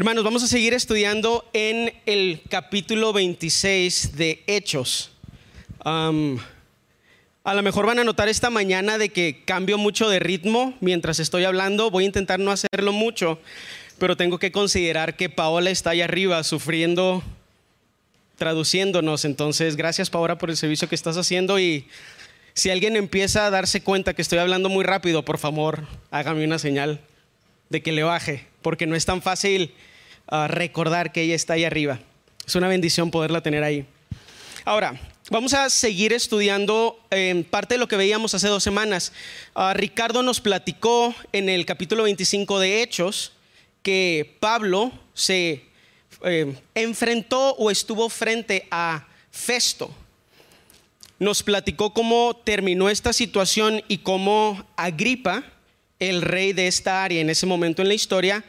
Hermanos, 0.00 0.24
vamos 0.24 0.42
a 0.42 0.46
seguir 0.46 0.72
estudiando 0.72 1.46
en 1.52 1.92
el 2.06 2.40
capítulo 2.48 3.12
26 3.12 4.16
de 4.16 4.42
Hechos. 4.46 5.10
A 5.84 6.10
lo 7.54 7.62
mejor 7.62 7.84
van 7.84 7.98
a 7.98 8.04
notar 8.04 8.26
esta 8.30 8.48
mañana 8.48 8.96
de 8.96 9.10
que 9.10 9.42
cambio 9.44 9.76
mucho 9.76 10.08
de 10.08 10.18
ritmo 10.18 10.72
mientras 10.80 11.20
estoy 11.20 11.44
hablando. 11.44 11.90
Voy 11.90 12.04
a 12.04 12.06
intentar 12.06 12.40
no 12.40 12.50
hacerlo 12.50 12.94
mucho, 12.94 13.40
pero 13.98 14.16
tengo 14.16 14.38
que 14.38 14.50
considerar 14.50 15.18
que 15.18 15.28
Paola 15.28 15.68
está 15.68 15.90
ahí 15.90 16.00
arriba 16.00 16.42
sufriendo, 16.44 17.22
traduciéndonos. 18.38 19.26
Entonces, 19.26 19.76
gracias 19.76 20.08
Paola 20.08 20.38
por 20.38 20.48
el 20.48 20.56
servicio 20.56 20.88
que 20.88 20.94
estás 20.94 21.18
haciendo 21.18 21.58
y 21.58 21.84
si 22.54 22.70
alguien 22.70 22.96
empieza 22.96 23.44
a 23.44 23.50
darse 23.50 23.82
cuenta 23.82 24.14
que 24.14 24.22
estoy 24.22 24.38
hablando 24.38 24.70
muy 24.70 24.82
rápido, 24.82 25.26
por 25.26 25.36
favor, 25.36 25.86
hágame 26.10 26.46
una 26.46 26.58
señal 26.58 27.02
de 27.68 27.82
que 27.82 27.92
le 27.92 28.02
baje, 28.02 28.46
porque 28.62 28.86
no 28.86 28.96
es 28.96 29.04
tan 29.04 29.20
fácil 29.20 29.74
recordar 30.48 31.12
que 31.12 31.22
ella 31.22 31.34
está 31.34 31.54
ahí 31.54 31.64
arriba. 31.64 31.98
Es 32.46 32.54
una 32.54 32.68
bendición 32.68 33.10
poderla 33.10 33.42
tener 33.42 33.62
ahí. 33.62 33.86
Ahora, 34.64 35.00
vamos 35.30 35.54
a 35.54 35.70
seguir 35.70 36.12
estudiando 36.12 36.98
eh, 37.10 37.44
parte 37.48 37.74
de 37.74 37.78
lo 37.78 37.88
que 37.88 37.96
veíamos 37.96 38.34
hace 38.34 38.48
dos 38.48 38.62
semanas. 38.62 39.12
Uh, 39.54 39.72
Ricardo 39.72 40.22
nos 40.22 40.40
platicó 40.40 41.14
en 41.32 41.48
el 41.48 41.64
capítulo 41.64 42.02
25 42.02 42.58
de 42.60 42.82
Hechos 42.82 43.32
que 43.82 44.36
Pablo 44.40 44.92
se 45.14 45.64
eh, 46.22 46.54
enfrentó 46.74 47.54
o 47.54 47.70
estuvo 47.70 48.08
frente 48.08 48.66
a 48.70 49.06
Festo. 49.30 49.90
Nos 51.18 51.42
platicó 51.42 51.92
cómo 51.92 52.36
terminó 52.44 52.90
esta 52.90 53.12
situación 53.12 53.82
y 53.88 53.98
cómo 53.98 54.66
Agripa, 54.76 55.44
el 55.98 56.22
rey 56.22 56.52
de 56.52 56.66
esta 56.66 57.04
área 57.04 57.20
en 57.20 57.30
ese 57.30 57.46
momento 57.46 57.82
en 57.82 57.88
la 57.88 57.94
historia, 57.94 58.44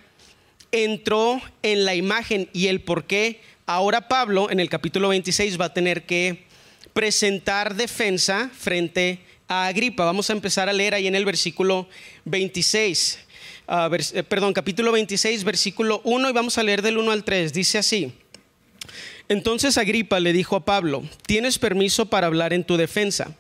entró 0.72 1.42
en 1.64 1.86
la 1.86 1.96
imagen 1.96 2.50
y 2.54 2.68
el 2.68 2.82
por 2.82 3.06
qué 3.06 3.42
ahora 3.66 4.08
Pablo 4.08 4.50
en 4.50 4.60
el 4.60 4.70
capítulo 4.70 5.10
26 5.10 5.60
va 5.60 5.66
a 5.66 5.74
tener 5.74 6.06
que 6.06 6.46
presentar 6.94 7.76
defensa 7.76 8.50
frente 8.58 9.20
a 9.48 9.68
Agripa. 9.68 10.06
Vamos 10.06 10.30
a 10.30 10.34
empezar 10.34 10.70
a 10.70 10.74
leer 10.74 10.94
ahí 10.94 11.08
en 11.08 11.16
el 11.16 11.26
versículo 11.26 11.88
26. 12.26 13.20
Uh, 13.68 13.90
vers 13.90 14.14
perdón, 14.28 14.54
capítulo 14.54 14.92
26, 14.92 15.44
versículo 15.44 16.02
1 16.04 16.30
y 16.30 16.34
vamos 16.34 16.58
a 16.58 16.64
leer 16.64 16.82
del 16.82 16.98
1 16.98 17.12
al 17.12 17.24
3. 17.24 17.54
Dice 17.54 17.78
así. 17.78 18.14
Entonces 19.30 19.78
Agripa 19.78 20.20
le 20.20 20.34
dijo 20.34 20.58
a 20.58 20.66
Pablo, 20.66 21.04
tienes 21.26 21.58
permiso 21.58 22.08
para 22.08 22.28
hablar 22.28 22.54
en 22.54 22.66
tu 22.66 22.76
defensa. 22.76 23.34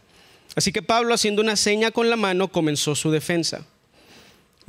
Así 0.55 0.71
que 0.71 0.81
Pablo, 0.81 1.13
haciendo 1.13 1.41
una 1.41 1.55
seña 1.55 1.91
con 1.91 2.09
la 2.09 2.15
mano, 2.15 2.49
comenzó 2.49 2.95
su 2.95 3.11
defensa. 3.11 3.65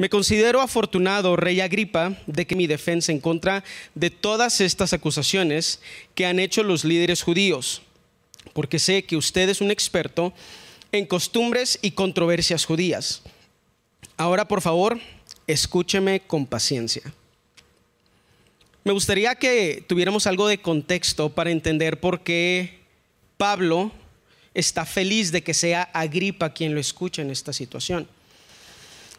Me 0.03 0.11
considero 0.11 0.61
afortunado, 0.61 1.37
rey 1.37 1.61
Agripa, 1.61 2.19
de 2.27 2.45
que 2.45 2.57
mi 2.57 2.67
defensa 2.67 3.13
en 3.13 3.21
contra 3.21 3.63
de 3.95 4.11
todas 4.11 4.61
estas 4.61 4.93
acusaciones 4.93 5.79
que 6.17 6.27
han 6.27 6.41
hecho 6.41 6.65
los 6.65 6.85
líderes 6.85 7.23
judíos, 7.23 7.83
porque 8.53 8.81
sé 8.81 9.05
que 9.05 9.17
usted 9.17 9.49
es 9.49 9.61
un 9.61 9.71
experto 9.71 10.33
en 10.91 11.07
costumbres 11.07 11.79
y 11.83 11.93
controversias 11.93 12.65
judías. 12.65 13.23
Ahora, 14.17 14.49
por 14.49 14.61
favor, 14.61 14.99
escúcheme 15.47 16.19
con 16.19 16.47
paciencia. 16.47 17.03
Me 18.83 18.91
gustaría 18.91 19.37
que 19.37 19.85
tuviéramos 19.87 20.27
algo 20.27 20.49
de 20.49 20.59
contexto 20.59 21.29
para 21.29 21.53
entender 21.53 22.01
por 22.01 22.25
qué 22.25 22.81
Pablo 23.37 23.93
está 24.53 24.85
feliz 24.85 25.31
de 25.31 25.45
que 25.45 25.55
sea 25.55 25.85
Agripa 25.93 26.53
quien 26.53 26.75
lo 26.75 26.81
escuche 26.81 27.23
en 27.23 27.31
esta 27.31 27.53
situación. 27.53 28.09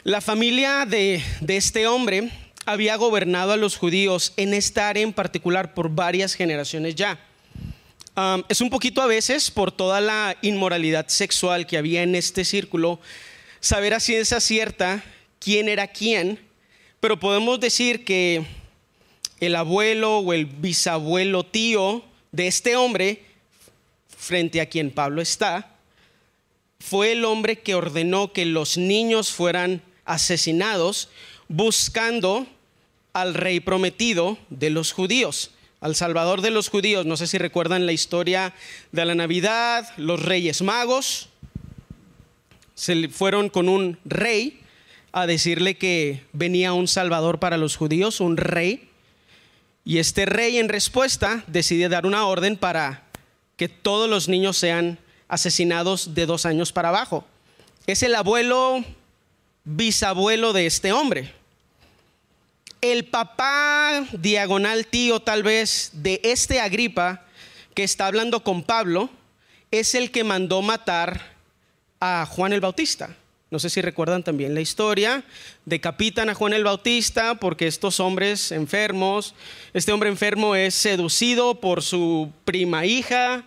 La 0.06 0.20
familia 0.20 0.86
de, 0.86 1.24
de, 1.40 1.56
este 1.56 1.88
hombre 1.88 2.30
había 2.66 2.98
gobernado 2.98 3.54
a 3.54 3.58
los 3.58 3.78
judíos 3.78 4.34
en 4.36 4.54
esta 4.54 4.90
área 4.90 5.02
en 5.02 5.14
particular 5.14 5.74
por 5.74 5.90
varias 5.90 6.34
generaciones 6.34 6.96
ya. 6.96 7.18
Es 8.50 8.60
un 8.60 8.70
poquito 8.70 9.02
a 9.02 9.08
veces 9.08 9.50
por 9.50 9.72
toda 9.72 10.02
la 10.02 10.36
inmoralidad 10.42 11.08
sexual 11.08 11.66
que 11.66 11.78
había 11.78 12.04
en 12.04 12.16
este 12.16 12.44
círculo, 12.44 13.00
saber 13.62 13.94
a 13.94 14.02
ciencia 14.02 14.42
cierta 14.42 15.02
quién 15.40 15.70
era 15.70 15.88
quién, 15.88 16.38
pero 17.00 17.18
podemos 17.18 17.62
decir 17.62 18.04
que 18.04 18.46
el 19.40 19.56
abuelo 19.56 20.18
o 20.18 20.34
el 20.34 20.48
bisabuelo 20.48 21.46
tío 21.46 22.04
de 22.34 22.48
este 22.48 22.76
hombre, 22.76 23.24
frente 24.18 24.60
a 24.60 24.66
quien 24.66 24.92
Pablo 24.92 25.22
está, 25.22 25.78
fue 26.78 27.14
el 27.14 27.24
hombre 27.24 27.60
que 27.60 27.74
ordenó 27.74 28.34
que 28.34 28.46
los 28.46 28.78
niños 28.78 29.32
fueran 29.32 29.82
asesinados 30.06 31.10
buscando 31.48 32.48
al 33.14 33.34
rey 33.34 33.60
prometido 33.60 34.38
de 34.50 34.70
los 34.70 34.92
judíos, 34.92 35.52
al 35.82 35.96
salvador 35.96 36.42
de 36.42 36.52
los 36.52 36.70
judíos. 36.70 37.06
No 37.06 37.18
sé 37.18 37.28
si 37.28 37.38
recuerdan 37.38 37.86
la 37.86 37.92
historia 37.92 38.54
de 38.92 39.06
la 39.06 39.16
Navidad, 39.16 39.88
los 39.98 40.22
reyes 40.22 40.62
magos 40.62 41.30
se 42.76 43.08
fueron 43.10 43.50
con 43.50 43.70
un 43.70 44.00
rey 44.04 44.60
a 45.12 45.28
decirle 45.28 45.78
que 45.78 46.26
venía 46.34 46.74
un 46.74 46.88
salvador 46.88 47.40
para 47.40 47.58
los 47.58 47.76
judíos, 47.76 48.20
un 48.20 48.38
rey, 48.38 48.90
y 49.86 50.00
este 50.00 50.26
rey 50.26 50.58
en 50.58 50.70
respuesta 50.70 51.44
decide 51.48 51.90
dar 51.90 52.06
una 52.06 52.26
orden 52.26 52.58
para 52.58 53.04
que 53.58 53.70
todos 53.70 54.10
los 54.10 54.28
niños 54.28 54.58
sean 54.58 54.98
asesinados 55.28 56.16
de 56.16 56.26
dos 56.26 56.46
años 56.46 56.72
para 56.72 56.90
abajo. 56.90 57.26
Es 57.86 58.02
el 58.02 58.16
abuelo 58.16 58.84
bisabuelo 59.64 60.54
de 60.54 60.66
este 60.66 60.92
hombre. 60.92 61.34
El 62.82 63.06
papá 63.06 64.06
diagonal 64.12 64.88
tío 64.88 65.22
tal 65.22 65.44
vez 65.44 65.92
de 65.94 66.20
este 66.24 66.60
Agripa 66.60 67.26
que 67.74 67.84
está 67.84 68.08
hablando 68.08 68.44
con 68.44 68.64
Pablo 68.64 69.10
es 69.72 69.96
el 69.96 70.12
que 70.12 70.24
mandó 70.24 70.62
matar 70.62 71.34
a 72.00 72.28
Juan 72.30 72.54
el 72.54 72.60
Bautista. 72.60 73.16
No 73.50 73.60
sé 73.60 73.70
si 73.70 73.82
recuerdan 73.82 74.24
también 74.24 74.56
la 74.56 74.62
historia. 74.62 75.24
Decapitan 75.64 76.30
a 76.30 76.34
Juan 76.34 76.54
el 76.54 76.64
Bautista 76.64 77.36
porque 77.36 77.68
estos 77.68 78.00
hombres 78.00 78.52
enfermos, 78.52 79.36
este 79.74 79.92
hombre 79.92 80.10
enfermo 80.10 80.56
es 80.56 80.76
seducido 80.76 81.62
por 81.62 81.84
su 81.84 82.32
prima 82.46 82.86
hija, 82.86 83.44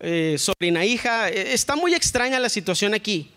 eh, 0.00 0.36
sobrina 0.38 0.84
hija. 0.84 1.28
Está 1.28 1.76
muy 1.76 1.94
extraña 1.94 2.38
la 2.38 2.48
situación 2.48 2.94
aquí. 2.94 3.33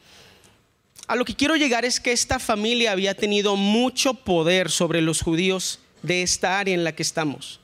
A 1.07 1.15
lo 1.15 1.23
que 1.23 1.35
quiero 1.35 1.55
llegar 1.55 1.85
es 1.85 2.01
que 2.01 2.11
esta 2.11 2.37
familia 2.37 2.91
había 2.91 3.15
tenido 3.15 3.55
mucho 3.55 4.13
poder 4.13 4.69
sobre 4.69 5.01
los 5.01 5.21
judíos 5.21 5.79
de 6.03 6.21
esta 6.21 6.59
área 6.59 6.75
en 6.75 6.83
la 6.83 6.93
que 6.93 7.03
estamos. 7.03 7.61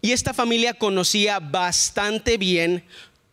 Y 0.00 0.12
esta 0.12 0.32
familia 0.32 0.74
conocía 0.74 1.40
bastante 1.40 2.38
bien 2.38 2.84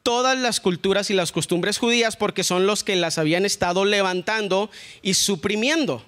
todas 0.01 0.35
las 0.37 0.59
culturas 0.59 1.11
y 1.11 1.13
las 1.13 1.31
costumbres 1.31 1.77
judías 1.77 2.15
porque 2.15 2.43
son 2.43 2.65
los 2.65 2.83
que 2.83 2.95
las 2.95 3.19
habían 3.19 3.45
estado 3.45 3.85
levantando 3.85 4.71
y 5.03 5.13
suprimiendo. 5.13 6.03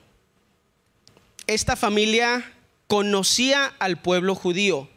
Esta 1.45 1.75
familia 1.75 2.53
conocía 2.87 3.73
al 3.77 4.01
pueblo 4.01 4.33
judío 4.33 4.89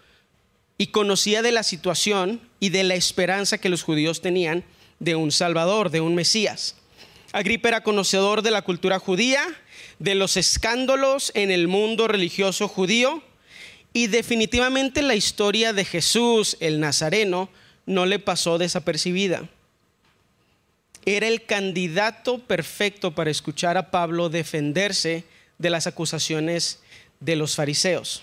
y 0.79 0.89
conocía 0.89 1.43
de 1.43 1.53
la 1.53 1.63
situación 1.63 2.41
y 2.59 2.71
de 2.71 2.85
la 2.85 2.95
esperanza 2.95 3.59
que 3.59 3.69
los 3.69 3.83
judíos 3.83 4.23
tenían 4.23 4.65
de 4.99 5.15
un 5.15 5.31
Salvador, 5.31 5.91
de 5.91 6.01
un 6.01 6.15
Mesías. 6.15 6.77
Agripa 7.37 7.69
era 7.69 7.83
conocedor 7.83 8.41
de 8.41 8.51
la 8.51 8.63
cultura 8.63 8.99
judía, 8.99 9.47
de 9.99 10.15
los 10.15 10.39
escándalos 10.39 11.33
en 11.35 11.51
el 11.51 11.69
mundo 11.69 12.09
religioso 12.09 12.67
judío 12.67 13.23
y 13.93 14.07
definitivamente 14.07 15.03
la 15.03 15.17
historia 15.17 15.75
de 15.75 15.85
Jesús, 15.85 16.57
el 16.61 16.81
Nazareno, 16.81 17.51
no 17.85 18.07
le 18.07 18.19
pasó 18.19 18.57
desapercibida. 18.57 19.51
Era 21.05 21.29
el 21.29 21.45
candidato 21.45 22.39
perfecto 22.39 23.15
para 23.15 23.31
escuchar 23.31 23.77
a 23.77 23.91
Pablo 23.91 24.31
defenderse 24.31 25.25
de 25.59 25.69
las 25.69 25.87
acusaciones 25.87 26.81
de 27.21 27.37
los 27.37 27.55
fariseos. 27.55 28.23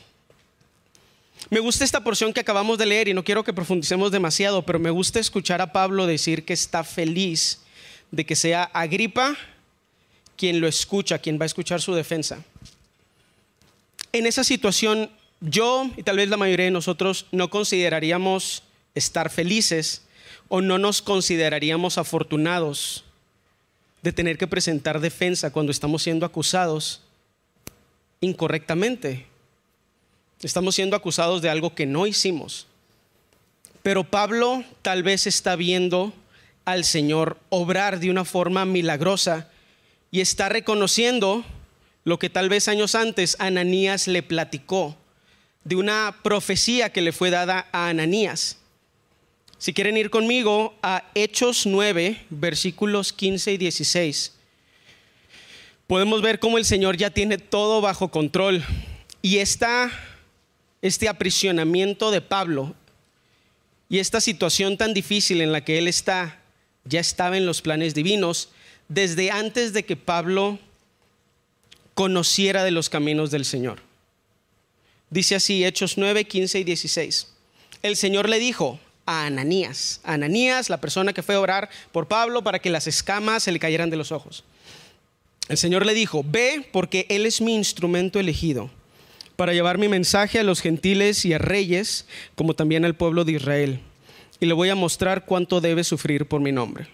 Me 1.52 1.60
gusta 1.60 1.86
esta 1.86 2.04
porción 2.04 2.34
que 2.34 2.40
acabamos 2.40 2.80
de 2.80 2.88
leer 2.88 3.10
y 3.10 3.14
no 3.14 3.24
quiero 3.24 3.44
que 3.44 3.54
profundicemos 3.54 4.12
demasiado, 4.12 4.66
pero 4.66 4.80
me 4.80 4.90
gusta 4.90 5.20
escuchar 5.20 5.62
a 5.62 5.72
Pablo 5.72 6.08
decir 6.08 6.46
que 6.46 6.54
está 6.54 6.84
feliz 6.84 7.60
de 8.14 8.28
que 8.28 8.36
sea 8.36 8.70
Agripa 8.74 9.36
quien 10.38 10.62
lo 10.62 10.68
escucha, 10.68 11.18
quien 11.18 11.40
va 11.40 11.44
a 11.44 11.48
escuchar 11.48 11.82
su 11.82 11.96
defensa. 11.96 12.44
En 14.12 14.28
esa 14.28 14.44
situación, 14.44 15.10
yo 15.42 15.90
y 15.98 16.04
tal 16.04 16.18
vez 16.18 16.30
la 16.30 16.38
mayoría 16.38 16.66
de 16.66 16.72
nosotros 16.72 17.26
no 17.32 17.50
consideraríamos 17.50 18.62
estar 18.94 19.32
felices 19.32 20.04
o 20.48 20.62
no 20.62 20.78
nos 20.78 21.02
consideraríamos 21.02 21.98
afortunados 21.98 23.04
de 24.04 24.14
tener 24.14 24.38
que 24.38 24.46
presentar 24.46 25.00
defensa 25.00 25.52
cuando 25.52 25.72
estamos 25.72 26.04
siendo 26.04 26.28
acusados 26.28 27.02
incorrectamente. 28.22 29.26
Estamos 30.44 30.76
siendo 30.76 30.96
acusados 30.96 31.42
de 31.42 31.50
algo 31.50 31.74
que 31.74 31.88
no 31.88 32.06
hicimos. 32.06 32.68
Pero 33.82 34.04
Pablo 34.04 34.64
tal 34.84 35.02
vez 35.02 35.26
está 35.26 35.56
viendo 35.56 36.14
al 36.66 36.86
Señor 36.86 37.40
obrar 37.50 38.00
de 38.00 38.10
una 38.10 38.26
forma 38.26 38.66
milagrosa 38.66 39.50
y 40.12 40.22
está 40.22 40.50
reconociendo 40.50 41.44
lo 42.04 42.20
que 42.20 42.30
tal 42.30 42.50
vez 42.50 42.68
años 42.68 42.96
antes 42.96 43.36
Ananías 43.40 44.08
le 44.08 44.24
platicó 44.24 44.98
de 45.64 45.76
una 45.76 46.18
profecía 46.24 46.92
que 46.92 47.02
le 47.02 47.12
fue 47.12 47.30
dada 47.30 47.68
a 47.72 47.88
Ananías. 47.88 48.58
Si 49.58 49.74
quieren 49.74 49.96
ir 49.96 50.10
conmigo 50.10 50.76
a 50.84 51.10
Hechos 51.16 51.66
9, 51.66 52.26
versículos 52.30 53.14
15 53.14 53.54
y 53.54 53.58
16, 53.58 54.34
podemos 55.88 56.22
ver 56.22 56.40
cómo 56.40 56.58
el 56.58 56.66
Señor 56.66 56.98
ya 56.98 57.12
tiene 57.12 57.38
todo 57.38 57.80
bajo 57.80 58.12
control. 58.12 58.64
Y 59.22 59.38
esta, 59.38 59.90
este 60.82 61.08
aprisionamiento 61.08 62.12
de 62.12 62.20
Pablo 62.20 62.76
y 63.88 64.00
esta 64.00 64.20
situación 64.20 64.78
tan 64.78 64.94
difícil 64.94 65.40
en 65.40 65.54
la 65.54 65.64
que 65.64 65.78
él 65.78 65.88
está, 65.88 66.43
ya 66.86 67.00
estaba 67.00 67.38
en 67.38 67.46
los 67.46 67.62
planes 67.62 67.94
divinos 67.94 68.50
desde 68.88 69.32
antes 69.32 69.74
de 69.74 69.84
que 69.84 69.96
Pablo 69.96 70.60
conociera 71.94 72.64
de 72.64 72.72
los 72.72 72.90
caminos 72.90 73.32
del 73.32 73.46
Señor. 73.46 73.80
Dice 75.10 75.36
así, 75.36 75.64
Hechos 75.64 75.98
9, 75.98 76.26
15 76.26 76.60
y 76.60 76.64
16. 76.64 77.28
El 77.84 77.96
Señor 77.96 78.30
le 78.30 78.40
dijo 78.40 78.80
a 79.06 79.26
Ananías, 79.26 80.02
Ananías, 80.04 80.70
la 80.70 80.82
persona 80.82 81.14
que 81.14 81.24
fue 81.24 81.36
a 81.36 81.40
orar 81.40 81.70
por 81.92 82.08
Pablo 82.08 82.44
para 82.44 82.60
que 82.60 82.70
las 82.70 82.88
escamas 82.88 83.44
se 83.44 83.52
le 83.52 83.60
cayeran 83.60 83.90
de 83.90 83.98
los 83.98 84.12
ojos. 84.12 84.44
El 85.50 85.58
Señor 85.58 85.86
le 85.86 85.94
dijo, 85.94 86.24
ve 86.26 86.68
porque 86.72 87.06
Él 87.10 87.26
es 87.26 87.42
mi 87.42 87.54
instrumento 87.56 88.20
elegido 88.20 88.70
para 89.36 89.54
llevar 89.54 89.78
mi 89.78 89.88
mensaje 89.88 90.40
a 90.40 90.44
los 90.44 90.62
gentiles 90.62 91.26
y 91.26 91.34
a 91.34 91.38
reyes, 91.38 92.06
como 92.36 92.54
también 92.54 92.86
al 92.86 92.96
pueblo 92.96 93.26
de 93.26 93.34
Israel. 93.34 93.82
Y 94.40 94.46
le 94.46 94.54
voy 94.54 94.70
a 94.70 94.76
mostrar 94.76 95.26
cuánto 95.26 95.62
debe 95.62 95.84
sufrir 95.84 96.28
por 96.28 96.42
mi 96.42 96.52
nombre. 96.52 96.88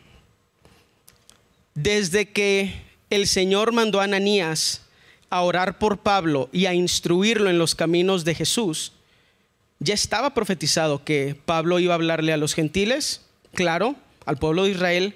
Desde 1.73 2.29
que 2.29 2.73
el 3.09 3.27
Señor 3.27 3.71
mandó 3.71 4.01
a 4.01 4.03
Ananías 4.03 4.85
a 5.29 5.41
orar 5.41 5.79
por 5.79 5.99
Pablo 5.99 6.49
y 6.51 6.65
a 6.65 6.73
instruirlo 6.73 7.49
en 7.49 7.57
los 7.57 7.75
caminos 7.75 8.25
de 8.25 8.35
Jesús, 8.35 8.93
ya 9.79 9.93
estaba 9.93 10.33
profetizado 10.33 11.03
que 11.03 11.35
Pablo 11.45 11.79
iba 11.79 11.93
a 11.93 11.95
hablarle 11.95 12.33
a 12.33 12.37
los 12.37 12.53
gentiles, 12.53 13.21
claro, 13.53 13.95
al 14.25 14.37
pueblo 14.37 14.65
de 14.65 14.71
Israel, 14.71 15.15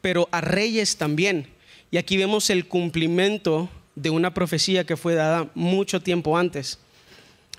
pero 0.00 0.28
a 0.32 0.40
reyes 0.40 0.96
también. 0.96 1.46
Y 1.90 1.98
aquí 1.98 2.16
vemos 2.16 2.50
el 2.50 2.66
cumplimiento 2.66 3.68
de 3.94 4.10
una 4.10 4.32
profecía 4.32 4.84
que 4.84 4.96
fue 4.96 5.14
dada 5.14 5.50
mucho 5.54 6.00
tiempo 6.00 6.38
antes. 6.38 6.78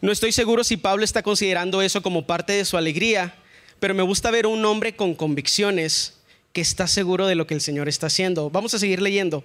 No 0.01 0.11
estoy 0.11 0.31
seguro 0.31 0.63
si 0.63 0.77
Pablo 0.77 1.03
está 1.03 1.21
considerando 1.21 1.81
eso 1.81 2.01
como 2.01 2.25
parte 2.25 2.53
de 2.53 2.65
su 2.65 2.77
alegría, 2.77 3.35
pero 3.79 3.93
me 3.93 4.03
gusta 4.03 4.31
ver 4.31 4.47
un 4.47 4.63
hombre 4.65 4.95
con 4.95 5.15
convicciones 5.15 6.15
que 6.53 6.61
está 6.61 6.87
seguro 6.87 7.27
de 7.27 7.35
lo 7.35 7.47
que 7.47 7.53
el 7.53 7.61
Señor 7.61 7.87
está 7.87 8.07
haciendo. 8.07 8.49
Vamos 8.49 8.73
a 8.73 8.79
seguir 8.79 9.01
leyendo. 9.01 9.43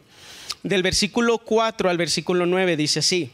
Del 0.63 0.83
versículo 0.83 1.39
4 1.39 1.91
al 1.91 1.99
versículo 1.99 2.47
9 2.47 2.77
dice 2.77 3.01
así. 3.01 3.31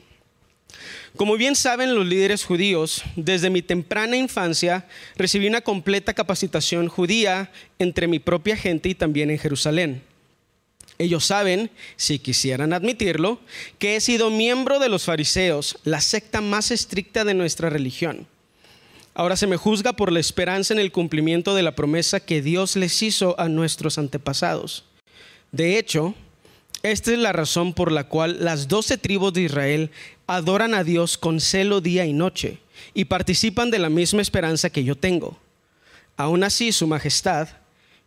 Como 1.16 1.36
bien 1.36 1.56
saben 1.56 1.94
los 1.94 2.06
líderes 2.06 2.44
judíos, 2.44 3.02
desde 3.16 3.50
mi 3.50 3.62
temprana 3.62 4.16
infancia 4.16 4.86
recibí 5.16 5.48
una 5.48 5.60
completa 5.60 6.14
capacitación 6.14 6.88
judía 6.88 7.50
entre 7.78 8.06
mi 8.06 8.20
propia 8.20 8.56
gente 8.56 8.88
y 8.88 8.94
también 8.94 9.30
en 9.30 9.38
Jerusalén. 9.38 10.02
Ellos 10.98 11.24
saben, 11.24 11.70
si 11.96 12.18
quisieran 12.18 12.72
admitirlo, 12.72 13.40
que 13.78 13.96
he 13.96 14.00
sido 14.00 14.30
miembro 14.30 14.78
de 14.78 14.90
los 14.90 15.04
fariseos, 15.04 15.78
la 15.82 16.00
secta 16.00 16.40
más 16.40 16.70
estricta 16.70 17.24
de 17.24 17.34
nuestra 17.34 17.70
religión. 17.70 18.26
Ahora 19.14 19.36
se 19.36 19.46
me 19.46 19.56
juzga 19.56 19.92
por 19.92 20.12
la 20.12 20.20
esperanza 20.20 20.72
en 20.72 20.80
el 20.80 20.92
cumplimiento 20.92 21.54
de 21.54 21.62
la 21.62 21.74
promesa 21.74 22.20
que 22.20 22.42
Dios 22.42 22.76
les 22.76 23.02
hizo 23.02 23.38
a 23.38 23.48
nuestros 23.48 23.98
antepasados. 23.98 24.84
De 25.52 25.78
hecho, 25.78 26.14
esta 26.82 27.12
es 27.12 27.18
la 27.18 27.32
razón 27.32 27.74
por 27.74 27.92
la 27.92 28.04
cual 28.04 28.44
las 28.44 28.68
doce 28.68 28.96
tribus 28.96 29.32
de 29.32 29.42
Israel 29.42 29.90
adoran 30.26 30.74
a 30.74 30.84
Dios 30.84 31.18
con 31.18 31.40
celo 31.40 31.80
día 31.80 32.06
y 32.06 32.12
noche 32.12 32.58
y 32.94 33.06
participan 33.06 33.70
de 33.70 33.78
la 33.78 33.90
misma 33.90 34.22
esperanza 34.22 34.70
que 34.70 34.84
yo 34.84 34.96
tengo. 34.96 35.38
Aún 36.16 36.44
así, 36.44 36.72
Su 36.72 36.86
Majestad, 36.86 37.48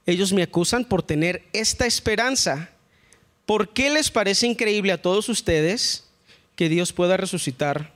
ellos 0.05 0.33
me 0.33 0.44
acusan 0.44 0.85
por 0.85 1.03
tener 1.03 1.44
esta 1.53 1.85
esperanza 1.85 2.69
¿Por 3.45 3.69
qué 3.69 3.89
les 3.89 4.09
parece 4.09 4.47
increíble 4.47 4.94
a 4.94 5.01
todos 5.01 5.27
ustedes 5.27 6.05
que 6.55 6.69
Dios 6.69 6.94
pueda 6.94 7.17
resucitar 7.17 7.91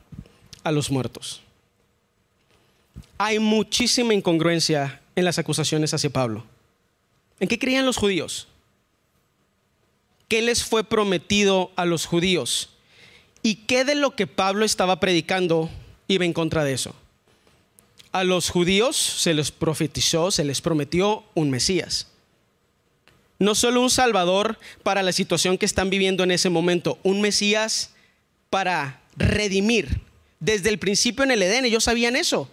a 0.63 0.71
los 0.71 0.91
muertos? 0.91 1.41
Hay 3.17 3.39
muchísima 3.39 4.13
incongruencia 4.13 5.01
en 5.15 5.25
las 5.25 5.39
acusaciones 5.39 5.93
hacia 5.93 6.09
Pablo. 6.09 6.45
¿En 7.39 7.47
qué 7.47 7.57
creían 7.57 7.85
los 7.85 7.97
judíos? 7.97 8.47
¿Qué 10.27 10.41
les 10.41 10.63
fue 10.63 10.83
prometido 10.83 11.71
a 11.75 11.85
los 11.85 12.05
judíos? 12.05 12.69
¿Y 13.43 13.55
qué 13.55 13.85
de 13.85 13.95
lo 13.95 14.15
que 14.15 14.27
Pablo 14.27 14.65
estaba 14.65 14.99
predicando 14.99 15.69
iba 16.07 16.25
en 16.25 16.33
contra 16.33 16.63
de 16.63 16.73
eso? 16.73 16.95
A 18.11 18.23
los 18.23 18.49
judíos 18.49 18.95
se 18.95 19.33
les 19.33 19.51
profetizó, 19.51 20.31
se 20.31 20.43
les 20.43 20.61
prometió 20.61 21.23
un 21.33 21.49
Mesías 21.49 22.07
no 23.39 23.55
solo 23.55 23.81
un 23.81 23.89
Salvador 23.89 24.57
para 24.83 25.03
la 25.03 25.11
situación 25.11 25.57
que 25.57 25.65
están 25.65 25.89
viviendo 25.89 26.23
en 26.23 26.31
ese 26.31 26.49
momento, 26.49 26.99
un 27.03 27.21
Mesías 27.21 27.91
para 28.49 29.01
redimir. 29.15 30.01
Desde 30.39 30.69
el 30.69 30.79
principio 30.79 31.23
en 31.23 31.31
el 31.31 31.43
Edén 31.43 31.65
ellos 31.65 31.83
sabían 31.83 32.15
eso. 32.15 32.49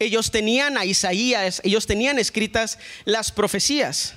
Ellos 0.00 0.32
tenían 0.32 0.76
a 0.76 0.84
Isaías, 0.84 1.60
ellos 1.62 1.86
tenían 1.86 2.18
escritas 2.18 2.78
las 3.04 3.30
profecías. 3.30 4.14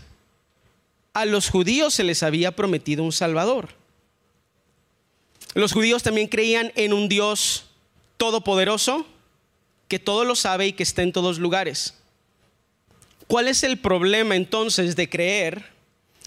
A 1.14 1.26
los 1.26 1.50
judíos 1.50 1.94
se 1.94 2.04
les 2.04 2.24
había 2.24 2.56
prometido 2.56 3.04
un 3.04 3.12
Salvador. 3.12 3.70
Los 5.54 5.74
judíos 5.74 6.02
también 6.02 6.28
creían 6.28 6.72
en 6.76 6.92
un 6.94 7.08
Dios 7.08 7.66
todopoderoso, 8.18 9.06
que 9.88 10.00
todo 10.00 10.26
lo 10.26 10.36
sabe 10.36 10.66
y 10.66 10.74
que 10.74 10.82
está 10.82 11.04
en 11.04 11.14
todos 11.14 11.38
lugares. 11.38 11.94
¿Cuál 13.28 13.48
es 13.48 13.62
el 13.62 13.78
problema 13.78 14.36
entonces 14.36 14.96
de 14.96 15.08
creer 15.08 15.74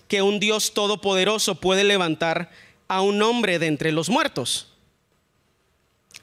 que 0.08 0.22
un 0.22 0.38
Dios 0.38 0.72
todopoderoso 0.72 1.56
puede 1.56 1.84
levantar 1.84 2.50
a 2.88 3.00
un 3.00 3.22
hombre 3.22 3.58
de 3.58 3.66
entre 3.66 3.92
los 3.92 4.08
muertos. 4.08 4.68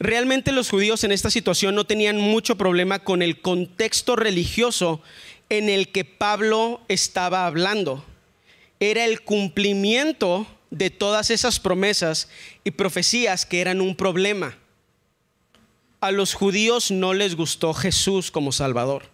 Realmente 0.03 0.51
los 0.51 0.69
judíos 0.69 1.05
en 1.05 1.13
esta 1.13 1.29
situación 1.29 1.75
no 1.75 1.85
tenían 1.85 2.19
mucho 2.19 2.57
problema 2.57 2.99
con 2.99 3.21
el 3.21 3.39
contexto 3.39 4.17
religioso 4.17 5.01
en 5.47 5.69
el 5.69 5.93
que 5.93 6.03
Pablo 6.03 6.81
estaba 6.89 7.47
hablando. 7.47 8.03
Era 8.81 9.05
el 9.05 9.21
cumplimiento 9.21 10.45
de 10.71 10.89
todas 10.89 11.29
esas 11.29 11.61
promesas 11.61 12.27
y 12.65 12.71
profecías 12.71 13.45
que 13.45 13.61
eran 13.61 13.79
un 13.79 13.95
problema. 13.95 14.57
A 16.01 16.11
los 16.11 16.33
judíos 16.33 16.91
no 16.91 17.13
les 17.13 17.37
gustó 17.37 17.73
Jesús 17.73 18.29
como 18.29 18.51
Salvador. 18.51 19.05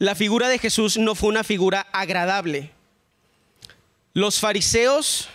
La 0.00 0.16
figura 0.16 0.48
de 0.48 0.58
Jesús 0.58 0.98
no 0.98 1.14
fue 1.14 1.28
una 1.28 1.44
figura 1.44 1.86
agradable. 1.92 2.72
Los 4.12 4.40
fariseos, 4.40 5.28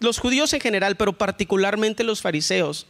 los 0.00 0.18
judíos 0.18 0.54
en 0.54 0.60
general, 0.60 0.96
pero 0.96 1.18
particularmente 1.18 2.02
los 2.02 2.22
fariseos, 2.22 2.86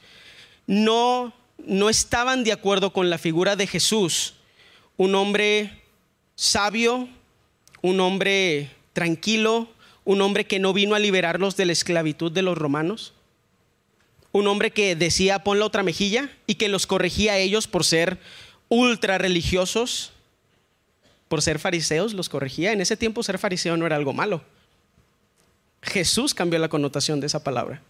no, 0.68 1.32
no 1.56 1.88
estaban 1.88 2.44
de 2.44 2.52
acuerdo 2.52 2.92
con 2.92 3.10
la 3.10 3.18
figura 3.18 3.56
de 3.56 3.66
Jesús, 3.66 4.34
un 4.98 5.14
hombre 5.14 5.82
sabio, 6.36 7.08
un 7.80 7.98
hombre 8.00 8.70
tranquilo, 8.92 9.68
un 10.04 10.20
hombre 10.20 10.46
que 10.46 10.58
no 10.58 10.74
vino 10.74 10.94
a 10.94 10.98
liberarlos 10.98 11.56
de 11.56 11.64
la 11.64 11.72
esclavitud 11.72 12.30
de 12.30 12.42
los 12.42 12.56
romanos, 12.56 13.14
un 14.30 14.46
hombre 14.46 14.70
que 14.70 14.94
decía 14.94 15.42
pon 15.42 15.58
la 15.58 15.64
otra 15.64 15.82
mejilla 15.82 16.30
y 16.46 16.56
que 16.56 16.68
los 16.68 16.86
corregía 16.86 17.32
a 17.32 17.38
ellos 17.38 17.66
por 17.66 17.82
ser 17.82 18.18
ultra 18.68 19.16
religiosos, 19.16 20.12
por 21.28 21.40
ser 21.40 21.58
fariseos, 21.58 22.12
los 22.12 22.28
corregía. 22.28 22.72
En 22.72 22.82
ese 22.82 22.96
tiempo 22.96 23.22
ser 23.22 23.38
fariseo 23.38 23.76
no 23.78 23.86
era 23.86 23.96
algo 23.96 24.12
malo. 24.12 24.44
Jesús 25.80 26.34
cambió 26.34 26.58
la 26.58 26.68
connotación 26.68 27.20
de 27.20 27.26
esa 27.26 27.42
palabra. 27.42 27.80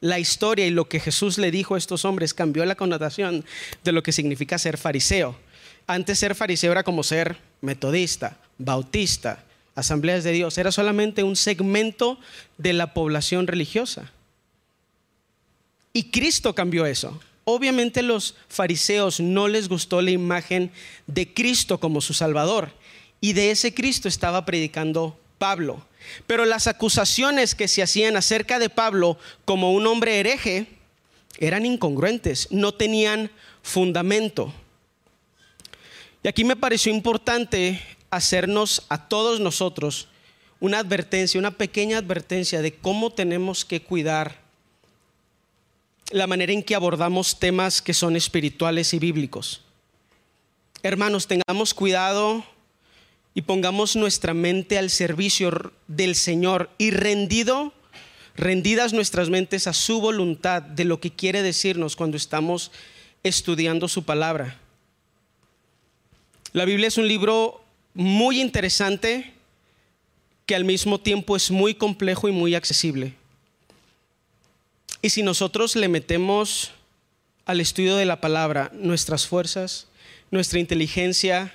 La 0.00 0.18
historia 0.18 0.66
y 0.66 0.70
lo 0.70 0.88
que 0.88 0.98
Jesús 0.98 1.36
le 1.36 1.50
dijo 1.50 1.74
a 1.74 1.78
estos 1.78 2.06
hombres 2.06 2.32
cambió 2.32 2.64
la 2.64 2.74
connotación 2.74 3.44
de 3.84 3.92
lo 3.92 4.02
que 4.02 4.12
significa 4.12 4.58
ser 4.58 4.78
fariseo. 4.78 5.38
Antes 5.86 6.18
ser 6.18 6.34
fariseo 6.34 6.72
era 6.72 6.84
como 6.84 7.02
ser 7.02 7.36
metodista, 7.60 8.38
bautista, 8.56 9.44
asambleas 9.74 10.24
de 10.24 10.32
Dios. 10.32 10.56
Era 10.56 10.72
solamente 10.72 11.22
un 11.22 11.36
segmento 11.36 12.18
de 12.56 12.72
la 12.72 12.94
población 12.94 13.46
religiosa. 13.46 14.10
Y 15.92 16.04
Cristo 16.10 16.54
cambió 16.54 16.86
eso. 16.86 17.20
Obviamente 17.44 18.02
los 18.02 18.36
fariseos 18.48 19.20
no 19.20 19.48
les 19.48 19.68
gustó 19.68 20.00
la 20.00 20.12
imagen 20.12 20.70
de 21.06 21.34
Cristo 21.34 21.78
como 21.78 22.00
su 22.00 22.14
Salvador. 22.14 22.72
Y 23.20 23.34
de 23.34 23.50
ese 23.50 23.74
Cristo 23.74 24.08
estaba 24.08 24.46
predicando 24.46 25.18
Pablo. 25.38 25.84
Pero 26.26 26.44
las 26.44 26.66
acusaciones 26.66 27.54
que 27.54 27.68
se 27.68 27.82
hacían 27.82 28.16
acerca 28.16 28.58
de 28.58 28.70
Pablo 28.70 29.18
como 29.44 29.72
un 29.72 29.86
hombre 29.86 30.20
hereje 30.20 30.66
eran 31.38 31.64
incongruentes, 31.64 32.48
no 32.50 32.72
tenían 32.72 33.30
fundamento. 33.62 34.52
Y 36.22 36.28
aquí 36.28 36.44
me 36.44 36.56
pareció 36.56 36.92
importante 36.92 37.80
hacernos 38.10 38.84
a 38.88 39.08
todos 39.08 39.40
nosotros 39.40 40.08
una 40.60 40.78
advertencia, 40.78 41.38
una 41.38 41.56
pequeña 41.56 41.98
advertencia 41.98 42.60
de 42.60 42.74
cómo 42.74 43.10
tenemos 43.10 43.64
que 43.64 43.82
cuidar 43.82 44.40
la 46.10 46.26
manera 46.26 46.52
en 46.52 46.62
que 46.62 46.74
abordamos 46.74 47.38
temas 47.38 47.80
que 47.80 47.94
son 47.94 48.16
espirituales 48.16 48.92
y 48.92 48.98
bíblicos. 48.98 49.62
Hermanos, 50.82 51.26
tengamos 51.26 51.72
cuidado 51.72 52.44
y 53.34 53.42
pongamos 53.42 53.96
nuestra 53.96 54.34
mente 54.34 54.78
al 54.78 54.90
servicio 54.90 55.72
del 55.86 56.14
Señor 56.14 56.70
y 56.78 56.90
rendido, 56.90 57.72
rendidas 58.36 58.92
nuestras 58.92 59.30
mentes 59.30 59.66
a 59.66 59.72
su 59.72 60.00
voluntad 60.00 60.62
de 60.62 60.84
lo 60.84 61.00
que 61.00 61.10
quiere 61.10 61.42
decirnos 61.42 61.96
cuando 61.96 62.16
estamos 62.16 62.72
estudiando 63.22 63.88
su 63.88 64.04
palabra. 64.04 64.58
La 66.52 66.64
Biblia 66.64 66.88
es 66.88 66.98
un 66.98 67.06
libro 67.06 67.62
muy 67.94 68.40
interesante 68.40 69.32
que 70.46 70.56
al 70.56 70.64
mismo 70.64 70.98
tiempo 70.98 71.36
es 71.36 71.50
muy 71.50 71.74
complejo 71.74 72.28
y 72.28 72.32
muy 72.32 72.56
accesible. 72.56 73.14
Y 75.02 75.10
si 75.10 75.22
nosotros 75.22 75.76
le 75.76 75.88
metemos 75.88 76.72
al 77.46 77.60
estudio 77.60 77.96
de 77.96 78.04
la 78.04 78.20
palabra 78.20 78.70
nuestras 78.74 79.26
fuerzas, 79.26 79.86
nuestra 80.30 80.58
inteligencia, 80.58 81.54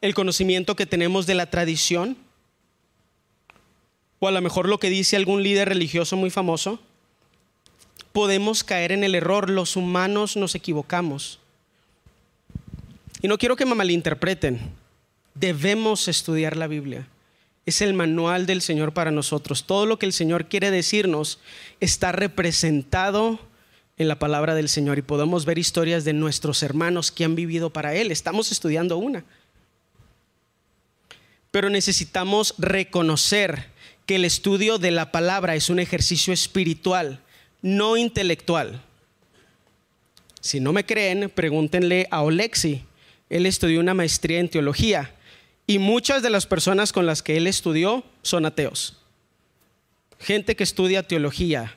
el 0.00 0.14
conocimiento 0.14 0.76
que 0.76 0.86
tenemos 0.86 1.26
de 1.26 1.34
la 1.34 1.50
tradición, 1.50 2.16
o 4.18 4.28
a 4.28 4.32
lo 4.32 4.40
mejor 4.40 4.68
lo 4.68 4.78
que 4.78 4.90
dice 4.90 5.16
algún 5.16 5.42
líder 5.42 5.68
religioso 5.68 6.16
muy 6.16 6.30
famoso, 6.30 6.80
podemos 8.12 8.64
caer 8.64 8.92
en 8.92 9.04
el 9.04 9.14
error. 9.14 9.50
Los 9.50 9.76
humanos 9.76 10.36
nos 10.36 10.54
equivocamos. 10.54 11.38
Y 13.20 13.28
no 13.28 13.38
quiero 13.38 13.56
que 13.56 13.66
me 13.66 13.74
malinterpreten. 13.74 14.58
Debemos 15.34 16.08
estudiar 16.08 16.56
la 16.56 16.66
Biblia. 16.66 17.06
Es 17.66 17.82
el 17.82 17.94
manual 17.94 18.46
del 18.46 18.62
Señor 18.62 18.92
para 18.92 19.10
nosotros. 19.10 19.64
Todo 19.64 19.84
lo 19.84 19.98
que 19.98 20.06
el 20.06 20.12
Señor 20.12 20.46
quiere 20.46 20.70
decirnos 20.70 21.40
está 21.80 22.12
representado 22.12 23.38
en 23.98 24.08
la 24.08 24.18
palabra 24.18 24.54
del 24.54 24.68
Señor 24.68 24.98
y 24.98 25.02
podemos 25.02 25.44
ver 25.44 25.58
historias 25.58 26.04
de 26.04 26.12
nuestros 26.12 26.62
hermanos 26.62 27.10
que 27.10 27.24
han 27.24 27.34
vivido 27.34 27.70
para 27.70 27.94
Él. 27.94 28.10
Estamos 28.10 28.52
estudiando 28.52 28.98
una. 28.98 29.24
Pero 31.56 31.70
necesitamos 31.70 32.54
reconocer 32.58 33.68
que 34.04 34.16
el 34.16 34.26
estudio 34.26 34.76
de 34.76 34.90
la 34.90 35.10
palabra 35.10 35.54
es 35.54 35.70
un 35.70 35.78
ejercicio 35.78 36.34
espiritual, 36.34 37.20
no 37.62 37.96
intelectual. 37.96 38.82
Si 40.42 40.60
no 40.60 40.74
me 40.74 40.84
creen, 40.84 41.32
pregúntenle 41.34 42.08
a 42.10 42.20
Olexi. 42.20 42.84
Él 43.30 43.46
estudió 43.46 43.80
una 43.80 43.94
maestría 43.94 44.38
en 44.38 44.50
teología 44.50 45.14
y 45.66 45.78
muchas 45.78 46.22
de 46.22 46.28
las 46.28 46.44
personas 46.44 46.92
con 46.92 47.06
las 47.06 47.22
que 47.22 47.38
él 47.38 47.46
estudió 47.46 48.04
son 48.20 48.44
ateos. 48.44 48.98
Gente 50.18 50.56
que 50.56 50.64
estudia 50.64 51.08
teología, 51.08 51.74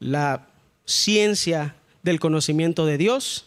la 0.00 0.48
ciencia 0.84 1.76
del 2.02 2.18
conocimiento 2.18 2.86
de 2.86 2.98
Dios 2.98 3.46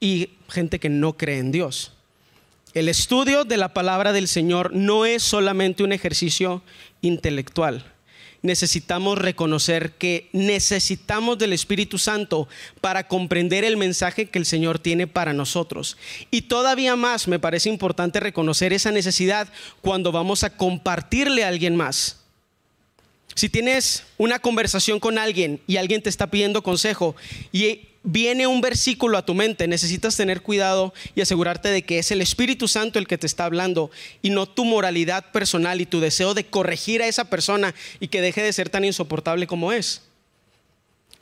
y 0.00 0.30
gente 0.48 0.80
que 0.80 0.88
no 0.88 1.16
cree 1.16 1.38
en 1.38 1.52
Dios. 1.52 1.92
El 2.72 2.88
estudio 2.88 3.44
de 3.44 3.56
la 3.56 3.74
palabra 3.74 4.12
del 4.12 4.28
Señor 4.28 4.72
no 4.72 5.04
es 5.04 5.24
solamente 5.24 5.82
un 5.82 5.92
ejercicio 5.92 6.62
intelectual. 7.00 7.84
Necesitamos 8.42 9.18
reconocer 9.18 9.92
que 9.94 10.28
necesitamos 10.32 11.36
del 11.36 11.52
Espíritu 11.52 11.98
Santo 11.98 12.48
para 12.80 13.08
comprender 13.08 13.64
el 13.64 13.76
mensaje 13.76 14.26
que 14.26 14.38
el 14.38 14.46
Señor 14.46 14.78
tiene 14.78 15.08
para 15.08 15.32
nosotros. 15.32 15.96
Y 16.30 16.42
todavía 16.42 16.94
más 16.94 17.26
me 17.26 17.40
parece 17.40 17.68
importante 17.68 18.20
reconocer 18.20 18.72
esa 18.72 18.92
necesidad 18.92 19.48
cuando 19.80 20.12
vamos 20.12 20.44
a 20.44 20.56
compartirle 20.56 21.42
a 21.42 21.48
alguien 21.48 21.74
más. 21.74 22.19
Si 23.34 23.48
tienes 23.48 24.04
una 24.18 24.38
conversación 24.38 25.00
con 25.00 25.18
alguien 25.18 25.60
y 25.66 25.76
alguien 25.76 26.02
te 26.02 26.10
está 26.10 26.28
pidiendo 26.28 26.62
consejo 26.62 27.14
y 27.52 27.88
viene 28.02 28.46
un 28.46 28.60
versículo 28.60 29.18
a 29.18 29.24
tu 29.24 29.34
mente, 29.34 29.68
necesitas 29.68 30.16
tener 30.16 30.42
cuidado 30.42 30.92
y 31.14 31.20
asegurarte 31.20 31.68
de 31.68 31.82
que 31.82 31.98
es 31.98 32.10
el 32.10 32.22
Espíritu 32.22 32.66
Santo 32.68 32.98
el 32.98 33.06
que 33.06 33.18
te 33.18 33.26
está 33.26 33.44
hablando 33.44 33.90
y 34.22 34.30
no 34.30 34.46
tu 34.46 34.64
moralidad 34.64 35.30
personal 35.32 35.80
y 35.80 35.86
tu 35.86 36.00
deseo 36.00 36.34
de 36.34 36.46
corregir 36.46 37.02
a 37.02 37.06
esa 37.06 37.24
persona 37.24 37.74
y 37.98 38.08
que 38.08 38.20
deje 38.20 38.42
de 38.42 38.52
ser 38.52 38.68
tan 38.68 38.84
insoportable 38.84 39.46
como 39.46 39.72
es. 39.72 40.02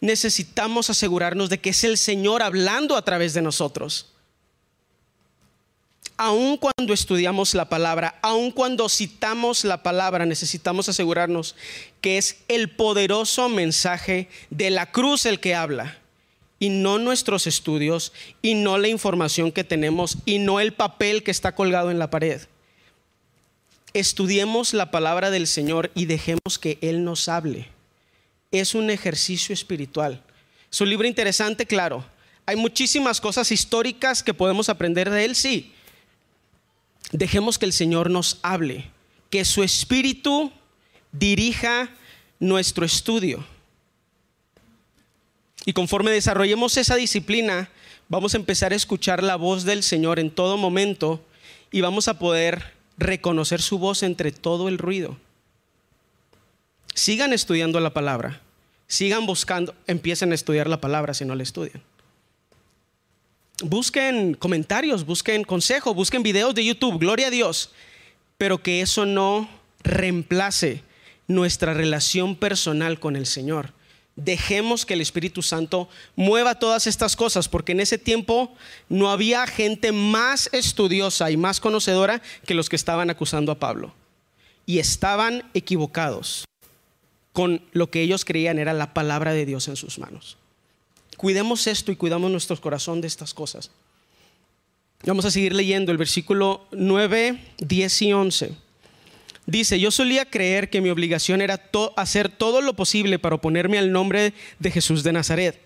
Necesitamos 0.01 0.91
asegurarnos 0.91 1.51
de 1.51 1.59
que 1.59 1.71
es 1.71 1.83
el 1.83 1.99
Señor 1.99 2.43
hablando 2.43 2.97
a 2.97 3.05
través 3.05 3.35
de 3.35 3.43
nosotros. 3.43 4.07
Aun 6.21 6.57
cuando 6.57 6.93
estudiamos 6.93 7.55
la 7.55 7.69
palabra, 7.69 8.19
aun 8.23 8.51
cuando 8.51 8.89
citamos 8.89 9.65
la 9.65 9.85
palabra, 9.85 10.27
necesitamos 10.27 10.89
asegurarnos 10.89 11.55
que 12.01 12.19
es 12.19 12.39
el 12.49 12.71
poderoso 12.71 13.49
mensaje 13.49 14.29
de 14.51 14.71
la 14.71 14.91
cruz 14.91 15.27
el 15.27 15.39
que 15.39 15.55
habla 15.55 15.97
y 16.59 16.71
no 16.71 16.99
nuestros 16.99 17.47
estudios 17.47 18.13
y 18.43 18.55
no 18.55 18.79
la 18.79 18.89
información 18.89 19.53
que 19.53 19.63
tenemos 19.63 20.19
y 20.25 20.41
no 20.41 20.59
el 20.59 20.73
papel 20.73 21.23
que 21.23 21.31
está 21.31 21.55
colgado 21.55 21.93
en 21.93 22.01
la 22.01 22.11
pared. 22.11 22.43
Estudiemos 23.95 24.75
la 24.75 24.91
palabra 24.91 25.31
del 25.31 25.47
Señor 25.47 25.93
y 25.95 26.07
dejemos 26.07 26.59
que 26.59 26.79
Él 26.81 27.05
nos 27.05 27.29
hable. 27.29 27.69
Es 28.51 28.75
un 28.75 28.91
ejercicio 28.91 29.53
espiritual. 29.53 30.21
Es 30.69 30.81
un 30.81 30.91
libro 30.91 31.07
interesante, 31.07 31.65
claro. 31.65 32.05
Hay 32.45 32.57
muchísimas 32.57 33.21
cosas 33.21 33.53
históricas 33.53 34.25
que 34.25 34.35
podemos 34.35 34.69
aprender 34.69 35.11
de 35.11 35.25
Él, 35.25 35.37
sí. 35.37 35.75
Dejemos 37.13 37.59
que 37.59 37.67
el 37.67 37.73
Señor 37.73 38.11
nos 38.11 38.39
hable, 38.43 38.91
que 39.31 39.45
su 39.45 39.63
espíritu 39.63 40.53
dirija 41.13 41.91
nuestro 42.39 42.85
estudio. 42.85 43.45
Y 45.65 45.73
conforme 45.73 46.11
desarrollemos 46.11 46.77
esa 46.77 46.97
disciplina, 46.97 47.71
vamos 48.09 48.35
a 48.35 48.39
empezar 48.39 48.73
a 48.73 48.77
escuchar 48.77 49.23
la 49.23 49.37
voz 49.37 49.65
del 49.65 49.83
Señor 49.83 50.19
en 50.19 50.31
todo 50.31 50.57
momento 50.57 51.25
y 51.71 51.81
vamos 51.81 52.09
a 52.09 52.19
poder 52.19 52.73
reconocer 52.97 53.63
su 53.63 53.79
voz 53.79 54.03
entre 54.03 54.33
todo 54.33 54.69
el 54.69 54.79
ruido. 54.79 55.17
Sigan 56.95 57.33
estudiando 57.33 57.81
la 57.81 57.93
palabra, 57.95 58.41
sigan 58.87 59.27
buscando, 59.27 59.75
empiecen 59.87 60.33
a 60.33 60.35
estudiar 60.35 60.69
la 60.69 60.81
palabra 60.81 61.15
si 61.15 61.25
no 61.25 61.35
la 61.35 61.43
estudian. 61.43 61.83
Busquen 63.63 64.35
comentarios, 64.35 65.05
busquen 65.05 65.45
consejo, 65.45 65.95
busquen 65.95 66.23
videos 66.23 66.55
de 66.55 66.65
YouTube, 66.65 66.99
gloria 66.99 67.27
a 67.27 67.31
Dios, 67.31 67.73
pero 68.37 68.63
que 68.63 68.81
eso 68.83 69.05
no 69.05 69.49
reemplace 69.83 70.83
nuestra 71.27 71.75
relación 71.75 72.37
personal 72.37 73.01
con 73.01 73.17
el 73.17 73.27
Señor 73.27 73.73
dejemos 74.19 74.85
que 74.85 74.95
el 74.95 75.01
Espíritu 75.01 75.43
Santo 75.43 75.89
mueva 76.17 76.57
todas 76.57 76.87
estas 76.87 77.17
cosas, 77.17 77.49
porque 77.49 77.73
en 77.73 77.81
ese 77.81 77.99
tiempo 77.99 78.53
no 78.89 79.11
había 79.11 79.47
gente 79.47 79.93
más 79.93 80.51
estudiosa 80.53 81.31
y 81.31 81.37
más 81.37 81.61
conocedora 81.61 82.21
que 82.45 82.55
los 82.55 82.69
que 82.69 82.77
estaban 82.77 83.11
acusando 83.11 83.53
a 83.53 83.59
Pablo. 83.59 83.95
Y 84.67 84.81
estaban 84.81 85.45
equivocados 85.55 86.45
con 87.33 87.63
lo 87.73 87.91
que 87.91 88.03
ellos 88.03 88.25
creían 88.25 88.59
era 88.59 88.73
la 88.73 88.93
palabra 88.93 89.33
de 89.33 89.47
Dios 89.47 89.69
en 89.69 89.77
sus 89.77 89.99
manos. 89.99 90.37
Cuidemos 91.19 91.67
esto 91.67 91.91
y 91.91 91.97
cuidamos 91.97 92.31
nuestro 92.31 92.59
corazón 92.61 93.01
de 93.01 93.09
estas 93.09 93.35
cosas. 93.35 93.73
Vamos 95.05 95.25
a 95.25 95.33
seguir 95.33 95.53
leyendo 95.53 95.91
el 95.91 95.99
versículo 95.99 96.65
9, 96.71 97.41
10 97.59 98.03
y 98.03 98.13
11. 98.13 98.53
Dice, 99.45 99.81
yo 99.81 99.91
solía 99.91 100.31
creer 100.31 100.71
que 100.71 100.81
mi 100.81 100.91
obligación 100.91 101.41
era 101.41 101.61
hacer 101.97 102.29
todo 102.29 102.61
lo 102.61 102.75
posible 102.75 103.19
para 103.19 103.35
oponerme 103.35 103.79
al 103.79 103.91
nombre 103.91 104.33
de 104.61 104.71
Jesús 104.71 105.03
de 105.03 105.13
Nazaret. 105.13 105.59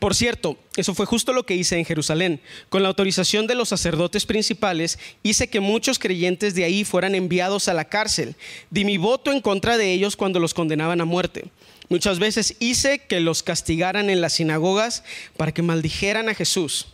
Por 0.00 0.14
cierto, 0.14 0.56
eso 0.74 0.94
fue 0.94 1.04
justo 1.04 1.34
lo 1.34 1.44
que 1.44 1.54
hice 1.54 1.76
en 1.76 1.84
Jerusalén. 1.84 2.40
Con 2.70 2.82
la 2.82 2.88
autorización 2.88 3.46
de 3.46 3.56
los 3.56 3.68
sacerdotes 3.68 4.24
principales, 4.24 4.98
hice 5.22 5.48
que 5.48 5.60
muchos 5.60 5.98
creyentes 5.98 6.54
de 6.54 6.64
ahí 6.64 6.84
fueran 6.84 7.14
enviados 7.14 7.68
a 7.68 7.74
la 7.74 7.84
cárcel. 7.84 8.36
Di 8.70 8.86
mi 8.86 8.96
voto 8.96 9.32
en 9.32 9.42
contra 9.42 9.76
de 9.76 9.92
ellos 9.92 10.16
cuando 10.16 10.40
los 10.40 10.54
condenaban 10.54 11.02
a 11.02 11.04
muerte. 11.04 11.44
Muchas 11.88 12.18
veces 12.18 12.56
hice 12.58 12.98
que 12.98 13.20
los 13.20 13.42
castigaran 13.42 14.10
en 14.10 14.20
las 14.20 14.34
sinagogas 14.34 15.04
para 15.36 15.52
que 15.52 15.62
maldijeran 15.62 16.28
a 16.28 16.34
Jesús. 16.34 16.88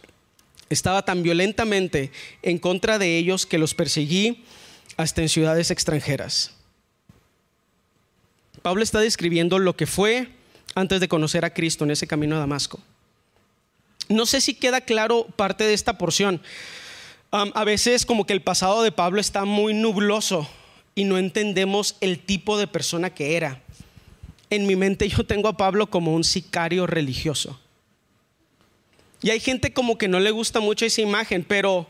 Estaba 0.71 1.05
tan 1.05 1.23
violentamente 1.23 2.13
en 2.43 2.59
contra 2.59 2.99
de 2.99 3.19
ellos 3.19 3.45
que 3.45 3.59
los 3.59 3.75
perseguí 3.75 4.45
hasta 4.97 5.23
en 5.23 5.29
ciudades 5.29 5.71
extranjeras. 5.71 6.53
Pablo 8.63 8.83
está 8.83 9.01
describiendo 9.01 9.59
lo 9.59 9.77
que 9.77 9.87
fue 9.87 10.29
antes 10.75 11.01
de 11.01 11.09
conocer 11.09 11.45
a 11.45 11.53
Cristo 11.53 11.85
en 11.85 11.91
ese 11.91 12.07
camino 12.07 12.37
a 12.37 12.39
Damasco. 12.39 12.81
No 14.09 14.27
sé 14.27 14.41
si 14.41 14.55
queda 14.55 14.81
claro 14.81 15.27
parte 15.37 15.65
de 15.65 15.75
esta 15.75 15.99
porción. 15.99 16.41
a 17.31 17.65
veces 17.65 18.07
como 18.07 18.27
que 18.27 18.33
el 18.33 18.43
pasado 18.43 18.85
de 18.85 18.93
Pablo 18.93 19.21
está 19.21 19.45
muy 19.45 19.75
nubloso 19.75 20.49
y 20.95 21.05
no 21.05 21.19
entendemos 21.19 21.97
el 22.01 22.21
tipo 22.21 22.57
de 22.57 22.69
persona 22.69 23.11
que 23.11 23.37
era. 23.37 23.64
En 24.51 24.67
mi 24.67 24.77
mente 24.77 25.09
yo 25.09 25.25
tengo 25.25 25.49
a 25.49 25.57
Pablo 25.57 25.89
como 25.89 26.15
un 26.15 26.25
sicario 26.25 26.87
religioso. 26.87 27.59
Y 29.23 29.31
hay 29.31 29.41
gente 29.41 29.73
como 29.73 29.97
que 29.97 30.09
no 30.09 30.21
le 30.21 30.31
gusta 30.31 30.61
mucho 30.61 30.85
esa 30.85 31.01
imagen, 31.01 31.45
pero 31.45 31.89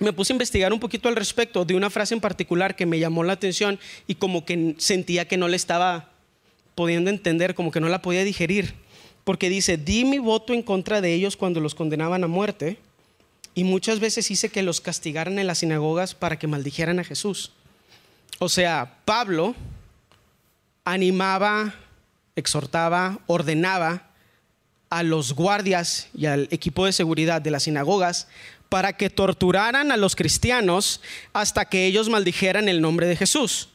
me 0.00 0.12
puse 0.12 0.32
a 0.32 0.34
investigar 0.34 0.72
un 0.72 0.80
poquito 0.80 1.08
al 1.08 1.16
respecto 1.16 1.64
de 1.64 1.74
una 1.74 1.90
frase 1.90 2.14
en 2.14 2.20
particular 2.20 2.76
que 2.76 2.86
me 2.86 2.98
llamó 2.98 3.24
la 3.24 3.32
atención 3.32 3.78
y 4.06 4.16
como 4.16 4.44
que 4.44 4.74
sentía 4.78 5.26
que 5.26 5.38
no 5.38 5.48
le 5.48 5.56
estaba 5.56 6.10
pudiendo 6.74 7.08
entender, 7.08 7.54
como 7.54 7.70
que 7.70 7.80
no 7.80 7.88
la 7.88 8.02
podía 8.02 8.24
digerir. 8.24 8.74
porque 9.26 9.48
dice, 9.48 9.76
di 9.76 10.04
mi 10.04 10.20
voto 10.20 10.52
en 10.52 10.62
contra 10.62 11.00
de 11.00 11.12
ellos 11.12 11.36
cuando 11.36 11.58
los 11.58 11.74
condenaban 11.74 12.22
a 12.22 12.28
muerte, 12.28 12.78
y 13.56 13.64
muchas 13.64 13.98
veces 13.98 14.30
hice 14.30 14.50
que 14.50 14.62
los 14.62 14.80
castigaran 14.80 15.40
en 15.40 15.48
las 15.48 15.58
sinagogas 15.58 16.14
para 16.14 16.38
que 16.38 16.46
maldijeran 16.46 17.00
a 17.00 17.04
Jesús. 17.04 17.50
O 18.38 18.48
sea, 18.48 19.00
Pablo 19.04 19.56
animaba, 20.86 21.74
exhortaba, 22.36 23.18
ordenaba 23.26 24.08
a 24.88 25.02
los 25.02 25.34
guardias 25.34 26.08
y 26.14 26.26
al 26.26 26.48
equipo 26.50 26.86
de 26.86 26.92
seguridad 26.92 27.42
de 27.42 27.50
las 27.50 27.64
sinagogas 27.64 28.28
para 28.68 28.94
que 28.94 29.10
torturaran 29.10 29.90
a 29.90 29.96
los 29.96 30.16
cristianos 30.16 31.00
hasta 31.32 31.66
que 31.66 31.86
ellos 31.86 32.08
maldijeran 32.08 32.68
el 32.68 32.80
nombre 32.80 33.06
de 33.06 33.16
Jesús. 33.16 33.68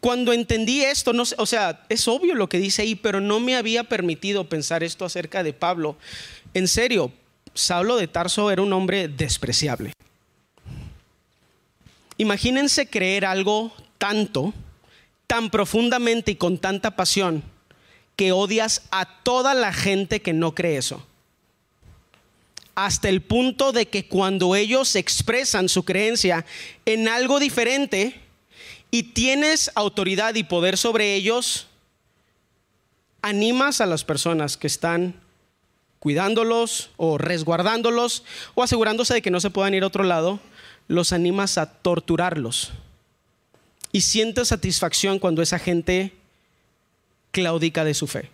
Cuando 0.00 0.32
entendí 0.32 0.82
esto, 0.82 1.12
no 1.12 1.24
o 1.36 1.46
sea, 1.46 1.84
es 1.88 2.08
obvio 2.08 2.34
lo 2.34 2.48
que 2.48 2.58
dice 2.58 2.82
ahí, 2.82 2.94
pero 2.96 3.20
no 3.20 3.38
me 3.38 3.54
había 3.54 3.84
permitido 3.84 4.48
pensar 4.48 4.82
esto 4.82 5.04
acerca 5.04 5.42
de 5.42 5.52
Pablo. 5.52 5.96
En 6.52 6.66
serio, 6.66 7.12
Saulo 7.54 7.96
de 7.96 8.08
Tarso 8.08 8.50
era 8.50 8.62
un 8.62 8.72
hombre 8.72 9.08
despreciable. 9.08 9.92
Imagínense 12.16 12.88
creer 12.88 13.24
algo 13.24 13.72
tanto, 13.98 14.52
tan 15.30 15.48
profundamente 15.48 16.32
y 16.32 16.34
con 16.34 16.58
tanta 16.58 16.96
pasión, 16.96 17.44
que 18.16 18.32
odias 18.32 18.82
a 18.90 19.22
toda 19.22 19.54
la 19.54 19.72
gente 19.72 20.20
que 20.20 20.32
no 20.32 20.56
cree 20.56 20.76
eso. 20.76 21.06
Hasta 22.74 23.08
el 23.08 23.22
punto 23.22 23.70
de 23.70 23.86
que 23.86 24.08
cuando 24.08 24.56
ellos 24.56 24.96
expresan 24.96 25.68
su 25.68 25.84
creencia 25.84 26.44
en 26.84 27.06
algo 27.06 27.38
diferente 27.38 28.20
y 28.90 29.04
tienes 29.04 29.70
autoridad 29.76 30.34
y 30.34 30.42
poder 30.42 30.76
sobre 30.76 31.14
ellos, 31.14 31.68
animas 33.22 33.80
a 33.80 33.86
las 33.86 34.02
personas 34.02 34.56
que 34.56 34.66
están 34.66 35.14
cuidándolos 36.00 36.90
o 36.96 37.18
resguardándolos 37.18 38.24
o 38.56 38.64
asegurándose 38.64 39.14
de 39.14 39.22
que 39.22 39.30
no 39.30 39.38
se 39.38 39.50
puedan 39.50 39.74
ir 39.74 39.84
a 39.84 39.86
otro 39.86 40.02
lado, 40.02 40.40
los 40.88 41.12
animas 41.12 41.56
a 41.56 41.70
torturarlos. 41.70 42.72
Y 43.92 44.02
sientes 44.02 44.48
satisfacción 44.48 45.18
cuando 45.18 45.42
esa 45.42 45.58
gente 45.58 46.12
claudica 47.30 47.84
de 47.84 47.94
su 47.94 48.06
fe. 48.06 48.30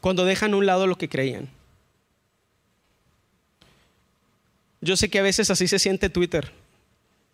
Cuando 0.00 0.24
dejan 0.24 0.54
a 0.54 0.56
un 0.56 0.66
lado 0.66 0.86
lo 0.86 0.96
que 0.96 1.08
creían. 1.08 1.48
Yo 4.80 4.96
sé 4.96 5.10
que 5.10 5.18
a 5.18 5.22
veces 5.22 5.50
así 5.50 5.66
se 5.66 5.78
siente 5.78 6.08
Twitter, 6.08 6.52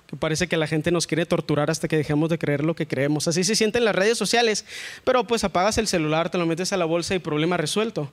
que 0.06 0.16
parece 0.16 0.48
que 0.48 0.56
la 0.56 0.66
gente 0.66 0.90
nos 0.90 1.06
quiere 1.06 1.26
torturar 1.26 1.70
hasta 1.70 1.88
que 1.88 1.96
dejemos 1.96 2.30
de 2.30 2.38
creer 2.38 2.64
lo 2.64 2.74
que 2.74 2.86
creemos. 2.86 3.28
Así 3.28 3.44
se 3.44 3.54
siente 3.54 3.78
en 3.78 3.84
las 3.84 3.94
redes 3.94 4.16
sociales, 4.16 4.64
pero 5.04 5.26
pues 5.26 5.44
apagas 5.44 5.76
el 5.76 5.86
celular, 5.86 6.30
te 6.30 6.38
lo 6.38 6.46
metes 6.46 6.72
a 6.72 6.78
la 6.78 6.86
bolsa 6.86 7.14
y 7.14 7.18
problema 7.18 7.58
resuelto. 7.58 8.10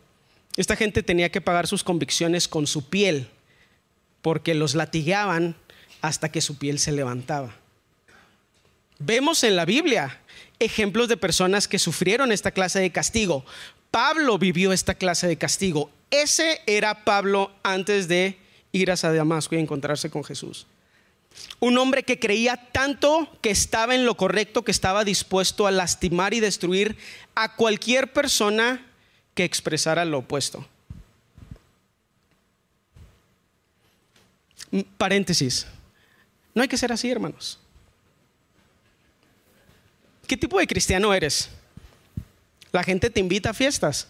Esta 0.57 0.75
gente 0.75 1.01
tenía 1.01 1.31
que 1.31 1.39
pagar 1.39 1.65
sus 1.65 1.83
convicciones 1.83 2.49
con 2.49 2.67
su 2.67 2.89
piel, 2.89 3.29
porque 4.21 4.53
los 4.53 4.75
latigueaban 4.75 5.55
hasta 6.01 6.29
que 6.29 6.41
su 6.41 6.57
piel 6.57 6.77
se 6.77 6.91
levantaba. 6.91 7.55
Vemos 9.03 9.43
en 9.43 9.55
la 9.55 9.65
Biblia 9.65 10.19
ejemplos 10.59 11.07
de 11.07 11.17
personas 11.17 11.67
que 11.67 11.79
sufrieron 11.79 12.31
esta 12.31 12.51
clase 12.51 12.79
de 12.79 12.91
castigo. 12.91 13.43
Pablo 13.89 14.37
vivió 14.37 14.71
esta 14.71 14.93
clase 14.93 15.27
de 15.27 15.37
castigo. 15.37 15.89
Ese 16.11 16.61
era 16.67 17.03
Pablo 17.03 17.51
antes 17.63 18.07
de 18.07 18.37
ir 18.71 18.91
a 18.91 18.95
Damasco 18.95 19.55
y 19.55 19.59
encontrarse 19.59 20.11
con 20.11 20.23
Jesús. 20.23 20.67
Un 21.59 21.79
hombre 21.79 22.03
que 22.03 22.19
creía 22.19 22.57
tanto 22.71 23.27
que 23.41 23.49
estaba 23.49 23.95
en 23.95 24.05
lo 24.05 24.15
correcto, 24.15 24.63
que 24.63 24.71
estaba 24.71 25.03
dispuesto 25.03 25.65
a 25.65 25.71
lastimar 25.71 26.35
y 26.35 26.39
destruir 26.39 26.95
a 27.33 27.55
cualquier 27.55 28.13
persona 28.13 28.85
que 29.33 29.45
expresara 29.45 30.05
lo 30.05 30.19
opuesto. 30.19 30.67
Paréntesis. 34.97 35.65
No 36.53 36.61
hay 36.61 36.67
que 36.67 36.77
ser 36.77 36.91
así, 36.91 37.09
hermanos. 37.09 37.60
¿Qué 40.31 40.37
tipo 40.37 40.59
de 40.59 40.65
cristiano 40.65 41.13
eres? 41.13 41.49
La 42.71 42.85
gente 42.85 43.09
te 43.09 43.19
invita 43.19 43.49
a 43.49 43.53
fiestas. 43.53 44.07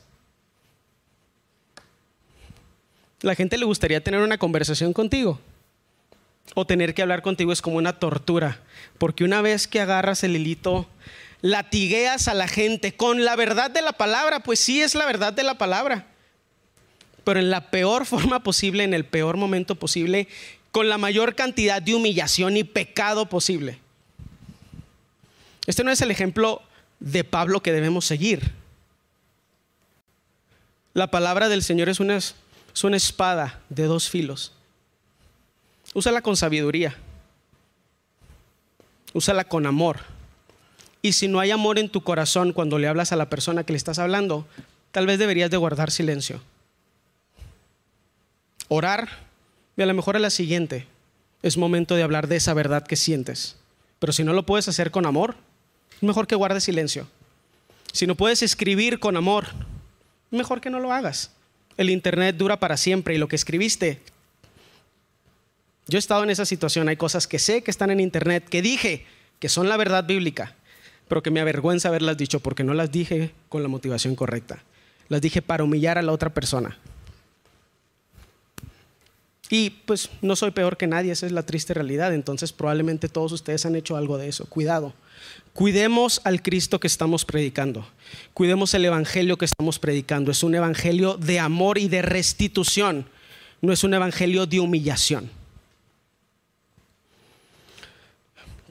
La 3.21 3.33
gente 3.33 3.57
le 3.57 3.65
gustaría 3.65 4.03
tener 4.03 4.19
una 4.19 4.37
conversación 4.37 4.93
contigo. 4.93 5.39
O 6.53 6.67
tener 6.67 6.93
que 6.93 7.01
hablar 7.01 7.23
contigo 7.23 7.51
es 7.51 7.63
como 7.63 7.77
una 7.77 7.97
tortura. 7.97 8.59
Porque 8.99 9.23
una 9.23 9.41
vez 9.41 9.67
que 9.67 9.79
agarras 9.79 10.23
el 10.23 10.35
hilito 10.35 10.87
latigueas 11.41 12.27
a 12.27 12.35
la 12.35 12.47
gente 12.47 12.95
con 12.95 13.25
la 13.25 13.35
verdad 13.35 13.71
de 13.71 13.81
la 13.81 13.93
palabra, 13.93 14.43
pues 14.43 14.59
sí 14.59 14.79
es 14.79 14.93
la 14.93 15.07
verdad 15.07 15.33
de 15.33 15.41
la 15.41 15.57
palabra, 15.57 16.05
pero 17.23 17.39
en 17.39 17.49
la 17.49 17.71
peor 17.71 18.05
forma 18.05 18.43
posible, 18.43 18.83
en 18.83 18.93
el 18.93 19.05
peor 19.05 19.37
momento 19.37 19.73
posible, 19.73 20.27
con 20.71 20.87
la 20.87 20.99
mayor 20.99 21.33
cantidad 21.33 21.81
de 21.81 21.95
humillación 21.95 22.57
y 22.57 22.63
pecado 22.63 23.27
posible. 23.27 23.80
Este 25.67 25.83
no 25.83 25.91
es 25.91 26.01
el 26.01 26.11
ejemplo 26.11 26.61
de 26.99 27.23
Pablo 27.23 27.61
que 27.61 27.71
debemos 27.71 28.05
seguir. 28.05 28.51
La 30.93 31.07
palabra 31.07 31.49
del 31.49 31.63
Señor 31.63 31.89
es 31.89 31.99
una, 31.99 32.17
es 32.17 32.35
una 32.83 32.97
espada 32.97 33.61
de 33.69 33.85
dos 33.85 34.09
filos. 34.09 34.53
Úsala 35.93 36.21
con 36.21 36.35
sabiduría. 36.35 36.95
Úsala 39.13 39.43
con 39.43 39.65
amor. 39.65 39.99
Y 41.01 41.13
si 41.13 41.27
no 41.27 41.39
hay 41.39 41.51
amor 41.51 41.79
en 41.79 41.89
tu 41.89 42.01
corazón 42.01 42.53
cuando 42.53 42.77
le 42.77 42.87
hablas 42.87 43.11
a 43.11 43.15
la 43.15 43.29
persona 43.29 43.63
que 43.63 43.73
le 43.73 43.77
estás 43.77 43.99
hablando, 43.99 44.47
tal 44.91 45.07
vez 45.07 45.19
deberías 45.19 45.49
de 45.49 45.57
guardar 45.57 45.91
silencio. 45.91 46.41
Orar, 48.67 49.09
y 49.75 49.81
a 49.81 49.85
lo 49.85 49.93
mejor 49.93 50.15
a 50.15 50.19
la 50.19 50.29
siguiente, 50.29 50.87
es 51.41 51.57
momento 51.57 51.95
de 51.95 52.03
hablar 52.03 52.27
de 52.27 52.35
esa 52.37 52.53
verdad 52.53 52.85
que 52.85 52.95
sientes. 52.95 53.57
Pero 53.99 54.13
si 54.13 54.23
no 54.23 54.33
lo 54.33 54.45
puedes 54.45 54.67
hacer 54.67 54.91
con 54.91 55.05
amor, 55.05 55.35
mejor 56.01 56.27
que 56.27 56.35
guardes 56.35 56.63
silencio. 56.63 57.07
Si 57.93 58.07
no 58.07 58.15
puedes 58.15 58.41
escribir 58.41 58.99
con 58.99 59.17
amor, 59.17 59.47
mejor 60.29 60.61
que 60.61 60.69
no 60.69 60.79
lo 60.79 60.93
hagas. 60.93 61.31
El 61.77 61.89
Internet 61.89 62.37
dura 62.37 62.59
para 62.59 62.77
siempre 62.77 63.15
y 63.15 63.17
lo 63.17 63.27
que 63.27 63.35
escribiste 63.35 64.01
yo 65.91 65.97
he 65.97 65.99
estado 65.99 66.23
en 66.23 66.29
esa 66.29 66.45
situación, 66.45 66.87
hay 66.87 66.95
cosas 66.95 67.27
que 67.27 67.37
sé 67.37 67.63
que 67.63 67.71
están 67.71 67.91
en 67.91 67.99
internet, 67.99 68.47
que 68.47 68.61
dije 68.61 69.05
que 69.39 69.49
son 69.49 69.67
la 69.67 69.75
verdad 69.75 70.05
bíblica, 70.05 70.55
pero 71.09 71.21
que 71.21 71.31
me 71.31 71.41
avergüenza 71.41 71.89
haberlas 71.89 72.17
dicho 72.17 72.39
porque 72.39 72.63
no 72.63 72.73
las 72.73 72.93
dije 72.93 73.31
con 73.49 73.61
la 73.61 73.67
motivación 73.67 74.15
correcta. 74.15 74.63
Las 75.09 75.19
dije 75.19 75.41
para 75.41 75.65
humillar 75.65 75.97
a 75.97 76.01
la 76.01 76.13
otra 76.13 76.29
persona. 76.29 76.77
Y 79.49 79.71
pues 79.71 80.09
no 80.21 80.37
soy 80.37 80.51
peor 80.51 80.77
que 80.77 80.87
nadie, 80.87 81.11
esa 81.11 81.25
es 81.25 81.33
la 81.33 81.45
triste 81.45 81.73
realidad. 81.73 82.13
Entonces 82.13 82.53
probablemente 82.53 83.09
todos 83.09 83.33
ustedes 83.33 83.65
han 83.65 83.75
hecho 83.75 83.97
algo 83.97 84.17
de 84.17 84.29
eso. 84.29 84.45
Cuidado. 84.45 84.93
Cuidemos 85.53 86.21
al 86.23 86.41
Cristo 86.41 86.79
que 86.79 86.87
estamos 86.87 87.25
predicando. 87.25 87.87
Cuidemos 88.33 88.73
el 88.73 88.85
Evangelio 88.85 89.37
que 89.37 89.45
estamos 89.45 89.79
predicando. 89.79 90.31
Es 90.31 90.43
un 90.43 90.55
Evangelio 90.55 91.17
de 91.17 91.39
amor 91.39 91.77
y 91.77 91.87
de 91.87 92.01
restitución. 92.01 93.05
No 93.61 93.73
es 93.73 93.83
un 93.83 93.93
Evangelio 93.93 94.45
de 94.45 94.59
humillación. 94.59 95.29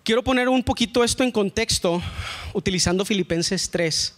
Quiero 0.02 0.24
poner 0.24 0.48
un 0.48 0.64
poquito 0.64 1.04
esto 1.04 1.22
en 1.22 1.30
contexto 1.30 2.02
utilizando 2.54 3.04
Filipenses 3.04 3.70
3. 3.70 4.16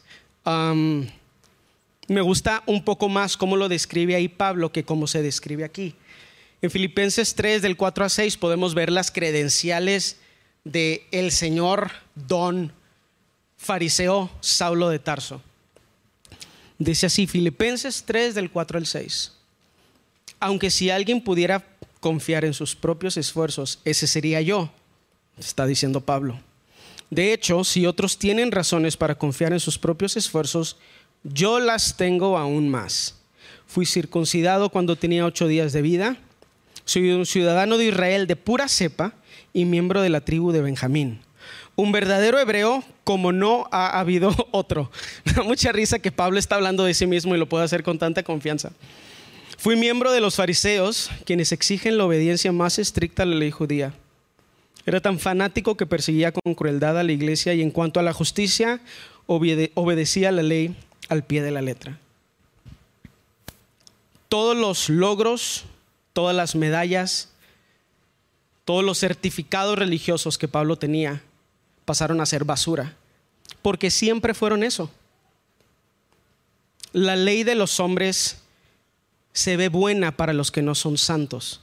me 2.06 2.20
gusta 2.20 2.62
un 2.66 2.84
poco 2.84 3.08
más 3.08 3.36
cómo 3.36 3.56
lo 3.56 3.68
describe 3.68 4.14
ahí 4.14 4.28
Pablo 4.28 4.70
que 4.70 4.84
cómo 4.84 5.08
se 5.08 5.22
describe 5.22 5.64
aquí. 5.64 5.96
En 6.62 6.70
Filipenses 6.70 7.34
3 7.34 7.60
del 7.60 7.76
4 7.76 8.04
a 8.04 8.08
6 8.08 8.36
podemos 8.36 8.74
ver 8.74 8.92
las 8.92 9.10
credenciales 9.10 10.18
de 10.64 11.06
el 11.10 11.32
señor 11.32 11.90
don 12.14 12.72
fariseo 13.56 14.30
Saulo 14.40 14.88
de 14.88 14.98
Tarso. 14.98 15.40
Dice 16.78 17.06
así, 17.06 17.26
Filipenses 17.26 18.04
3 18.04 18.34
del 18.34 18.50
4 18.50 18.78
al 18.78 18.86
6. 18.86 19.32
Aunque 20.40 20.70
si 20.70 20.90
alguien 20.90 21.22
pudiera 21.22 21.64
confiar 22.00 22.44
en 22.44 22.54
sus 22.54 22.74
propios 22.74 23.16
esfuerzos, 23.16 23.78
ese 23.84 24.06
sería 24.06 24.40
yo 24.40 24.70
está 25.38 25.66
diciendo 25.66 26.00
Pablo. 26.00 26.40
De 27.10 27.32
hecho, 27.32 27.64
si 27.64 27.86
otros 27.86 28.18
tienen 28.18 28.52
razones 28.52 28.96
para 28.96 29.16
confiar 29.16 29.52
en 29.52 29.60
sus 29.60 29.78
propios 29.78 30.16
esfuerzos, 30.16 30.78
yo 31.24 31.60
las 31.60 31.96
tengo 31.96 32.38
aún 32.38 32.68
más. 32.68 33.16
Fui 33.66 33.86
circuncidado 33.86 34.70
cuando 34.70 34.96
tenía 34.96 35.26
ocho 35.26 35.46
días 35.46 35.72
de 35.72 35.82
vida. 35.82 36.16
Soy 36.84 37.10
un 37.10 37.26
ciudadano 37.26 37.78
de 37.78 37.86
Israel 37.86 38.26
de 38.26 38.36
pura 38.36 38.68
cepa 38.68 39.14
y 39.52 39.64
miembro 39.64 40.00
de 40.00 40.08
la 40.08 40.22
tribu 40.22 40.52
de 40.52 40.62
Benjamín. 40.62 41.20
Un 41.74 41.90
verdadero 41.92 42.38
hebreo 42.38 42.84
como 43.04 43.32
no 43.32 43.68
ha 43.72 43.98
habido 43.98 44.34
otro. 44.50 44.90
Me 45.24 45.32
da 45.32 45.42
mucha 45.42 45.72
risa 45.72 45.98
que 45.98 46.12
Pablo 46.12 46.38
está 46.38 46.56
hablando 46.56 46.84
de 46.84 46.94
sí 46.94 47.06
mismo 47.06 47.34
y 47.34 47.38
lo 47.38 47.48
puede 47.48 47.64
hacer 47.64 47.82
con 47.82 47.98
tanta 47.98 48.22
confianza. 48.22 48.72
Fui 49.58 49.76
miembro 49.76 50.10
de 50.10 50.20
los 50.20 50.36
fariseos, 50.36 51.10
quienes 51.24 51.52
exigen 51.52 51.96
la 51.96 52.04
obediencia 52.04 52.50
más 52.50 52.78
estricta 52.78 53.22
a 53.22 53.26
la 53.26 53.36
ley 53.36 53.50
judía. 53.50 53.94
Era 54.84 55.00
tan 55.00 55.20
fanático 55.20 55.76
que 55.76 55.86
perseguía 55.86 56.32
con 56.32 56.54
crueldad 56.54 56.98
a 56.98 57.04
la 57.04 57.12
iglesia 57.12 57.54
y 57.54 57.62
en 57.62 57.70
cuanto 57.70 58.00
a 58.00 58.02
la 58.02 58.12
justicia 58.12 58.80
obedecía 59.26 60.32
la 60.32 60.42
ley 60.42 60.74
al 61.08 61.22
pie 61.22 61.42
de 61.42 61.52
la 61.52 61.62
letra. 61.62 61.98
Todos 64.28 64.56
los 64.56 64.88
logros, 64.88 65.64
todas 66.12 66.34
las 66.34 66.56
medallas, 66.56 67.30
todos 68.64 68.82
los 68.82 68.98
certificados 68.98 69.78
religiosos 69.78 70.38
que 70.38 70.48
Pablo 70.48 70.76
tenía 70.76 71.22
pasaron 71.92 72.22
a 72.22 72.26
ser 72.26 72.46
basura, 72.46 72.96
porque 73.60 73.90
siempre 73.90 74.32
fueron 74.32 74.62
eso. 74.62 74.90
La 76.94 77.16
ley 77.16 77.44
de 77.44 77.54
los 77.54 77.80
hombres 77.80 78.38
se 79.34 79.58
ve 79.58 79.68
buena 79.68 80.16
para 80.16 80.32
los 80.32 80.50
que 80.50 80.62
no 80.62 80.74
son 80.74 80.96
santos. 80.96 81.60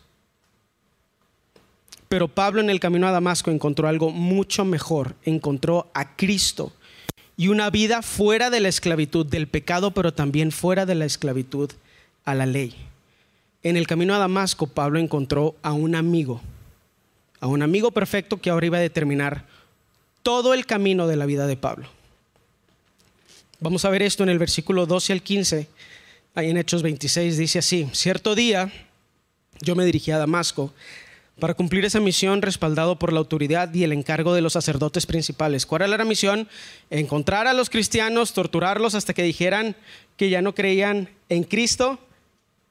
Pero 2.10 2.28
Pablo 2.28 2.62
en 2.62 2.70
el 2.70 2.80
camino 2.80 3.08
a 3.08 3.12
Damasco 3.12 3.50
encontró 3.50 3.88
algo 3.88 4.12
mucho 4.12 4.66
mejor, 4.66 5.16
encontró 5.24 5.90
a 5.96 6.16
Cristo 6.16 6.74
y 7.36 7.48
una 7.48 7.72
vida 7.72 8.04
fuera 8.04 8.52
de 8.52 8.60
la 8.60 8.70
esclavitud 8.70 9.26
del 9.26 9.48
pecado, 9.48 9.96
pero 9.96 10.14
también 10.14 10.52
fuera 10.52 10.86
de 10.86 10.94
la 10.94 11.06
esclavitud 11.06 11.72
a 12.24 12.36
la 12.36 12.46
ley. 12.46 12.76
En 13.64 13.78
el 13.78 13.88
camino 13.88 14.14
a 14.14 14.20
Damasco, 14.20 14.68
Pablo 14.68 15.00
encontró 15.00 15.56
a 15.64 15.74
un 15.74 15.96
amigo, 15.96 16.40
a 17.40 17.48
un 17.48 17.64
amigo 17.64 17.90
perfecto 17.90 18.38
que 18.38 18.52
ahora 18.52 18.68
iba 18.68 18.78
a 18.78 18.82
determinar 18.82 19.58
todo 20.24 20.54
el 20.54 20.66
camino 20.66 21.08
de 21.08 21.16
la 21.16 21.26
vida 21.26 21.48
de 21.48 21.58
Pablo. 21.58 21.88
Vamos 23.60 23.84
a 23.86 23.90
ver 23.90 24.02
esto 24.02 24.24
en 24.24 24.30
el 24.30 24.40
versículo 24.40 24.86
12 24.86 25.14
al 25.14 25.22
15, 25.22 25.68
ahí 26.36 26.50
en 26.50 26.58
Hechos 26.58 26.82
26, 26.82 27.38
dice 27.38 27.60
así, 27.60 27.90
cierto 27.94 28.36
día 28.36 28.72
yo 29.62 29.76
me 29.76 29.86
dirigí 29.86 30.12
a 30.12 30.18
Damasco 30.18 30.74
para 31.40 31.54
cumplir 31.54 31.86
esa 31.86 32.00
misión 32.00 32.42
respaldado 32.42 33.00
por 33.00 33.14
la 33.14 33.20
autoridad 33.20 33.74
y 33.74 33.84
el 33.84 33.94
encargo 33.94 34.34
de 34.34 34.42
los 34.42 34.54
sacerdotes 34.54 35.06
principales. 35.06 35.66
¿Cuál 35.66 35.84
era 35.84 35.98
la 35.98 36.06
misión? 36.06 36.48
Encontrar 36.90 37.48
a 37.48 37.54
los 37.54 37.70
cristianos, 37.70 38.34
torturarlos 38.34 38.96
hasta 38.96 39.14
que 39.14 39.24
dijeran 39.24 39.76
que 40.18 40.30
ya 40.30 40.42
no 40.42 40.54
creían 40.54 41.10
en 41.30 41.44
Cristo 41.44 42.00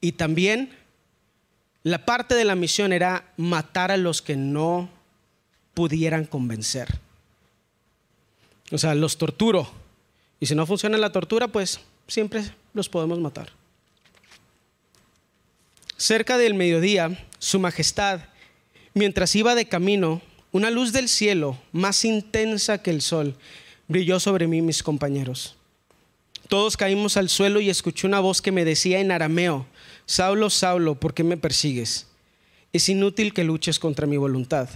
y 0.00 0.12
también 0.12 0.70
la 1.82 2.04
parte 2.04 2.34
de 2.34 2.44
la 2.44 2.54
misión 2.54 2.92
era 2.92 3.32
matar 3.36 3.90
a 3.90 3.96
los 3.96 4.20
que 4.20 4.36
no 4.36 4.90
pudieran 5.74 6.24
convencer. 6.24 6.98
O 8.70 8.78
sea, 8.78 8.94
los 8.94 9.18
torturo. 9.18 9.70
Y 10.40 10.46
si 10.46 10.54
no 10.54 10.66
funciona 10.66 10.98
la 10.98 11.12
tortura, 11.12 11.48
pues 11.48 11.80
siempre 12.06 12.44
los 12.74 12.88
podemos 12.88 13.18
matar. 13.18 13.50
Cerca 15.96 16.38
del 16.38 16.54
mediodía, 16.54 17.26
Su 17.38 17.58
Majestad 17.58 18.20
Mientras 18.98 19.36
iba 19.36 19.54
de 19.54 19.68
camino, 19.68 20.20
una 20.50 20.70
luz 20.70 20.92
del 20.92 21.08
cielo, 21.08 21.56
más 21.70 22.04
intensa 22.04 22.82
que 22.82 22.90
el 22.90 23.00
sol, 23.00 23.36
brilló 23.86 24.18
sobre 24.18 24.48
mí 24.48 24.58
y 24.58 24.62
mis 24.62 24.82
compañeros. 24.82 25.54
Todos 26.48 26.76
caímos 26.76 27.16
al 27.16 27.28
suelo 27.28 27.60
y 27.60 27.70
escuché 27.70 28.08
una 28.08 28.18
voz 28.18 28.42
que 28.42 28.50
me 28.50 28.64
decía 28.64 28.98
en 28.98 29.12
arameo, 29.12 29.66
Saulo, 30.04 30.50
Saulo, 30.50 30.96
¿por 30.96 31.14
qué 31.14 31.22
me 31.22 31.36
persigues? 31.36 32.08
Es 32.72 32.88
inútil 32.88 33.32
que 33.32 33.44
luches 33.44 33.78
contra 33.78 34.08
mi 34.08 34.16
voluntad. 34.16 34.68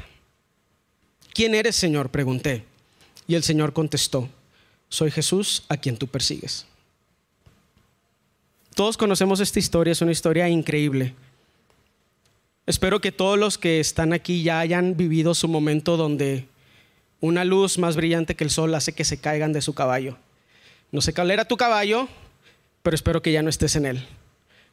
¿Quién 1.34 1.56
eres, 1.56 1.74
Señor? 1.74 2.10
pregunté. 2.10 2.64
Y 3.32 3.34
el 3.34 3.42
Señor 3.42 3.72
contestó, 3.72 4.28
soy 4.90 5.10
Jesús 5.10 5.62
a 5.70 5.78
quien 5.78 5.96
tú 5.96 6.06
persigues. 6.06 6.66
Todos 8.74 8.98
conocemos 8.98 9.40
esta 9.40 9.58
historia, 9.58 9.92
es 9.92 10.02
una 10.02 10.12
historia 10.12 10.50
increíble. 10.50 11.14
Espero 12.66 13.00
que 13.00 13.10
todos 13.10 13.38
los 13.38 13.56
que 13.56 13.80
están 13.80 14.12
aquí 14.12 14.42
ya 14.42 14.60
hayan 14.60 14.98
vivido 14.98 15.34
su 15.34 15.48
momento 15.48 15.96
donde 15.96 16.46
una 17.22 17.46
luz 17.46 17.78
más 17.78 17.96
brillante 17.96 18.36
que 18.36 18.44
el 18.44 18.50
sol 18.50 18.74
hace 18.74 18.92
que 18.92 19.06
se 19.06 19.18
caigan 19.18 19.54
de 19.54 19.62
su 19.62 19.72
caballo. 19.72 20.18
No 20.90 21.00
sé 21.00 21.14
cuál 21.14 21.30
era 21.30 21.46
tu 21.46 21.56
caballo, 21.56 22.08
pero 22.82 22.94
espero 22.94 23.22
que 23.22 23.32
ya 23.32 23.42
no 23.42 23.48
estés 23.48 23.76
en 23.76 23.86
él. 23.86 24.06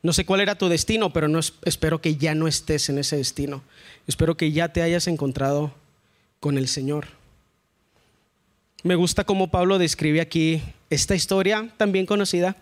No 0.04 0.12
sé 0.12 0.26
cuál 0.26 0.41
era 0.41 0.58
tu 0.58 0.67
destino, 0.67 1.13
pero 1.13 1.30
no, 1.30 1.39
espero 1.63 2.02
que 2.02 2.17
ya 2.17 2.36
no 2.36 2.45
estés 2.45 2.89
en 2.89 2.98
ese 2.98 3.15
destino. 3.15 3.63
Espero 4.06 4.36
que 4.36 4.52
ya 4.52 4.74
te 4.74 4.82
hayas 4.82 5.08
encontrado 5.08 5.74
con 6.41 6.58
el 6.58 6.67
Señor. 6.67 7.18
Me 8.84 8.96
gusta 8.96 9.26
cómo 9.26 9.50
Pablo 9.50 9.78
describe 9.78 10.22
aquí 10.22 10.62
esta 10.89 11.13
historia 11.13 11.70
también 11.78 12.06
conocida, 12.06 12.56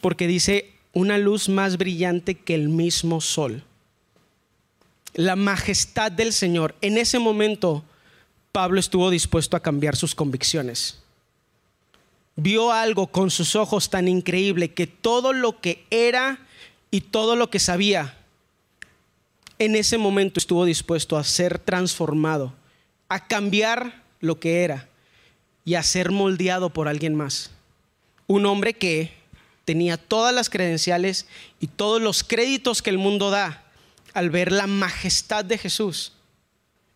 porque 0.00 0.26
dice, 0.26 0.72
una 0.92 1.18
luz 1.18 1.48
más 1.48 1.76
brillante 1.76 2.34
que 2.34 2.54
el 2.54 2.68
mismo 2.68 3.20
sol. 3.20 3.62
La 5.14 5.36
majestad 5.36 6.10
del 6.10 6.32
Señor. 6.32 6.74
En 6.80 6.98
ese 6.98 7.18
momento, 7.18 7.84
Pablo 8.50 8.80
estuvo 8.80 9.10
dispuesto 9.10 9.56
a 9.56 9.62
cambiar 9.62 9.94
sus 9.94 10.14
convicciones. 10.14 10.98
Vio 12.34 12.72
algo 12.72 13.06
con 13.06 13.30
sus 13.30 13.56
ojos 13.56 13.88
tan 13.88 14.08
increíble 14.08 14.74
que 14.74 14.86
todo 14.86 15.32
lo 15.32 15.60
que 15.60 15.84
era 15.90 16.40
y 16.90 17.02
todo 17.02 17.36
lo 17.36 17.50
que 17.50 17.58
sabía, 17.58 18.18
en 19.58 19.76
ese 19.76 19.96
momento 19.96 20.38
estuvo 20.38 20.64
dispuesto 20.64 21.16
a 21.16 21.24
ser 21.24 21.58
transformado, 21.58 22.52
a 23.08 23.26
cambiar 23.26 24.05
lo 24.26 24.38
que 24.38 24.64
era 24.64 24.88
y 25.64 25.74
a 25.74 25.82
ser 25.82 26.10
moldeado 26.10 26.70
por 26.70 26.88
alguien 26.88 27.14
más. 27.14 27.50
Un 28.26 28.46
hombre 28.46 28.74
que 28.74 29.12
tenía 29.64 29.96
todas 29.96 30.34
las 30.34 30.48
credenciales 30.48 31.26
y 31.60 31.66
todos 31.66 32.00
los 32.00 32.22
créditos 32.22 32.82
que 32.82 32.90
el 32.90 32.98
mundo 32.98 33.30
da 33.30 33.64
al 34.14 34.30
ver 34.30 34.52
la 34.52 34.66
majestad 34.66 35.44
de 35.44 35.58
Jesús, 35.58 36.12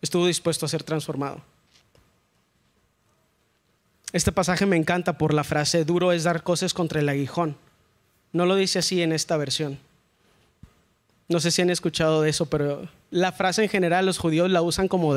estuvo 0.01 0.25
dispuesto 0.25 0.65
a 0.65 0.69
ser 0.69 0.83
transformado. 0.83 1.43
Este 4.13 4.31
pasaje 4.31 4.65
me 4.65 4.75
encanta 4.75 5.17
por 5.17 5.33
la 5.33 5.43
frase, 5.43 5.85
duro 5.85 6.11
es 6.11 6.23
dar 6.23 6.43
cosas 6.43 6.73
contra 6.73 6.99
el 6.99 7.09
aguijón. 7.09 7.55
No 8.33 8.45
lo 8.45 8.55
dice 8.55 8.79
así 8.79 9.01
en 9.01 9.11
esta 9.13 9.37
versión. 9.37 9.79
No 11.29 11.39
sé 11.39 11.51
si 11.51 11.61
han 11.61 11.69
escuchado 11.69 12.21
de 12.21 12.29
eso, 12.29 12.47
pero 12.47 12.89
la 13.09 13.31
frase 13.31 13.63
en 13.63 13.69
general 13.69 14.05
los 14.05 14.17
judíos 14.17 14.49
la 14.49 14.61
usan 14.61 14.87
como, 14.87 15.15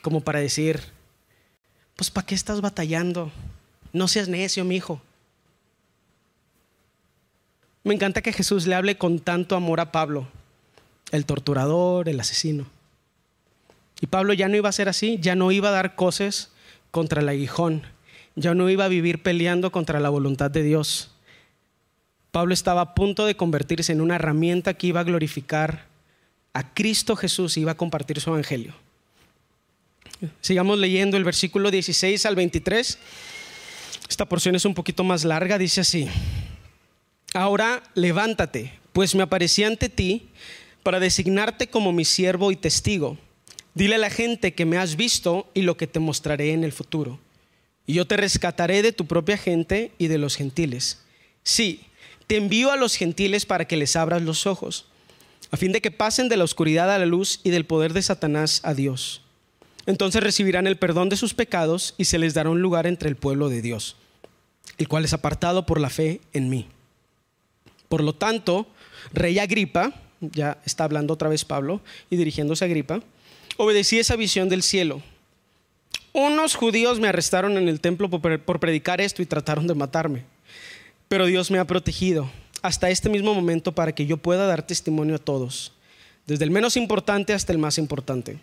como 0.00 0.20
para 0.22 0.40
decir, 0.40 0.80
pues 2.02 2.10
¿para 2.10 2.26
qué 2.26 2.34
estás 2.34 2.60
batallando? 2.60 3.30
No 3.92 4.08
seas 4.08 4.26
necio, 4.26 4.64
mi 4.64 4.74
hijo. 4.74 5.00
Me 7.84 7.94
encanta 7.94 8.22
que 8.22 8.32
Jesús 8.32 8.66
le 8.66 8.74
hable 8.74 8.98
con 8.98 9.20
tanto 9.20 9.54
amor 9.54 9.78
a 9.78 9.92
Pablo, 9.92 10.26
el 11.12 11.24
torturador, 11.26 12.08
el 12.08 12.18
asesino. 12.18 12.66
Y 14.00 14.08
Pablo 14.08 14.32
ya 14.32 14.48
no 14.48 14.56
iba 14.56 14.68
a 14.68 14.72
ser 14.72 14.88
así, 14.88 15.20
ya 15.20 15.36
no 15.36 15.52
iba 15.52 15.68
a 15.68 15.72
dar 15.72 15.94
cosas 15.94 16.50
contra 16.90 17.20
el 17.20 17.28
aguijón, 17.28 17.84
ya 18.34 18.52
no 18.52 18.68
iba 18.68 18.86
a 18.86 18.88
vivir 18.88 19.22
peleando 19.22 19.70
contra 19.70 20.00
la 20.00 20.08
voluntad 20.08 20.50
de 20.50 20.64
Dios. 20.64 21.12
Pablo 22.32 22.52
estaba 22.52 22.80
a 22.80 22.94
punto 22.96 23.26
de 23.26 23.36
convertirse 23.36 23.92
en 23.92 24.00
una 24.00 24.16
herramienta 24.16 24.74
que 24.74 24.88
iba 24.88 24.98
a 24.98 25.04
glorificar 25.04 25.86
a 26.52 26.74
Cristo 26.74 27.14
Jesús 27.14 27.56
y 27.56 27.60
iba 27.60 27.70
a 27.70 27.76
compartir 27.76 28.20
su 28.20 28.30
evangelio. 28.30 28.74
Sigamos 30.40 30.78
leyendo 30.78 31.16
el 31.16 31.24
versículo 31.24 31.70
16 31.70 32.26
al 32.26 32.36
23. 32.36 32.98
Esta 34.08 34.26
porción 34.26 34.54
es 34.54 34.64
un 34.64 34.74
poquito 34.74 35.04
más 35.04 35.24
larga, 35.24 35.58
dice 35.58 35.80
así. 35.80 36.08
Ahora 37.34 37.82
levántate, 37.94 38.72
pues 38.92 39.14
me 39.14 39.22
aparecí 39.22 39.64
ante 39.64 39.88
ti 39.88 40.28
para 40.82 41.00
designarte 41.00 41.68
como 41.68 41.92
mi 41.92 42.04
siervo 42.04 42.52
y 42.52 42.56
testigo. 42.56 43.16
Dile 43.74 43.94
a 43.94 43.98
la 43.98 44.10
gente 44.10 44.52
que 44.52 44.66
me 44.66 44.76
has 44.76 44.96
visto 44.96 45.50
y 45.54 45.62
lo 45.62 45.76
que 45.76 45.86
te 45.86 45.98
mostraré 45.98 46.52
en 46.52 46.62
el 46.62 46.72
futuro. 46.72 47.18
Y 47.86 47.94
yo 47.94 48.06
te 48.06 48.16
rescataré 48.16 48.82
de 48.82 48.92
tu 48.92 49.06
propia 49.06 49.38
gente 49.38 49.92
y 49.98 50.08
de 50.08 50.18
los 50.18 50.36
gentiles. 50.36 50.98
Sí, 51.42 51.80
te 52.26 52.36
envío 52.36 52.70
a 52.70 52.76
los 52.76 52.96
gentiles 52.96 53.46
para 53.46 53.66
que 53.66 53.76
les 53.76 53.96
abras 53.96 54.22
los 54.22 54.46
ojos, 54.46 54.86
a 55.50 55.56
fin 55.56 55.72
de 55.72 55.80
que 55.80 55.90
pasen 55.90 56.28
de 56.28 56.36
la 56.36 56.44
oscuridad 56.44 56.92
a 56.94 56.98
la 56.98 57.06
luz 57.06 57.40
y 57.42 57.50
del 57.50 57.66
poder 57.66 57.92
de 57.92 58.02
Satanás 58.02 58.60
a 58.62 58.74
Dios. 58.74 59.22
Entonces 59.86 60.22
recibirán 60.22 60.66
el 60.66 60.76
perdón 60.76 61.08
de 61.08 61.16
sus 61.16 61.34
pecados 61.34 61.94
y 61.98 62.04
se 62.04 62.18
les 62.18 62.34
dará 62.34 62.50
un 62.50 62.62
lugar 62.62 62.86
entre 62.86 63.08
el 63.08 63.16
pueblo 63.16 63.48
de 63.48 63.62
Dios, 63.62 63.96
el 64.78 64.88
cual 64.88 65.04
es 65.04 65.12
apartado 65.12 65.66
por 65.66 65.80
la 65.80 65.90
fe 65.90 66.20
en 66.32 66.48
mí. 66.48 66.68
Por 67.88 68.02
lo 68.04 68.14
tanto, 68.14 68.66
rey 69.12 69.38
Agripa, 69.38 69.92
ya 70.20 70.58
está 70.64 70.84
hablando 70.84 71.14
otra 71.14 71.28
vez 71.28 71.44
Pablo 71.44 71.80
y 72.10 72.16
dirigiéndose 72.16 72.64
a 72.64 72.66
Agripa, 72.66 73.02
obedecí 73.56 73.98
esa 73.98 74.16
visión 74.16 74.48
del 74.48 74.62
cielo. 74.62 75.02
Unos 76.12 76.54
judíos 76.54 77.00
me 77.00 77.08
arrestaron 77.08 77.56
en 77.56 77.68
el 77.68 77.80
templo 77.80 78.08
por 78.08 78.60
predicar 78.60 79.00
esto 79.00 79.22
y 79.22 79.26
trataron 79.26 79.66
de 79.66 79.74
matarme, 79.74 80.24
pero 81.08 81.26
Dios 81.26 81.50
me 81.50 81.58
ha 81.58 81.66
protegido 81.66 82.30
hasta 82.62 82.90
este 82.90 83.08
mismo 83.08 83.34
momento 83.34 83.72
para 83.72 83.92
que 83.92 84.06
yo 84.06 84.16
pueda 84.16 84.46
dar 84.46 84.64
testimonio 84.64 85.16
a 85.16 85.18
todos, 85.18 85.72
desde 86.26 86.44
el 86.44 86.50
menos 86.50 86.76
importante 86.76 87.32
hasta 87.32 87.52
el 87.52 87.58
más 87.58 87.78
importante. 87.78 88.38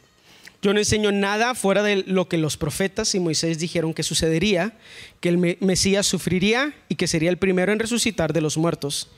Yo 0.62 0.74
no 0.74 0.80
enseño 0.80 1.14
nada 1.14 1.56
fuera 1.56 1.84
de 1.84 2.04
lo 2.06 2.28
que 2.28 2.38
los 2.38 2.58
profetas 2.58 3.16
y 3.16 3.20
Moisés 3.20 3.60
dijeron 3.60 3.94
que 3.94 4.04
sucedería, 4.04 4.74
que 5.22 5.30
el 5.30 5.38
Mesías 5.62 6.06
sufriría 6.06 6.74
y 6.90 6.96
que 6.96 7.08
sería 7.08 7.30
el 7.30 7.38
primero 7.38 7.72
en 7.72 7.80
resucitar 7.80 8.34
de 8.34 8.42
los 8.42 8.58
muertos. 8.58 9.10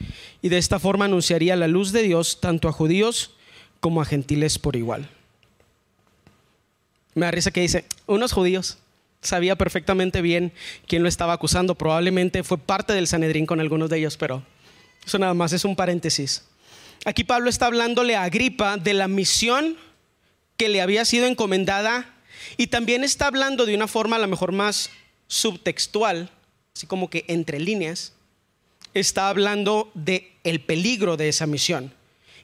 Y 0.43 0.49
de 0.49 0.59
esta 0.59 0.79
forma 0.79 1.05
anunciaría 1.05 1.55
la 1.55 1.67
luz 1.67 1.91
de 1.91 2.03
Dios 2.03 2.39
tanto 2.41 2.67
a 2.67 2.71
judíos 2.71 3.31
como 3.79 4.01
a 4.01 4.05
gentiles 4.05 4.59
por 4.59 4.75
igual. 4.75 5.09
Me 7.15 7.25
da 7.25 7.31
risa 7.31 7.51
que 7.51 7.61
dice, 7.61 7.85
unos 8.05 8.31
judíos. 8.31 8.77
sabía 9.21 9.55
perfectamente 9.55 10.21
bien 10.21 10.51
quién 10.87 11.03
lo 11.03 11.09
estaba 11.09 11.33
acusando. 11.33 11.75
Probablemente 11.75 12.43
fue 12.43 12.57
parte 12.57 12.93
del 12.93 13.07
Sanedrín 13.07 13.45
con 13.45 13.59
algunos 13.59 13.89
de 13.89 13.97
ellos, 13.97 14.15
pero 14.15 14.43
eso 15.05 15.17
nada 15.17 15.33
más 15.33 15.53
es 15.53 15.65
un 15.65 15.75
paréntesis. 15.75 16.45
Aquí 17.03 17.23
Pablo 17.23 17.49
está 17.49 17.65
hablándole 17.65 18.15
a 18.15 18.23
Agripa 18.23 18.77
de 18.77 18.93
la 18.93 19.07
misión 19.07 19.75
que 20.57 20.69
le 20.69 20.81
había 20.81 21.05
sido 21.05 21.25
encomendada 21.25 22.13
y 22.57 22.67
también 22.67 23.03
está 23.03 23.27
hablando 23.27 23.65
de 23.65 23.75
una 23.75 23.87
forma 23.87 24.15
a 24.15 24.19
lo 24.19 24.27
mejor 24.27 24.51
más 24.51 24.89
subtextual, 25.27 26.29
así 26.75 26.87
como 26.87 27.09
que 27.09 27.25
entre 27.27 27.59
líneas, 27.59 28.13
está 28.93 29.29
hablando 29.29 29.91
de 29.93 30.33
el 30.43 30.61
peligro 30.61 31.17
de 31.17 31.29
esa 31.29 31.47
misión. 31.47 31.93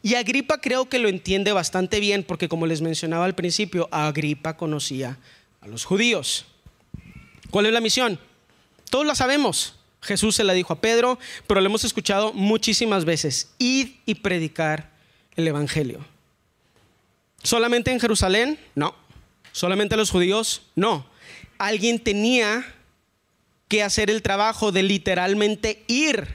Y 0.01 0.15
Agripa 0.15 0.61
creo 0.61 0.87
que 0.87 0.99
lo 0.99 1.09
entiende 1.09 1.51
bastante 1.51 1.99
bien 1.99 2.23
porque 2.23 2.47
como 2.47 2.67
les 2.67 2.81
mencionaba 2.81 3.25
al 3.25 3.35
principio, 3.35 3.89
Agripa 3.91 4.55
conocía 4.55 5.17
a 5.59 5.67
los 5.67 5.85
judíos. 5.85 6.45
¿Cuál 7.49 7.65
es 7.65 7.73
la 7.73 7.81
misión? 7.81 8.19
Todos 8.89 9.05
la 9.05 9.15
sabemos. 9.15 9.75
Jesús 10.01 10.35
se 10.35 10.43
la 10.43 10.53
dijo 10.53 10.73
a 10.73 10.79
Pedro, 10.79 11.19
pero 11.47 11.59
lo 11.59 11.65
hemos 11.65 11.83
escuchado 11.83 12.31
muchísimas 12.31 13.03
veces. 13.03 13.49
Id 13.57 13.89
y 14.05 14.15
predicar 14.15 14.91
el 15.35 15.47
Evangelio. 15.47 16.05
¿Solamente 17.47 17.93
en 17.93 18.01
Jerusalén? 18.01 18.59
No. 18.75 18.93
¿Solamente 19.53 19.95
los 19.95 20.11
judíos? 20.11 20.63
No. 20.75 21.05
Alguien 21.57 21.97
tenía 21.97 22.75
que 23.69 23.83
hacer 23.83 24.09
el 24.09 24.21
trabajo 24.21 24.73
de 24.73 24.83
literalmente 24.83 25.81
ir 25.87 26.27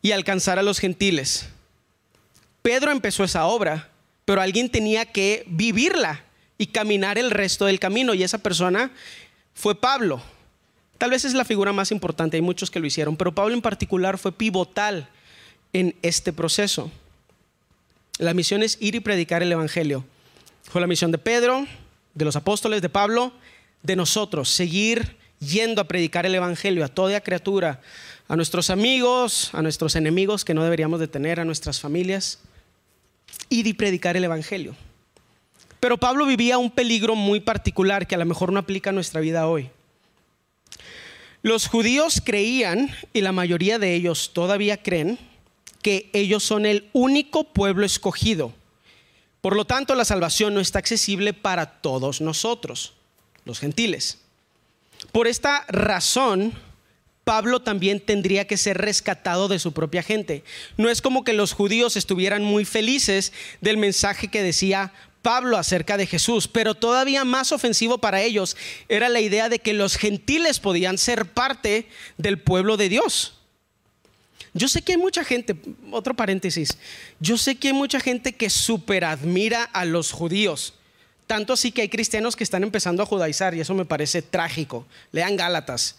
y 0.00 0.12
alcanzar 0.12 0.60
a 0.60 0.62
los 0.62 0.78
gentiles. 0.78 1.48
Pedro 2.62 2.92
empezó 2.92 3.24
esa 3.24 3.46
obra, 3.46 3.90
pero 4.24 4.40
alguien 4.40 4.70
tenía 4.70 5.06
que 5.06 5.42
vivirla 5.48 6.22
y 6.56 6.68
caminar 6.68 7.18
el 7.18 7.32
resto 7.32 7.66
del 7.66 7.80
camino 7.80 8.14
y 8.14 8.22
esa 8.22 8.38
persona 8.38 8.92
fue 9.54 9.74
Pablo. 9.74 10.22
Tal 10.98 11.10
vez 11.10 11.24
es 11.24 11.34
la 11.34 11.44
figura 11.44 11.72
más 11.72 11.90
importante, 11.90 12.36
hay 12.36 12.42
muchos 12.42 12.70
que 12.70 12.78
lo 12.78 12.86
hicieron, 12.86 13.16
pero 13.16 13.34
Pablo 13.34 13.54
en 13.54 13.60
particular 13.60 14.18
fue 14.18 14.30
pivotal 14.30 15.08
en 15.72 15.96
este 16.02 16.32
proceso. 16.32 16.92
La 18.18 18.32
misión 18.32 18.62
es 18.62 18.78
ir 18.80 18.94
y 18.94 19.00
predicar 19.00 19.42
el 19.42 19.50
Evangelio. 19.50 20.04
Fue 20.62 20.80
la 20.80 20.86
misión 20.86 21.10
de 21.10 21.18
Pedro, 21.18 21.66
de 22.14 22.24
los 22.24 22.36
apóstoles, 22.36 22.80
de 22.80 22.88
Pablo, 22.88 23.32
de 23.82 23.96
nosotros, 23.96 24.48
seguir 24.48 25.16
yendo 25.40 25.80
a 25.82 25.88
predicar 25.88 26.24
el 26.24 26.34
Evangelio 26.34 26.84
a 26.84 26.88
toda 26.88 27.20
criatura, 27.20 27.80
a 28.28 28.36
nuestros 28.36 28.70
amigos, 28.70 29.50
a 29.52 29.62
nuestros 29.62 29.96
enemigos 29.96 30.44
que 30.44 30.54
no 30.54 30.62
deberíamos 30.62 31.00
de 31.00 31.08
tener, 31.08 31.40
a 31.40 31.44
nuestras 31.44 31.80
familias, 31.80 32.38
ir 33.50 33.66
y 33.66 33.74
predicar 33.74 34.16
el 34.16 34.24
Evangelio. 34.24 34.76
Pero 35.80 35.98
Pablo 35.98 36.24
vivía 36.24 36.56
un 36.56 36.70
peligro 36.70 37.16
muy 37.16 37.40
particular 37.40 38.06
que 38.06 38.14
a 38.14 38.18
lo 38.18 38.24
mejor 38.24 38.52
no 38.52 38.60
aplica 38.60 38.90
a 38.90 38.92
nuestra 38.92 39.20
vida 39.20 39.46
hoy. 39.46 39.70
Los 41.42 41.66
judíos 41.66 42.22
creían, 42.24 42.94
y 43.12 43.20
la 43.20 43.32
mayoría 43.32 43.78
de 43.78 43.94
ellos 43.94 44.30
todavía 44.32 44.82
creen, 44.82 45.18
que 45.84 46.08
ellos 46.14 46.42
son 46.42 46.64
el 46.64 46.88
único 46.94 47.44
pueblo 47.44 47.84
escogido. 47.84 48.54
Por 49.42 49.54
lo 49.54 49.66
tanto, 49.66 49.94
la 49.94 50.06
salvación 50.06 50.54
no 50.54 50.60
está 50.60 50.78
accesible 50.78 51.34
para 51.34 51.82
todos 51.82 52.22
nosotros, 52.22 52.94
los 53.44 53.60
gentiles. 53.60 54.16
Por 55.12 55.26
esta 55.26 55.66
razón, 55.68 56.54
Pablo 57.24 57.60
también 57.60 58.00
tendría 58.00 58.46
que 58.46 58.56
ser 58.56 58.78
rescatado 58.78 59.46
de 59.46 59.58
su 59.58 59.72
propia 59.72 60.02
gente. 60.02 60.42
No 60.78 60.88
es 60.88 61.02
como 61.02 61.22
que 61.22 61.34
los 61.34 61.52
judíos 61.52 61.98
estuvieran 61.98 62.42
muy 62.42 62.64
felices 62.64 63.34
del 63.60 63.76
mensaje 63.76 64.28
que 64.28 64.42
decía 64.42 64.90
Pablo 65.20 65.58
acerca 65.58 65.98
de 65.98 66.06
Jesús, 66.06 66.48
pero 66.48 66.74
todavía 66.74 67.26
más 67.26 67.52
ofensivo 67.52 67.98
para 67.98 68.22
ellos 68.22 68.56
era 68.88 69.10
la 69.10 69.20
idea 69.20 69.50
de 69.50 69.58
que 69.58 69.74
los 69.74 69.96
gentiles 69.96 70.60
podían 70.60 70.96
ser 70.96 71.26
parte 71.26 71.88
del 72.16 72.38
pueblo 72.38 72.78
de 72.78 72.88
Dios. 72.88 73.34
Yo 74.54 74.68
sé 74.68 74.82
que 74.82 74.92
hay 74.92 74.98
mucha 74.98 75.24
gente, 75.24 75.56
otro 75.90 76.14
paréntesis, 76.14 76.78
yo 77.18 77.36
sé 77.36 77.56
que 77.56 77.68
hay 77.68 77.74
mucha 77.74 77.98
gente 77.98 78.32
que 78.34 78.48
super 78.48 79.04
admira 79.04 79.64
a 79.64 79.84
los 79.84 80.12
judíos. 80.12 80.74
Tanto 81.26 81.54
así 81.54 81.72
que 81.72 81.82
hay 81.82 81.88
cristianos 81.88 82.36
que 82.36 82.44
están 82.44 82.62
empezando 82.62 83.02
a 83.02 83.06
judaizar 83.06 83.54
y 83.54 83.60
eso 83.60 83.74
me 83.74 83.84
parece 83.84 84.22
trágico. 84.22 84.86
Lean 85.10 85.36
Gálatas. 85.36 85.96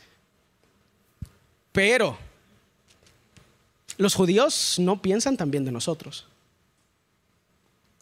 Pero 1.73 2.17
los 3.97 4.15
judíos 4.15 4.75
no 4.79 5.01
piensan 5.01 5.35
tan 5.35 5.51
bien 5.51 5.65
de 5.65 5.71
nosotros. 5.71 6.25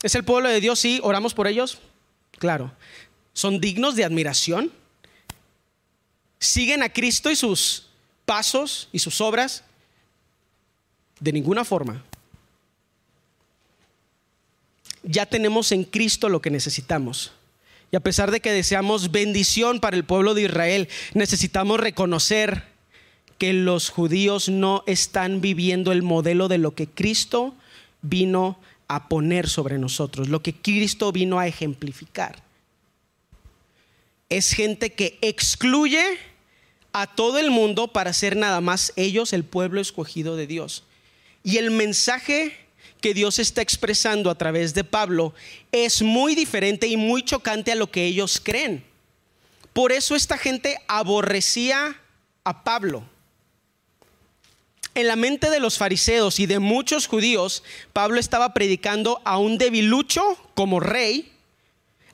¿Es 0.04 0.14
el 0.14 0.24
pueblo 0.24 0.50
de 0.50 0.62
Dios? 0.62 0.80
Sí, 0.80 1.00
oramos 1.02 1.34
por 1.34 1.48
ellos. 1.48 1.80
Claro. 2.38 2.72
¿Son 3.34 3.60
dignos 3.60 3.96
de 3.96 4.04
admiración? 4.04 4.72
¿Siguen 6.38 6.84
a 6.84 6.90
Cristo 6.90 7.32
y 7.32 7.36
sus 7.36 7.88
pasos 8.26 8.90
y 8.92 9.00
sus 9.00 9.22
obras? 9.22 9.64
De 11.20 11.32
ninguna 11.32 11.64
forma. 11.64 12.04
Ya 15.04 15.26
tenemos 15.26 15.72
en 15.72 15.84
Cristo 15.84 16.30
lo 16.30 16.42
que 16.42 16.50
necesitamos. 16.50 17.34
Y 17.92 17.96
a 17.96 18.00
pesar 18.00 18.32
de 18.32 18.40
que 18.40 18.52
deseamos 18.52 19.12
bendición 19.12 19.80
para 19.80 19.96
el 19.96 20.04
pueblo 20.04 20.34
de 20.34 20.44
Israel, 20.44 20.90
necesitamos 21.14 21.80
reconocer 21.80 22.64
que 23.38 23.54
los 23.54 23.90
judíos 23.90 24.50
no 24.50 24.84
están 24.88 25.42
viviendo 25.42 25.92
el 25.92 26.02
modelo 26.02 26.48
de 26.48 26.58
lo 26.58 26.74
que 26.74 26.88
Cristo 26.88 27.54
vino 28.02 28.58
a 28.88 29.10
poner 29.10 29.50
sobre 29.50 29.78
nosotros, 29.78 30.30
lo 30.30 30.42
que 30.42 30.54
Cristo 30.54 31.12
vino 31.12 31.40
a 31.40 31.48
ejemplificar. 31.48 32.42
Es 34.30 34.54
gente 34.54 34.94
que 34.94 35.18
excluye 35.22 36.18
a 36.94 37.08
todo 37.08 37.38
el 37.38 37.52
mundo 37.52 37.90
para 37.90 38.14
ser 38.14 38.36
nada 38.36 38.62
más 38.62 38.94
ellos 38.96 39.34
el 39.34 39.44
pueblo 39.44 39.82
escogido 39.82 40.36
de 40.36 40.48
Dios. 40.48 40.84
Y 41.44 41.58
el 41.58 41.72
mensaje 41.72 42.58
que 43.02 43.14
Dios 43.14 43.38
está 43.38 43.62
expresando 43.62 44.30
a 44.30 44.38
través 44.38 44.74
de 44.74 44.86
Pablo 44.86 45.34
es 45.74 46.02
muy 46.02 46.36
diferente 46.36 46.88
y 46.88 46.96
muy 46.96 47.22
chocante 47.22 47.74
a 47.74 47.76
lo 47.76 47.92
que 47.92 48.06
ellos 48.06 48.42
creen. 48.42 48.86
Por 49.74 49.92
eso 49.92 50.16
esta 50.16 50.38
gente 50.38 50.80
aborrecía 50.88 52.00
a 52.46 52.64
Pablo. 52.64 53.04
En 54.96 55.08
la 55.08 55.16
mente 55.16 55.50
de 55.50 55.60
los 55.60 55.78
fariseos 55.78 56.40
y 56.40 56.46
de 56.46 56.60
muchos 56.60 57.08
judíos, 57.08 57.64
Pablo 57.92 58.20
estaba 58.20 58.54
predicando 58.54 59.22
a 59.26 59.38
un 59.38 59.58
debilucho 59.58 60.38
como 60.54 60.80
rey, 60.80 61.34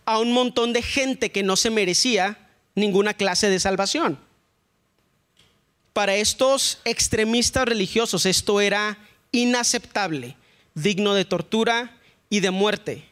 a 0.05 0.17
un 0.17 0.31
montón 0.31 0.73
de 0.73 0.81
gente 0.81 1.31
que 1.31 1.43
no 1.43 1.55
se 1.55 1.69
merecía 1.69 2.49
ninguna 2.75 3.13
clase 3.13 3.49
de 3.49 3.59
salvación. 3.59 4.17
Para 5.91 6.15
estos 6.15 6.79
extremistas 6.85 7.65
religiosos 7.65 8.25
esto 8.25 8.61
era 8.61 8.97
inaceptable, 9.31 10.35
digno 10.73 11.13
de 11.13 11.25
tortura 11.25 11.97
y 12.29 12.39
de 12.39 12.51
muerte 12.51 13.09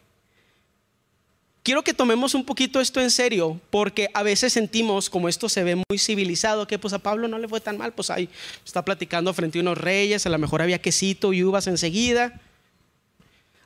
quiero 1.67 1.83
que 1.83 1.93
tomemos 1.93 2.33
un 2.33 2.45
poquito 2.45 2.79
esto 2.79 3.01
en 3.01 3.11
serio, 3.11 3.59
porque 3.69 4.07
a 4.13 4.23
veces 4.23 4.53
sentimos 4.53 5.09
como 5.09 5.27
esto 5.27 5.49
se 5.49 5.65
ve 5.65 5.75
muy 5.75 5.97
civilizado, 5.97 6.65
que 6.65 6.79
pues 6.79 6.93
a 6.93 6.99
Pablo 6.99 7.27
no 7.27 7.39
le 7.39 7.49
fue 7.49 7.59
tan 7.59 7.77
mal, 7.77 7.91
pues 7.91 8.09
ahí 8.09 8.29
está 8.65 8.85
platicando 8.85 9.33
frente 9.33 9.59
a 9.59 9.63
unos 9.63 9.77
reyes, 9.77 10.25
a 10.25 10.29
lo 10.29 10.37
mejor 10.37 10.61
había 10.61 10.81
quesito 10.81 11.33
y 11.33 11.43
uvas 11.43 11.67
enseguida. 11.67 12.39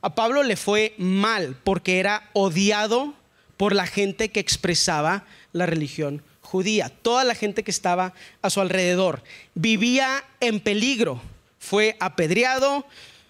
A 0.01 0.15
Pablo 0.15 0.41
le 0.41 0.55
fue 0.55 0.95
mal 0.97 1.55
porque 1.63 1.99
era 1.99 2.27
odiado 2.33 3.13
por 3.55 3.75
la 3.75 3.85
gente 3.85 4.31
que 4.31 4.39
expresaba 4.39 5.27
la 5.53 5.67
religión 5.67 6.23
judía, 6.41 6.89
toda 6.89 7.23
la 7.23 7.35
gente 7.35 7.61
que 7.61 7.69
estaba 7.69 8.13
a 8.41 8.49
su 8.49 8.61
alrededor. 8.61 9.21
Vivía 9.53 10.23
en 10.39 10.59
peligro, 10.59 11.21
fue 11.61 11.95
apedreado, 11.99 12.85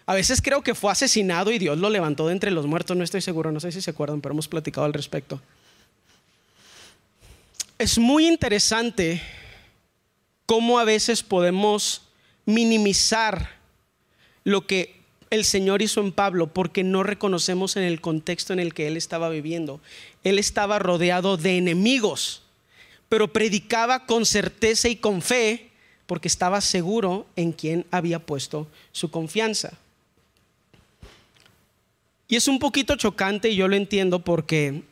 a 0.06 0.14
veces 0.14 0.42
creo 0.42 0.64
que 0.64 0.74
fue 0.74 0.90
asesinado 0.90 1.52
y 1.52 1.60
Dios 1.60 1.78
lo 1.78 1.90
levantó 1.90 2.28
de 2.28 2.34
entre 2.34 2.50
los 2.50 2.66
muertos, 2.66 2.96
no 2.96 3.04
estoy 3.04 3.20
seguro, 3.20 3.52
no 3.52 3.60
sé 3.60 3.74
si 3.74 3.82
se 3.82 3.92
acuerdan, 3.92 4.22
pero 4.22 4.32
hemos 4.32 4.48
platicado 4.48 4.86
al 4.86 4.94
respecto. 4.94 5.42
Es 7.78 8.00
muy 8.00 8.26
interesante 8.26 9.22
cómo 10.46 10.80
a 10.80 10.86
veces 10.86 11.24
podemos 11.24 12.04
minimizar 12.46 13.50
lo 14.46 14.66
que 14.66 15.02
el 15.30 15.44
Señor 15.44 15.82
hizo 15.82 16.00
en 16.00 16.14
Pablo 16.14 16.54
porque 16.54 16.86
no 16.86 17.04
reconocemos 17.04 17.76
en 17.76 17.84
el 17.84 18.00
contexto 18.00 18.54
en 18.54 18.60
el 18.62 18.74
que 18.74 18.88
él 18.88 18.96
estaba 18.96 19.28
viviendo. 19.30 19.82
Él 20.24 20.40
estaba 20.40 20.80
rodeado 20.80 21.36
de 21.36 21.58
enemigos, 21.58 22.44
pero 23.10 23.34
predicaba 23.34 24.06
con 24.06 24.26
certeza 24.26 24.88
y 24.88 24.96
con 24.96 25.22
fe 25.22 25.71
porque 26.12 26.28
estaba 26.28 26.60
seguro 26.60 27.26
en 27.38 27.54
quien 27.54 27.86
había 27.90 28.20
puesto 28.20 28.68
su 28.92 29.10
confianza. 29.10 29.72
Y 32.28 32.36
es 32.36 32.50
un 32.50 32.60
poquito 32.60 32.98
chocante 32.98 33.50
y 33.50 33.56
yo 33.56 33.70
lo 33.70 33.78
entiendo 33.78 34.20
porque 34.20 34.84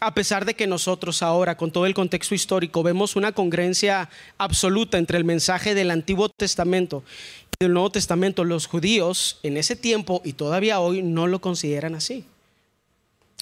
a 0.00 0.12
pesar 0.12 0.44
de 0.44 0.54
que 0.54 0.66
nosotros 0.66 1.22
ahora, 1.22 1.56
con 1.56 1.70
todo 1.70 1.86
el 1.86 1.94
contexto 1.94 2.34
histórico, 2.34 2.82
vemos 2.82 3.14
una 3.14 3.30
congruencia 3.30 4.10
absoluta 4.38 4.98
entre 4.98 5.18
el 5.18 5.24
mensaje 5.24 5.72
del 5.76 5.92
Antiguo 5.92 6.30
Testamento 6.30 7.04
y 7.52 7.64
del 7.64 7.72
Nuevo 7.72 7.90
Testamento, 7.90 8.42
los 8.42 8.66
judíos 8.66 9.38
en 9.44 9.58
ese 9.58 9.76
tiempo 9.76 10.20
y 10.24 10.32
todavía 10.32 10.80
hoy 10.80 11.00
no 11.00 11.28
lo 11.28 11.40
consideran 11.40 11.94
así. 11.94 12.24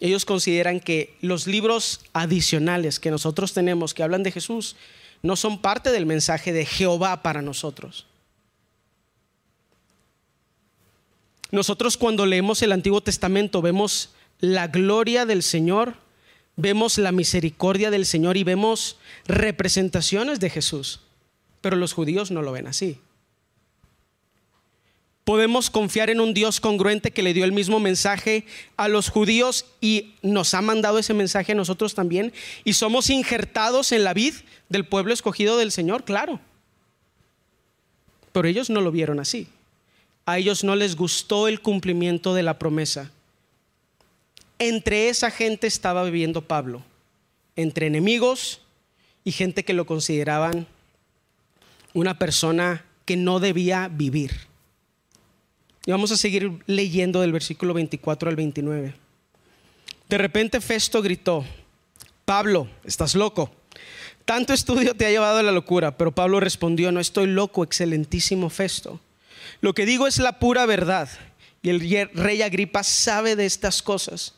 Ellos 0.00 0.26
consideran 0.26 0.78
que 0.78 1.16
los 1.22 1.46
libros 1.46 2.02
adicionales 2.12 3.00
que 3.00 3.10
nosotros 3.10 3.54
tenemos 3.54 3.94
que 3.94 4.02
hablan 4.02 4.24
de 4.24 4.30
Jesús 4.32 4.76
no 5.24 5.36
son 5.36 5.58
parte 5.58 5.90
del 5.90 6.04
mensaje 6.04 6.52
de 6.52 6.66
Jehová 6.66 7.22
para 7.22 7.40
nosotros. 7.40 8.06
Nosotros 11.50 11.96
cuando 11.96 12.26
leemos 12.26 12.60
el 12.60 12.72
Antiguo 12.72 13.00
Testamento 13.00 13.62
vemos 13.62 14.10
la 14.40 14.66
gloria 14.66 15.24
del 15.24 15.42
Señor, 15.42 15.94
vemos 16.56 16.98
la 16.98 17.10
misericordia 17.10 17.90
del 17.90 18.04
Señor 18.04 18.36
y 18.36 18.44
vemos 18.44 18.98
representaciones 19.26 20.40
de 20.40 20.50
Jesús, 20.50 21.00
pero 21.62 21.76
los 21.76 21.94
judíos 21.94 22.30
no 22.30 22.42
lo 22.42 22.52
ven 22.52 22.66
así. 22.66 23.00
Podemos 25.24 25.70
confiar 25.70 26.10
en 26.10 26.20
un 26.20 26.34
Dios 26.34 26.60
congruente 26.60 27.10
que 27.10 27.22
le 27.22 27.32
dio 27.32 27.46
el 27.46 27.52
mismo 27.52 27.80
mensaje 27.80 28.44
a 28.76 28.88
los 28.88 29.08
judíos 29.08 29.64
y 29.80 30.14
nos 30.20 30.52
ha 30.52 30.60
mandado 30.60 30.98
ese 30.98 31.14
mensaje 31.14 31.52
a 31.52 31.54
nosotros 31.54 31.94
también. 31.94 32.32
Y 32.62 32.74
somos 32.74 33.08
injertados 33.08 33.92
en 33.92 34.04
la 34.04 34.12
vid 34.12 34.34
del 34.68 34.86
pueblo 34.86 35.14
escogido 35.14 35.56
del 35.56 35.72
Señor, 35.72 36.04
claro. 36.04 36.40
Pero 38.32 38.48
ellos 38.48 38.68
no 38.68 38.82
lo 38.82 38.92
vieron 38.92 39.18
así. 39.18 39.48
A 40.26 40.36
ellos 40.36 40.62
no 40.62 40.76
les 40.76 40.94
gustó 40.94 41.48
el 41.48 41.60
cumplimiento 41.60 42.34
de 42.34 42.42
la 42.42 42.58
promesa. 42.58 43.10
Entre 44.58 45.08
esa 45.08 45.30
gente 45.30 45.66
estaba 45.66 46.04
viviendo 46.04 46.42
Pablo, 46.42 46.82
entre 47.56 47.86
enemigos 47.86 48.60
y 49.24 49.32
gente 49.32 49.64
que 49.64 49.72
lo 49.72 49.86
consideraban 49.86 50.66
una 51.94 52.18
persona 52.18 52.84
que 53.06 53.16
no 53.16 53.40
debía 53.40 53.88
vivir. 53.88 54.32
Y 55.86 55.90
vamos 55.90 56.10
a 56.12 56.16
seguir 56.16 56.50
leyendo 56.66 57.20
del 57.20 57.32
versículo 57.32 57.74
24 57.74 58.30
al 58.30 58.36
29. 58.36 58.94
De 60.08 60.18
repente 60.18 60.60
Festo 60.60 61.02
gritó, 61.02 61.44
Pablo, 62.24 62.68
estás 62.84 63.14
loco. 63.14 63.50
Tanto 64.24 64.54
estudio 64.54 64.94
te 64.94 65.04
ha 65.04 65.10
llevado 65.10 65.38
a 65.38 65.42
la 65.42 65.52
locura, 65.52 65.96
pero 65.98 66.12
Pablo 66.12 66.40
respondió, 66.40 66.90
no 66.90 67.00
estoy 67.00 67.26
loco, 67.26 67.62
excelentísimo 67.62 68.48
Festo. 68.48 69.00
Lo 69.60 69.74
que 69.74 69.84
digo 69.84 70.06
es 70.06 70.18
la 70.18 70.38
pura 70.38 70.64
verdad. 70.64 71.10
Y 71.62 71.70
el 71.70 72.10
rey 72.14 72.40
Agripa 72.40 72.82
sabe 72.82 73.36
de 73.36 73.44
estas 73.44 73.82
cosas. 73.82 74.34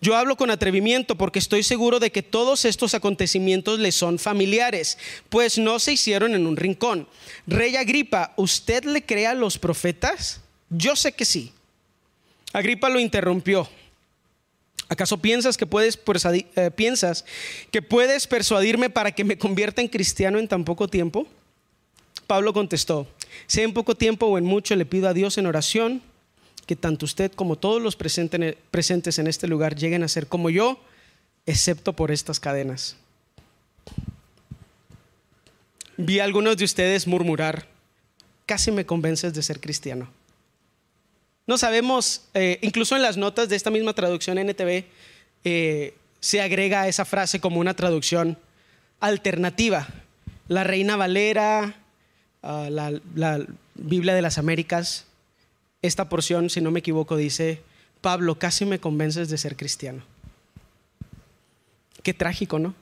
Yo 0.00 0.16
hablo 0.16 0.36
con 0.36 0.50
atrevimiento 0.50 1.16
porque 1.16 1.38
estoy 1.38 1.62
seguro 1.62 2.00
de 2.00 2.10
que 2.10 2.22
todos 2.22 2.64
estos 2.64 2.94
acontecimientos 2.94 3.78
le 3.78 3.92
son 3.92 4.18
familiares, 4.18 4.98
pues 5.28 5.58
no 5.58 5.78
se 5.78 5.92
hicieron 5.92 6.34
en 6.34 6.46
un 6.46 6.56
rincón. 6.56 7.06
Rey 7.46 7.76
Agripa, 7.76 8.32
¿usted 8.36 8.84
le 8.84 9.04
cree 9.04 9.26
a 9.26 9.34
los 9.34 9.58
profetas? 9.58 10.40
Yo 10.70 10.96
sé 10.96 11.12
que 11.12 11.24
sí. 11.24 11.52
Agripa 12.52 12.88
lo 12.88 12.98
interrumpió. 12.98 13.68
¿Acaso 14.88 15.18
piensas 15.18 15.56
que 15.56 15.66
puedes, 15.66 15.98
eh, 16.56 16.70
que 17.70 17.82
puedes 17.82 18.26
persuadirme 18.26 18.90
para 18.90 19.12
que 19.12 19.22
me 19.22 19.38
convierta 19.38 19.80
en 19.80 19.88
cristiano 19.88 20.38
en 20.38 20.48
tan 20.48 20.64
poco 20.64 20.88
tiempo? 20.88 21.28
Pablo 22.26 22.52
contestó, 22.52 23.06
sea 23.46 23.64
en 23.64 23.72
poco 23.72 23.94
tiempo 23.96 24.26
o 24.26 24.38
en 24.38 24.44
mucho 24.44 24.74
le 24.74 24.86
pido 24.86 25.08
a 25.08 25.14
Dios 25.14 25.38
en 25.38 25.46
oración 25.46 26.02
que 26.66 26.76
tanto 26.76 27.04
usted 27.04 27.32
como 27.32 27.56
todos 27.56 27.82
los 27.82 27.96
presentes 27.96 29.18
en 29.18 29.26
este 29.26 29.48
lugar 29.48 29.74
lleguen 29.74 30.04
a 30.04 30.08
ser 30.08 30.28
como 30.28 30.50
yo, 30.50 30.80
excepto 31.44 31.94
por 31.94 32.12
estas 32.12 32.38
cadenas. 32.38 32.96
Vi 35.96 36.20
a 36.20 36.24
algunos 36.24 36.56
de 36.56 36.64
ustedes 36.64 37.08
murmurar, 37.08 37.66
casi 38.46 38.70
me 38.70 38.86
convences 38.86 39.34
de 39.34 39.42
ser 39.42 39.60
cristiano. 39.60 40.08
No 41.50 41.58
sabemos, 41.58 42.28
eh, 42.32 42.60
incluso 42.62 42.94
en 42.94 43.02
las 43.02 43.16
notas 43.16 43.48
de 43.48 43.56
esta 43.56 43.72
misma 43.72 43.92
traducción 43.92 44.38
NTV, 44.38 44.84
eh, 45.42 45.94
se 46.20 46.40
agrega 46.40 46.86
esa 46.86 47.04
frase 47.04 47.40
como 47.40 47.58
una 47.58 47.74
traducción 47.74 48.38
alternativa. 49.00 49.88
La 50.46 50.62
Reina 50.62 50.94
Valera, 50.94 51.74
ah, 52.44 52.68
la 52.70 53.44
Biblia 53.74 54.14
de 54.14 54.22
las 54.22 54.38
Américas, 54.38 55.06
esta 55.82 56.08
porción, 56.08 56.50
si 56.50 56.60
no 56.60 56.70
me 56.70 56.78
equivoco, 56.78 57.16
dice, 57.16 57.60
Pablo, 58.00 58.38
casi 58.38 58.64
me 58.64 58.78
convences 58.78 59.28
de 59.28 59.36
ser 59.36 59.56
cristiano. 59.56 60.04
Qué 62.04 62.14
trágico, 62.14 62.60
¿no? 62.60 62.76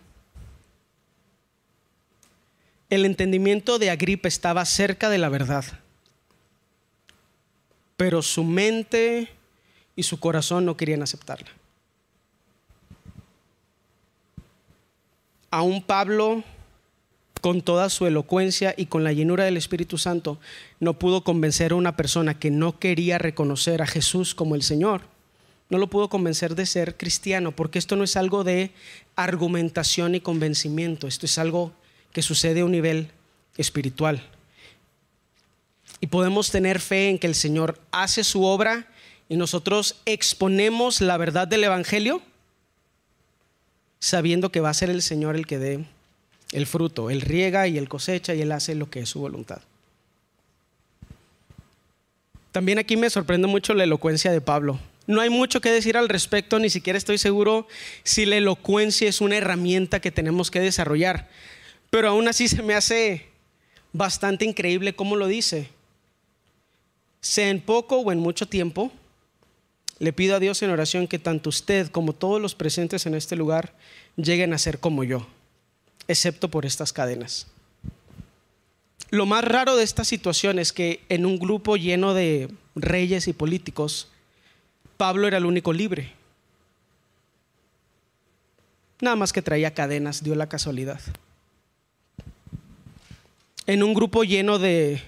El 2.91 3.07
entendimiento 3.07 3.79
de 3.79 3.89
Agripa 3.89 4.29
estaba 4.29 4.67
cerca 4.67 5.09
de 5.09 5.17
la 5.17 5.31
verdad 5.31 5.65
pero 7.99 8.23
su 8.23 8.45
mente 8.45 9.29
y 9.97 10.05
su 10.05 10.21
corazón 10.21 10.65
no 10.65 10.77
querían 10.77 11.03
aceptarla. 11.03 11.49
Aún 15.51 15.83
Pablo, 15.83 16.45
con 17.41 17.61
toda 17.61 17.91
su 17.91 18.07
elocuencia 18.07 18.73
y 18.77 18.87
con 18.87 19.03
la 19.03 19.13
llenura 19.13 19.45
del 19.45 19.57
Espíritu 19.57 19.99
Santo, 19.99 20.39
no 20.79 20.97
pudo 21.01 21.25
convencer 21.25 21.73
a 21.73 21.75
una 21.75 21.97
persona 21.97 22.39
que 22.39 22.53
no 22.53 22.79
quería 22.79 23.19
reconocer 23.19 23.83
a 23.83 23.87
Jesús 23.87 24.33
como 24.33 24.55
el 24.55 24.63
Señor. 24.63 25.01
No 25.69 25.79
lo 25.79 25.91
pudo 25.91 26.09
convencer 26.09 26.55
de 26.55 26.67
ser 26.67 26.97
cristiano, 26.97 27.51
porque 27.51 27.81
esto 27.81 27.97
no 27.97 28.05
es 28.05 28.17
algo 28.17 28.45
de 28.45 28.71
argumentación 29.17 30.15
y 30.15 30.21
convencimiento, 30.21 31.09
esto 31.09 31.27
es 31.27 31.37
algo 31.37 31.73
que 32.13 32.23
sucede 32.23 32.61
a 32.61 32.65
un 32.65 32.73
nivel 32.73 33.11
espiritual 33.57 34.23
y 36.01 36.09
podemos 36.09 36.51
tener 36.51 36.81
fe 36.81 37.09
en 37.09 37.19
que 37.19 37.27
el 37.27 37.35
Señor 37.35 37.81
hace 37.91 38.25
su 38.25 38.45
obra 38.45 38.87
y 39.29 39.37
nosotros 39.37 39.97
exponemos 40.07 41.01
la 41.01 41.17
verdad 41.17 41.49
del 41.49 41.65
Evangelio 41.65 42.23
sabiendo 43.99 44.51
que 44.51 44.61
va 44.61 44.71
a 44.71 44.75
ser 44.75 44.91
el 44.91 45.03
Señor 45.03 45.37
el 45.37 45.47
que 45.47 45.59
dé 45.59 45.85
el 46.53 46.67
fruto. 46.67 47.11
Él 47.11 47.21
riega 47.21 47.67
y 47.67 47.79
él 47.79 47.89
cosecha 47.89 48.35
y 48.35 48.43
él 48.43 48.53
hace 48.53 48.75
lo 48.75 48.89
que 48.91 49.01
es 49.01 49.09
su 49.09 49.21
voluntad. 49.21 49.61
También 52.53 52.79
aquí 52.79 52.97
me 52.97 53.11
sorprende 53.11 53.49
mucho 53.49 53.75
la 53.75 53.85
elocuencia 53.85 54.33
de 54.33 54.41
Pablo. 54.41 54.79
No 55.07 55.21
hay 55.21 55.31
mucho 55.31 55.61
que 55.61 55.71
decir 55.71 55.97
al 55.97 56.09
respecto, 56.09 56.59
ni 56.59 56.71
siquiera 56.71 56.97
estoy 56.97 57.19
seguro 57.19 57.67
si 58.05 58.25
la 58.25 58.37
elocuencia 58.37 59.09
es 59.09 59.21
una 59.21 59.37
herramienta 59.37 60.01
que 60.01 60.11
tenemos 60.11 60.51
que 60.51 60.61
desarrollar. 60.61 61.29
Pero 61.91 62.09
aún 62.09 62.29
así 62.29 62.49
se 62.49 62.63
me 62.63 62.75
hace 62.75 63.27
bastante 63.93 64.45
increíble 64.45 64.95
cómo 64.95 65.17
lo 65.17 65.27
dice 65.27 65.71
sea 67.21 67.51
en 67.51 67.61
poco 67.61 67.99
o 67.99 68.13
en 68.13 68.19
mucho 68.19 68.47
tiempo, 68.47 68.93
le 69.99 70.13
pido 70.13 70.37
a 70.37 70.41
Dios 70.41 70.63
en 70.63 70.71
oración 70.71 71.09
que 71.09 71.19
tanto 71.19 71.49
usted 71.49 71.89
como 71.89 72.13
todos 72.13 72.41
los 72.41 72.55
presentes 72.55 73.07
en 73.07 73.15
este 73.15 73.37
lugar 73.37 73.75
lleguen 74.17 74.53
a 74.53 74.59
ser 74.59 74.79
como 74.79 75.03
yo, 75.05 75.27
excepto 76.07 76.49
por 76.49 76.67
estas 76.67 76.93
cadenas. 76.93 77.49
Lo 79.11 79.27
más 79.27 79.43
raro 79.43 79.77
de 79.77 79.85
esta 79.85 80.05
situación 80.05 80.59
es 80.59 80.73
que 80.73 81.01
en 81.09 81.25
un 81.25 81.39
grupo 81.39 81.77
lleno 81.77 82.15
de 82.15 82.49
reyes 82.75 83.27
y 83.27 83.33
políticos, 83.33 84.09
Pablo 84.97 85.27
era 85.27 85.39
el 85.39 85.47
único 85.47 85.73
libre. 85.73 86.13
Nada 89.01 89.17
más 89.17 89.33
que 89.33 89.43
traía 89.43 89.75
cadenas, 89.75 90.23
dio 90.23 90.35
la 90.35 90.49
casualidad. 90.49 91.01
En 93.67 93.83
un 93.83 93.95
grupo 93.95 94.25
lleno 94.25 94.59
de 94.59 95.03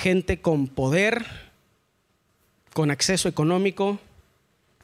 gente 0.00 0.40
con 0.40 0.66
poder, 0.66 1.26
con 2.72 2.90
acceso 2.90 3.28
económico, 3.28 4.00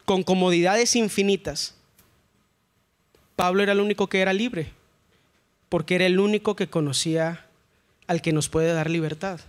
con 0.05 0.23
comodidades 0.23 0.95
infinitas. 0.95 1.75
Pablo 3.35 3.63
era 3.63 3.73
el 3.73 3.81
único 3.81 4.09
que 4.09 4.21
era 4.21 4.35
libre, 4.35 4.73
porque 5.71 5.95
era 5.95 6.05
el 6.05 6.21
único 6.21 6.55
que 6.55 6.69
conocía 6.69 7.47
al 8.07 8.21
que 8.21 8.35
nos 8.35 8.51
puede 8.51 8.75
dar 8.75 8.91
libertad. 8.91 9.41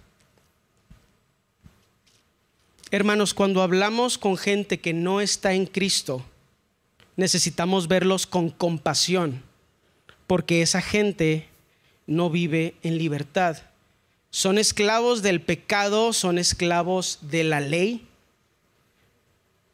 Hermanos, 2.89 3.34
cuando 3.34 3.61
hablamos 3.61 4.18
con 4.18 4.38
gente 4.38 4.80
que 4.80 4.93
no 4.93 5.20
está 5.20 5.53
en 5.53 5.65
Cristo, 5.65 6.24
necesitamos 7.18 7.89
verlos 7.89 8.26
con 8.26 8.49
compasión, 8.51 9.43
porque 10.28 10.61
esa 10.61 10.82
gente 10.82 11.49
no 12.05 12.30
vive 12.30 12.76
en 12.84 12.97
libertad 12.97 13.57
son 14.30 14.57
esclavos 14.57 15.21
del 15.21 15.41
pecado, 15.41 16.13
son 16.13 16.38
esclavos 16.38 17.19
de 17.21 17.43
la 17.43 17.59
ley. 17.59 18.07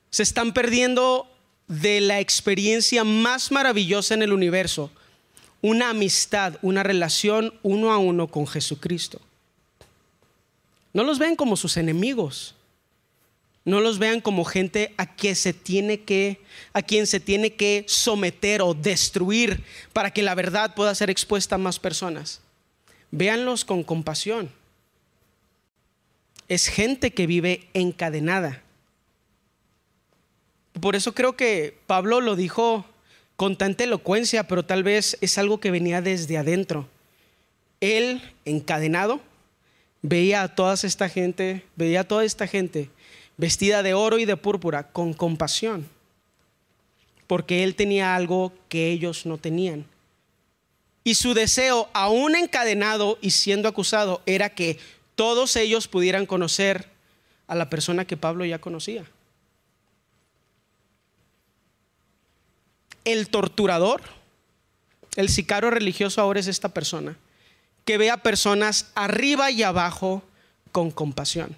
Se 0.09 0.23
están 0.23 0.53
perdiendo 0.53 1.27
de 1.67 2.01
la 2.01 2.19
experiencia 2.19 3.03
más 3.03 3.51
maravillosa 3.51 4.13
en 4.13 4.21
el 4.21 4.33
universo, 4.33 4.91
una 5.61 5.89
amistad, 5.89 6.57
una 6.61 6.83
relación 6.83 7.53
uno 7.63 7.91
a 7.91 7.97
uno 7.97 8.27
con 8.27 8.45
Jesucristo. 8.45 9.19
No 10.93 11.03
los 11.03 11.17
vean 11.17 11.35
como 11.35 11.57
sus 11.57 11.77
enemigos. 11.77 12.55
No 13.65 13.79
los 13.79 13.97
vean 13.97 14.19
como 14.19 14.43
gente 14.43 14.93
a 14.97 15.15
quien 15.15 15.35
se 15.35 15.53
tiene 15.53 16.01
que 16.01 16.41
a 16.73 16.81
quien 16.81 17.07
se 17.07 17.21
tiene 17.21 17.53
que 17.53 17.85
someter 17.87 18.61
o 18.61 18.73
destruir 18.73 19.63
para 19.93 20.11
que 20.11 20.21
la 20.21 20.35
verdad 20.35 20.75
pueda 20.75 20.93
ser 20.93 21.09
expuesta 21.09 21.55
a 21.55 21.59
más 21.59 21.79
personas. 21.79 22.41
Véanlos 23.16 23.64
con 23.64 23.84
compasión. 23.84 24.49
Es 26.47 26.68
gente 26.68 27.11
que 27.11 27.28
vive 27.28 27.68
encadenada. 27.76 28.64
Por 30.82 30.95
eso 30.95 31.14
creo 31.14 31.36
que 31.36 31.78
Pablo 31.86 32.22
lo 32.22 32.36
dijo 32.36 32.88
con 33.36 33.55
tanta 33.55 33.84
elocuencia, 33.84 34.47
pero 34.47 34.66
tal 34.66 34.82
vez 34.82 35.16
es 35.22 35.38
algo 35.38 35.59
que 35.59 35.70
venía 35.70 36.01
desde 36.01 36.39
adentro. 36.39 36.89
Él, 37.82 38.20
encadenado, 38.45 39.22
veía 40.01 40.41
a 40.41 40.55
toda 40.55 40.74
esta 40.74 41.07
gente, 41.07 41.64
veía 41.76 41.99
a 41.99 42.07
toda 42.07 42.26
esta 42.26 42.47
gente 42.47 42.89
vestida 43.38 43.84
de 43.84 43.93
oro 43.93 44.18
y 44.18 44.26
de 44.26 44.38
púrpura 44.38 44.91
con 44.91 45.14
compasión, 45.14 45.88
porque 47.28 47.64
él 47.64 47.76
tenía 47.76 48.16
algo 48.16 48.53
que 48.70 48.89
ellos 48.89 49.28
no 49.28 49.38
tenían. 49.38 49.86
Y 51.03 51.15
su 51.15 51.33
deseo, 51.33 51.89
aún 51.93 52.35
encadenado 52.35 53.17
y 53.21 53.31
siendo 53.31 53.67
acusado, 53.67 54.21
era 54.25 54.49
que 54.49 54.79
todos 55.15 55.55
ellos 55.55 55.87
pudieran 55.87 56.25
conocer 56.25 56.89
a 57.47 57.55
la 57.55 57.69
persona 57.69 58.05
que 58.05 58.17
Pablo 58.17 58.45
ya 58.45 58.59
conocía. 58.59 59.05
El 63.03 63.27
torturador, 63.27 64.01
el 65.17 65.27
sicario 65.27 65.69
religioso 65.69 66.21
ahora 66.21 66.39
es 66.39 66.47
esta 66.47 66.69
persona, 66.69 67.17
que 67.83 67.97
ve 67.97 68.09
a 68.09 68.17
personas 68.17 68.91
arriba 68.95 69.51
y 69.51 69.63
abajo 69.63 70.23
con 70.71 70.89
compasión. 70.89 71.55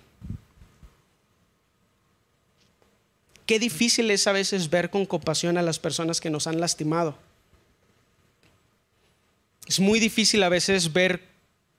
Qué 3.45 3.59
difícil 3.59 4.09
es 4.09 4.25
a 4.25 4.31
veces 4.31 4.71
ver 4.71 4.89
con 4.89 5.05
compasión 5.05 5.57
a 5.59 5.61
las 5.61 5.77
personas 5.77 6.19
que 6.19 6.31
nos 6.31 6.47
han 6.47 6.59
lastimado. 6.59 7.15
Es 9.65 9.79
muy 9.79 9.99
difícil 9.99 10.43
a 10.43 10.49
veces 10.49 10.93
ver 10.93 11.23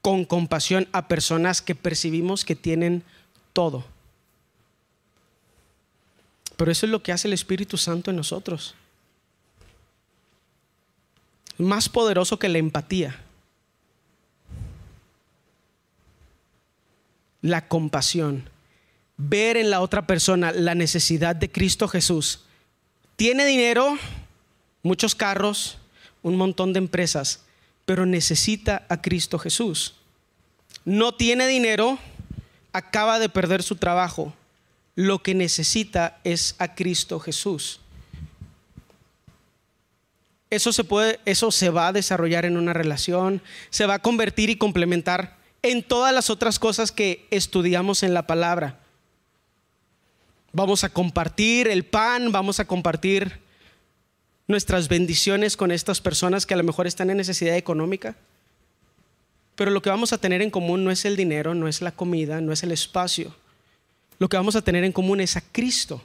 con 0.02 0.24
compasión 0.24 0.88
a 0.92 1.08
personas 1.08 1.62
que 1.62 1.74
percibimos 1.74 2.44
que 2.44 2.56
tienen 2.56 3.02
todo. 3.52 3.84
Pero 6.56 6.70
eso 6.70 6.86
es 6.86 6.92
lo 6.92 7.02
que 7.02 7.12
hace 7.12 7.28
el 7.28 7.34
Espíritu 7.34 7.76
Santo 7.76 8.10
en 8.10 8.16
nosotros. 8.16 8.74
Más 11.58 11.88
poderoso 11.88 12.38
que 12.38 12.48
la 12.48 12.58
empatía. 12.58 13.18
La 17.42 17.68
compasión. 17.68 18.48
Ver 19.16 19.56
en 19.56 19.70
la 19.70 19.80
otra 19.80 20.06
persona 20.06 20.52
la 20.52 20.74
necesidad 20.74 21.36
de 21.36 21.50
Cristo 21.50 21.88
Jesús. 21.88 22.44
Tiene 23.16 23.46
dinero, 23.46 23.98
muchos 24.82 25.14
carros, 25.14 25.78
un 26.22 26.36
montón 26.36 26.72
de 26.72 26.78
empresas, 26.78 27.45
pero 27.86 28.04
necesita 28.04 28.84
a 28.88 29.00
Cristo 29.00 29.38
Jesús. 29.38 29.94
No 30.84 31.14
tiene 31.14 31.46
dinero, 31.48 31.98
acaba 32.72 33.18
de 33.18 33.28
perder 33.28 33.62
su 33.62 33.76
trabajo. 33.76 34.34
Lo 34.96 35.22
que 35.22 35.34
necesita 35.34 36.18
es 36.24 36.56
a 36.58 36.74
Cristo 36.74 37.18
Jesús. 37.20 37.80
Eso 40.50 40.72
se 40.72 40.84
puede, 40.84 41.20
eso 41.24 41.50
se 41.50 41.70
va 41.70 41.88
a 41.88 41.92
desarrollar 41.92 42.44
en 42.44 42.56
una 42.56 42.72
relación, 42.72 43.40
se 43.70 43.86
va 43.86 43.94
a 43.94 44.02
convertir 44.02 44.50
y 44.50 44.56
complementar 44.56 45.36
en 45.62 45.82
todas 45.82 46.14
las 46.14 46.30
otras 46.30 46.58
cosas 46.58 46.92
que 46.92 47.26
estudiamos 47.30 48.02
en 48.02 48.14
la 48.14 48.26
palabra. 48.26 48.78
Vamos 50.52 50.84
a 50.84 50.88
compartir 50.88 51.68
el 51.68 51.84
pan, 51.84 52.32
vamos 52.32 52.60
a 52.60 52.64
compartir 52.64 53.40
nuestras 54.48 54.88
bendiciones 54.88 55.56
con 55.56 55.70
estas 55.70 56.00
personas 56.00 56.46
que 56.46 56.54
a 56.54 56.56
lo 56.56 56.64
mejor 56.64 56.86
están 56.86 57.10
en 57.10 57.16
necesidad 57.16 57.56
económica. 57.56 58.16
Pero 59.56 59.70
lo 59.70 59.82
que 59.82 59.90
vamos 59.90 60.12
a 60.12 60.18
tener 60.18 60.42
en 60.42 60.50
común 60.50 60.84
no 60.84 60.90
es 60.90 61.04
el 61.04 61.16
dinero, 61.16 61.54
no 61.54 61.66
es 61.66 61.80
la 61.80 61.92
comida, 61.92 62.40
no 62.40 62.52
es 62.52 62.62
el 62.62 62.72
espacio. 62.72 63.34
Lo 64.18 64.28
que 64.28 64.36
vamos 64.36 64.56
a 64.56 64.62
tener 64.62 64.84
en 64.84 64.92
común 64.92 65.20
es 65.20 65.36
a 65.36 65.40
Cristo. 65.40 66.02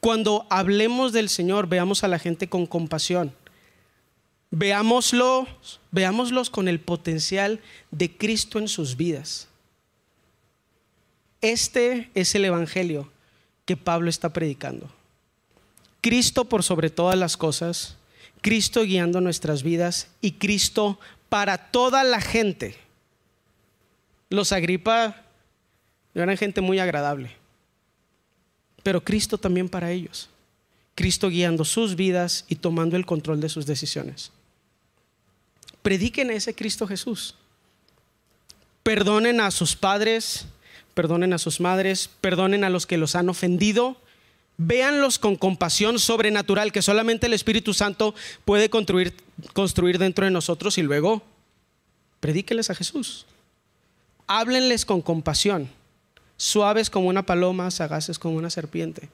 Cuando 0.00 0.46
hablemos 0.50 1.12
del 1.12 1.28
Señor, 1.28 1.68
veamos 1.68 2.02
a 2.02 2.08
la 2.08 2.18
gente 2.18 2.48
con 2.48 2.66
compasión. 2.66 3.34
Veámoslo, 4.50 5.46
veámoslos 5.90 6.50
con 6.50 6.68
el 6.68 6.80
potencial 6.80 7.60
de 7.90 8.16
Cristo 8.16 8.58
en 8.58 8.68
sus 8.68 8.96
vidas. 8.96 9.48
Este 11.40 12.10
es 12.14 12.34
el 12.34 12.44
Evangelio 12.44 13.10
que 13.64 13.76
Pablo 13.76 14.10
está 14.10 14.32
predicando. 14.32 14.90
Cristo 16.02 16.44
por 16.44 16.64
sobre 16.64 16.90
todas 16.90 17.16
las 17.16 17.36
cosas, 17.36 17.96
Cristo 18.42 18.82
guiando 18.82 19.20
nuestras 19.20 19.62
vidas 19.62 20.08
y 20.20 20.32
Cristo 20.32 20.98
para 21.28 21.70
toda 21.70 22.02
la 22.02 22.20
gente. 22.20 22.76
Los 24.28 24.50
Agripa 24.50 25.22
eran 26.14 26.36
gente 26.36 26.60
muy 26.60 26.80
agradable, 26.80 27.30
pero 28.82 29.02
Cristo 29.02 29.38
también 29.38 29.68
para 29.68 29.92
ellos. 29.92 30.28
Cristo 30.96 31.28
guiando 31.28 31.64
sus 31.64 31.94
vidas 31.94 32.44
y 32.48 32.56
tomando 32.56 32.96
el 32.96 33.06
control 33.06 33.40
de 33.40 33.48
sus 33.48 33.64
decisiones. 33.64 34.32
Prediquen 35.82 36.30
a 36.30 36.34
ese 36.34 36.54
Cristo 36.54 36.86
Jesús. 36.86 37.36
Perdonen 38.82 39.40
a 39.40 39.52
sus 39.52 39.76
padres, 39.76 40.46
perdonen 40.94 41.32
a 41.32 41.38
sus 41.38 41.60
madres, 41.60 42.10
perdonen 42.20 42.64
a 42.64 42.70
los 42.70 42.86
que 42.86 42.98
los 42.98 43.14
han 43.14 43.28
ofendido 43.28 44.01
Véanlos 44.64 45.18
con 45.18 45.34
compasión 45.34 45.98
sobrenatural 45.98 46.70
que 46.70 46.82
solamente 46.82 47.26
el 47.26 47.32
Espíritu 47.32 47.74
Santo 47.74 48.14
puede 48.44 48.70
construir, 48.70 49.12
construir 49.54 49.98
dentro 49.98 50.24
de 50.24 50.30
nosotros 50.30 50.78
y 50.78 50.82
luego 50.82 51.22
predíqueles 52.20 52.70
a 52.70 52.76
Jesús. 52.76 53.26
Háblenles 54.28 54.84
con 54.84 55.02
compasión, 55.02 55.68
suaves 56.36 56.90
como 56.90 57.08
una 57.08 57.26
paloma, 57.26 57.72
sagaces 57.72 58.20
como 58.20 58.36
una 58.36 58.50
serpiente. 58.50 59.08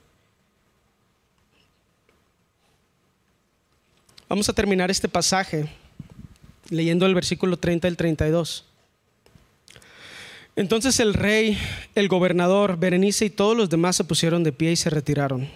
Vamos 4.27 4.47
a 4.49 4.53
terminar 4.53 4.91
este 4.91 5.09
pasaje 5.09 5.67
leyendo 6.69 7.07
el 7.07 7.15
versículo 7.15 7.57
30 7.57 7.87
y 7.87 7.95
32. 7.95 8.68
Entonces 10.59 10.99
el 10.99 11.13
rey, 11.13 11.57
el 11.95 12.09
gobernador, 12.09 12.75
Berenice 12.77 13.23
y 13.23 13.29
todos 13.29 13.55
los 13.55 13.69
demás 13.69 13.95
se 13.95 14.03
pusieron 14.03 14.43
de 14.43 14.51
pie 14.51 14.73
y 14.73 14.75
se 14.75 14.89
retiraron. 14.89 15.47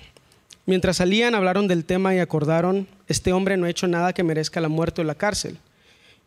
Mientras 0.65 0.95
salían, 0.95 1.35
hablaron 1.35 1.67
del 1.67 1.83
tema 1.83 2.15
y 2.15 2.19
acordaron, 2.19 2.87
este 3.09 3.33
hombre 3.33 3.57
no 3.57 3.65
ha 3.65 3.69
hecho 3.69 3.85
nada 3.85 4.13
que 4.13 4.23
merezca 4.23 4.61
la 4.61 4.69
muerte 4.69 5.01
o 5.01 5.03
la 5.03 5.15
cárcel. 5.15 5.57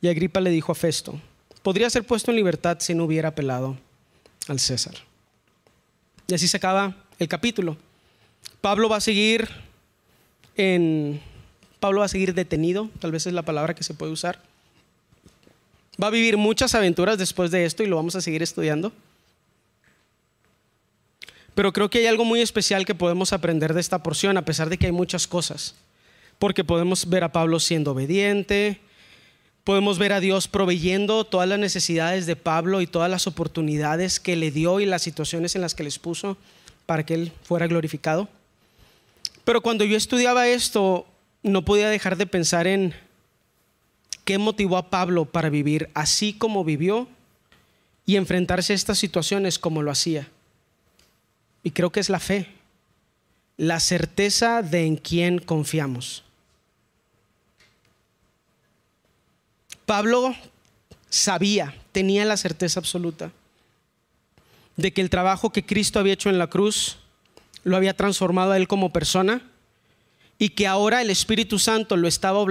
Y 0.03 0.09
Agripa 0.09 0.43
le 0.43 0.51
dijo 0.51 0.73
a 0.73 0.75
Festo, 0.75 1.19
podría 1.63 1.89
ser 1.89 2.05
puesto 2.05 2.31
en 2.31 2.37
libertad 2.37 2.77
si 2.81 2.93
no 2.93 3.05
hubiera 3.05 3.31
apelado 3.31 3.79
al 4.47 4.61
César. 4.61 4.97
Y 6.27 6.35
así 6.35 6.47
se 6.47 6.59
acaba 6.59 6.97
el 7.19 7.29
capítulo. 7.29 7.79
Pablo 8.61 8.91
va 8.91 8.99
a 8.99 9.01
seguir 9.01 9.49
en 10.55 11.23
Pablo 11.81 12.01
va 12.01 12.05
a 12.05 12.09
seguir 12.09 12.35
detenido, 12.35 12.91
tal 13.01 13.11
vez 13.11 13.27
es 13.27 13.33
la 13.33 13.43
palabra 13.43 13.75
que 13.75 13.85
se 13.85 13.95
puede 13.95 14.13
usar. 14.13 14.43
Va 16.03 16.09
a 16.09 16.11
vivir 16.11 16.37
muchas 16.37 16.75
aventuras 16.75 17.19
después 17.19 17.51
de 17.51 17.65
esto 17.65 17.83
y 17.83 17.87
lo 17.87 17.97
vamos 17.97 18.17
a 18.17 18.21
seguir 18.21 18.43
estudiando. 18.43 18.93
Pero 21.55 21.73
creo 21.73 21.89
que 21.89 21.99
hay 21.99 22.07
algo 22.07 22.27
muy 22.27 22.43
especial 22.43 22.85
que 22.85 22.95
podemos 22.95 23.33
aprender 23.33 23.73
de 23.73 23.81
esta 23.81 24.03
porción, 24.03 24.37
a 24.37 24.45
pesar 24.45 24.69
de 24.69 24.77
que 24.77 24.87
hay 24.87 24.93
muchas 24.93 25.27
cosas. 25.27 25.75
Porque 26.39 26.65
podemos 26.65 27.09
ver 27.09 27.25
a 27.25 27.33
Pablo 27.33 27.59
siendo 27.61 27.93
obediente, 27.93 28.79
podemos 29.65 29.99
ver 29.99 30.13
a 30.13 30.21
Dios 30.21 30.49
proveyendo 30.49 31.25
todas 31.25 31.49
las 31.49 31.59
necesidades 31.59 32.27
de 32.27 32.37
Pablo 32.37 32.83
y 32.83 32.87
todas 32.87 33.11
las 33.11 33.27
oportunidades 33.27 34.21
que 34.21 34.37
le 34.37 34.51
dio 34.51 34.81
y 34.81 34.87
las 34.87 35.01
situaciones 35.01 35.57
en 35.57 35.63
las 35.63 35.75
que 35.75 35.83
les 35.83 35.99
puso 35.99 36.37
para 36.85 37.07
que 37.07 37.15
él 37.15 37.33
fuera 37.43 37.67
glorificado. 37.67 38.29
Pero 39.47 39.63
cuando 39.63 39.85
yo 39.85 39.97
estudiaba 39.97 40.47
esto, 40.49 41.07
no 41.43 41.65
podía 41.65 41.89
dejar 41.89 42.17
de 42.17 42.27
pensar 42.27 42.67
en 42.67 42.95
¿Qué 44.27 44.39
motivó 44.39 44.77
a 44.77 44.91
Pablo 44.91 45.25
para 45.25 45.51
vivir 45.51 45.89
así 45.95 46.33
como 46.33 46.65
vivió 46.65 47.07
y 48.05 48.17
enfrentarse 48.17 48.73
a 48.73 48.77
estas 48.77 48.99
situaciones 48.99 49.61
como 49.61 49.83
lo 49.83 49.93
hacía? 49.93 50.29
Y 51.63 51.71
creo 51.71 51.93
que 51.93 52.01
es 52.01 52.11
la 52.11 52.19
fe, 52.19 52.49
la 53.57 53.79
certeza 53.79 54.63
de 54.63 54.85
en 54.85 54.97
quién 54.97 55.39
confiamos. 55.39 56.25
Pablo 59.87 60.35
sabía, 61.09 61.77
tenía 61.93 62.25
la 62.25 62.37
certeza 62.37 62.81
absoluta 62.81 63.31
de 64.75 64.93
que 64.93 65.03
el 65.03 65.09
trabajo 65.09 65.51
que 65.51 65.65
Cristo 65.65 66.01
había 66.01 66.15
hecho 66.15 66.31
en 66.31 66.39
la 66.39 66.49
cruz 66.49 66.99
lo 67.63 67.77
había 67.77 67.95
transformado 67.95 68.51
a 68.51 68.57
él 68.57 68.67
como 68.67 68.93
persona 68.93 69.41
y 70.39 70.51
que 70.51 70.67
ahora 70.67 71.03
el 71.03 71.11
Espíritu 71.11 71.59
Santo 71.59 71.97
lo 71.97 72.09
estaba, 72.09 72.45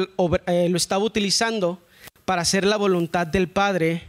eh, 0.47 0.69
lo 0.69 0.77
estaba 0.77 1.03
utilizando 1.03 1.79
para 2.25 2.41
hacer 2.41 2.65
la 2.65 2.77
voluntad 2.77 3.27
del 3.27 3.47
Padre 3.47 4.03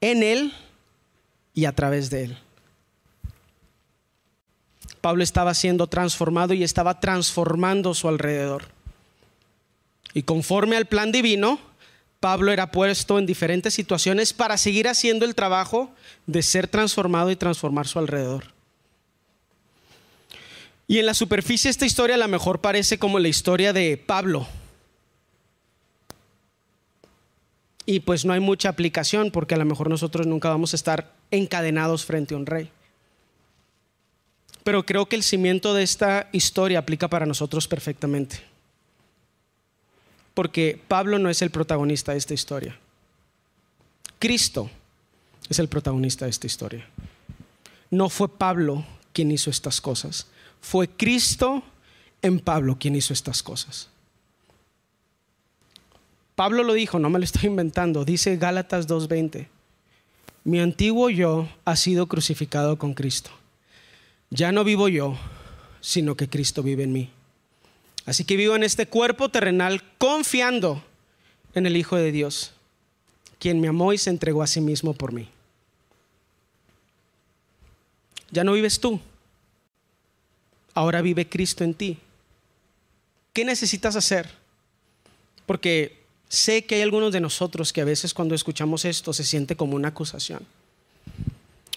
en 0.00 0.22
él 0.22 0.52
y 1.54 1.64
a 1.64 1.72
través 1.72 2.10
de 2.10 2.24
él. 2.24 2.38
Pablo 5.00 5.22
estaba 5.22 5.54
siendo 5.54 5.86
transformado 5.86 6.52
y 6.52 6.62
estaba 6.62 7.00
transformando 7.00 7.94
su 7.94 8.08
alrededor. 8.08 8.68
Y 10.12 10.24
conforme 10.24 10.76
al 10.76 10.86
plan 10.86 11.12
divino, 11.12 11.58
Pablo 12.18 12.52
era 12.52 12.70
puesto 12.70 13.18
en 13.18 13.24
diferentes 13.24 13.72
situaciones 13.72 14.32
para 14.34 14.58
seguir 14.58 14.88
haciendo 14.88 15.24
el 15.24 15.34
trabajo 15.34 15.90
de 16.26 16.42
ser 16.42 16.68
transformado 16.68 17.30
y 17.30 17.36
transformar 17.36 17.86
su 17.86 17.98
alrededor. 17.98 18.52
Y 20.90 20.98
en 20.98 21.06
la 21.06 21.14
superficie 21.14 21.70
esta 21.70 21.86
historia 21.86 22.16
a 22.16 22.18
lo 22.18 22.26
mejor 22.26 22.60
parece 22.60 22.98
como 22.98 23.20
la 23.20 23.28
historia 23.28 23.72
de 23.72 23.96
Pablo. 23.96 24.48
Y 27.86 28.00
pues 28.00 28.24
no 28.24 28.32
hay 28.32 28.40
mucha 28.40 28.70
aplicación 28.70 29.30
porque 29.30 29.54
a 29.54 29.58
lo 29.58 29.64
mejor 29.64 29.88
nosotros 29.88 30.26
nunca 30.26 30.48
vamos 30.48 30.72
a 30.72 30.76
estar 30.76 31.12
encadenados 31.30 32.04
frente 32.04 32.34
a 32.34 32.38
un 32.38 32.44
rey. 32.44 32.72
Pero 34.64 34.84
creo 34.84 35.06
que 35.06 35.14
el 35.14 35.22
cimiento 35.22 35.74
de 35.74 35.84
esta 35.84 36.28
historia 36.32 36.80
aplica 36.80 37.06
para 37.06 37.24
nosotros 37.24 37.68
perfectamente. 37.68 38.40
Porque 40.34 40.82
Pablo 40.88 41.20
no 41.20 41.30
es 41.30 41.40
el 41.40 41.50
protagonista 41.50 42.10
de 42.10 42.18
esta 42.18 42.34
historia. 42.34 42.76
Cristo 44.18 44.68
es 45.48 45.60
el 45.60 45.68
protagonista 45.68 46.24
de 46.24 46.32
esta 46.32 46.48
historia. 46.48 46.84
No 47.92 48.08
fue 48.08 48.28
Pablo 48.28 48.84
quien 49.12 49.30
hizo 49.30 49.50
estas 49.50 49.80
cosas. 49.80 50.26
Fue 50.60 50.88
Cristo 50.88 51.62
en 52.22 52.40
Pablo 52.40 52.76
quien 52.78 52.96
hizo 52.96 53.12
estas 53.12 53.42
cosas. 53.42 53.88
Pablo 56.34 56.62
lo 56.62 56.72
dijo, 56.72 56.98
no 56.98 57.10
me 57.10 57.18
lo 57.18 57.24
estoy 57.24 57.48
inventando. 57.48 58.04
Dice 58.04 58.36
Gálatas 58.36 58.88
2.20. 58.88 59.46
Mi 60.44 60.60
antiguo 60.60 61.10
yo 61.10 61.48
ha 61.64 61.76
sido 61.76 62.06
crucificado 62.06 62.78
con 62.78 62.94
Cristo. 62.94 63.30
Ya 64.30 64.52
no 64.52 64.64
vivo 64.64 64.88
yo, 64.88 65.18
sino 65.80 66.16
que 66.16 66.28
Cristo 66.28 66.62
vive 66.62 66.84
en 66.84 66.92
mí. 66.92 67.10
Así 68.06 68.24
que 68.24 68.36
vivo 68.36 68.56
en 68.56 68.62
este 68.62 68.86
cuerpo 68.86 69.28
terrenal 69.28 69.82
confiando 69.98 70.82
en 71.54 71.66
el 71.66 71.76
Hijo 71.76 71.96
de 71.96 72.12
Dios, 72.12 72.52
quien 73.38 73.60
me 73.60 73.68
amó 73.68 73.92
y 73.92 73.98
se 73.98 74.10
entregó 74.10 74.42
a 74.42 74.46
sí 74.46 74.60
mismo 74.60 74.94
por 74.94 75.12
mí. 75.12 75.28
Ya 78.30 78.44
no 78.44 78.52
vives 78.52 78.80
tú, 78.80 79.00
ahora 80.74 81.02
vive 81.02 81.28
Cristo 81.28 81.64
en 81.64 81.74
ti. 81.74 81.98
¿Qué 83.32 83.44
necesitas 83.44 83.96
hacer? 83.96 84.28
Porque 85.46 86.00
sé 86.28 86.64
que 86.64 86.76
hay 86.76 86.82
algunos 86.82 87.12
de 87.12 87.20
nosotros 87.20 87.72
que 87.72 87.80
a 87.80 87.84
veces 87.84 88.14
cuando 88.14 88.34
escuchamos 88.34 88.84
esto 88.84 89.12
se 89.12 89.24
siente 89.24 89.56
como 89.56 89.76
una 89.76 89.88
acusación 89.88 90.46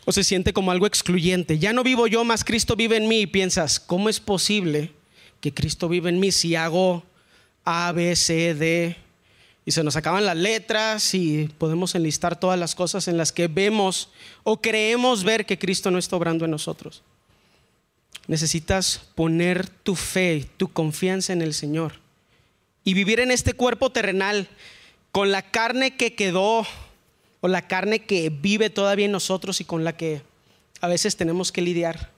o 0.05 0.11
se 0.11 0.23
siente 0.23 0.53
como 0.53 0.71
algo 0.71 0.85
excluyente. 0.85 1.59
Ya 1.59 1.73
no 1.73 1.83
vivo 1.83 2.07
yo, 2.07 2.23
más 2.23 2.43
Cristo 2.43 2.75
vive 2.75 2.97
en 2.97 3.07
mí 3.07 3.21
y 3.21 3.27
piensas, 3.27 3.79
¿cómo 3.79 4.09
es 4.09 4.19
posible 4.19 4.91
que 5.39 5.53
Cristo 5.53 5.89
vive 5.89 6.09
en 6.09 6.19
mí 6.19 6.31
si 6.31 6.55
hago 6.55 7.03
A, 7.63 7.91
B, 7.91 8.15
C, 8.15 8.53
D? 8.53 8.97
Y 9.65 9.71
se 9.71 9.83
nos 9.83 9.95
acaban 9.95 10.25
las 10.25 10.35
letras 10.35 11.13
y 11.13 11.49
podemos 11.57 11.95
enlistar 11.95 12.37
todas 12.37 12.59
las 12.59 12.75
cosas 12.75 13.07
en 13.07 13.17
las 13.17 13.31
que 13.31 13.47
vemos 13.47 14.09
o 14.43 14.59
creemos 14.61 15.23
ver 15.23 15.45
que 15.45 15.57
Cristo 15.57 15.89
no 15.89 15.97
está 15.97 16.17
obrando 16.17 16.43
en 16.43 16.51
nosotros. 16.51 17.01
Necesitas 18.28 19.01
poner 19.15 19.67
tu 19.67 19.95
fe, 19.95 20.47
tu 20.57 20.71
confianza 20.71 21.34
en 21.34 21.41
el 21.41 21.53
Señor 21.53 21.93
y 22.84 22.93
vivir 22.93 23.19
en 23.19 23.32
este 23.32 23.53
cuerpo 23.53 23.91
terrenal 23.91 24.47
con 25.11 25.32
la 25.32 25.41
carne 25.41 25.95
que 25.95 26.15
quedó 26.15 26.65
o 27.41 27.47
la 27.47 27.67
carne 27.67 27.99
que 27.99 28.30
vive 28.30 28.69
todavía 28.69 29.05
en 29.05 29.11
nosotros 29.11 29.59
y 29.61 29.65
con 29.65 29.84
la 29.84 29.97
que 29.97 30.21
a 30.80 30.88
veces 30.88 31.15
tenemos 31.17 31.51
que 31.51 31.61
lidiar. 31.61 32.09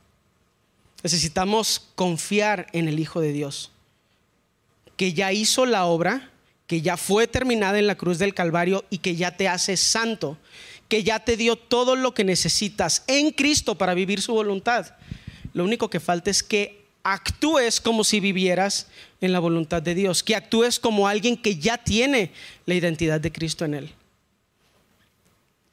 Necesitamos 1.03 1.89
confiar 1.95 2.67
en 2.73 2.87
el 2.87 2.99
Hijo 2.99 3.21
de 3.21 3.31
Dios, 3.31 3.71
que 4.97 5.13
ya 5.13 5.31
hizo 5.33 5.65
la 5.65 5.85
obra, 5.85 6.31
que 6.67 6.81
ya 6.81 6.97
fue 6.97 7.27
terminada 7.27 7.77
en 7.77 7.87
la 7.87 7.95
cruz 7.95 8.17
del 8.17 8.33
Calvario 8.33 8.85
y 8.89 8.99
que 8.99 9.15
ya 9.15 9.37
te 9.37 9.47
hace 9.47 9.77
santo, 9.77 10.37
que 10.87 11.03
ya 11.03 11.19
te 11.19 11.37
dio 11.37 11.57
todo 11.57 11.95
lo 11.95 12.13
que 12.13 12.23
necesitas 12.23 13.03
en 13.07 13.31
Cristo 13.31 13.75
para 13.75 13.93
vivir 13.93 14.21
su 14.21 14.33
voluntad. 14.33 14.95
Lo 15.55 15.63
único 15.63 15.89
que 15.89 16.01
falta 16.01 16.29
es 16.29 16.43
que 16.43 16.83
actúes 17.01 17.79
como 17.79 18.03
si 18.03 18.19
vivieras 18.19 18.87
en 19.21 19.31
la 19.31 19.39
voluntad 19.39 19.81
de 19.81 19.95
Dios, 19.95 20.21
que 20.21 20.35
actúes 20.35 20.81
como 20.81 21.07
alguien 21.07 21.37
que 21.37 21.55
ya 21.55 21.77
tiene 21.77 22.33
la 22.65 22.73
identidad 22.73 23.21
de 23.21 23.31
Cristo 23.31 23.63
en 23.63 23.75
él. 23.75 23.93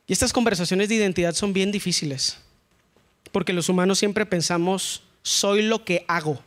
Y 0.07 0.12
estas 0.12 0.33
conversaciones 0.33 0.89
de 0.89 0.95
identidad 0.95 1.35
son 1.35 1.53
bien 1.53 1.72
difíciles, 1.72 2.39
porque 3.33 3.53
los 3.53 3.68
humanos 3.68 3.99
siempre 3.99 4.24
pensamos, 4.24 5.03
soy 5.22 5.62
lo 5.62 5.85
que 5.85 6.05
hago. 6.07 6.41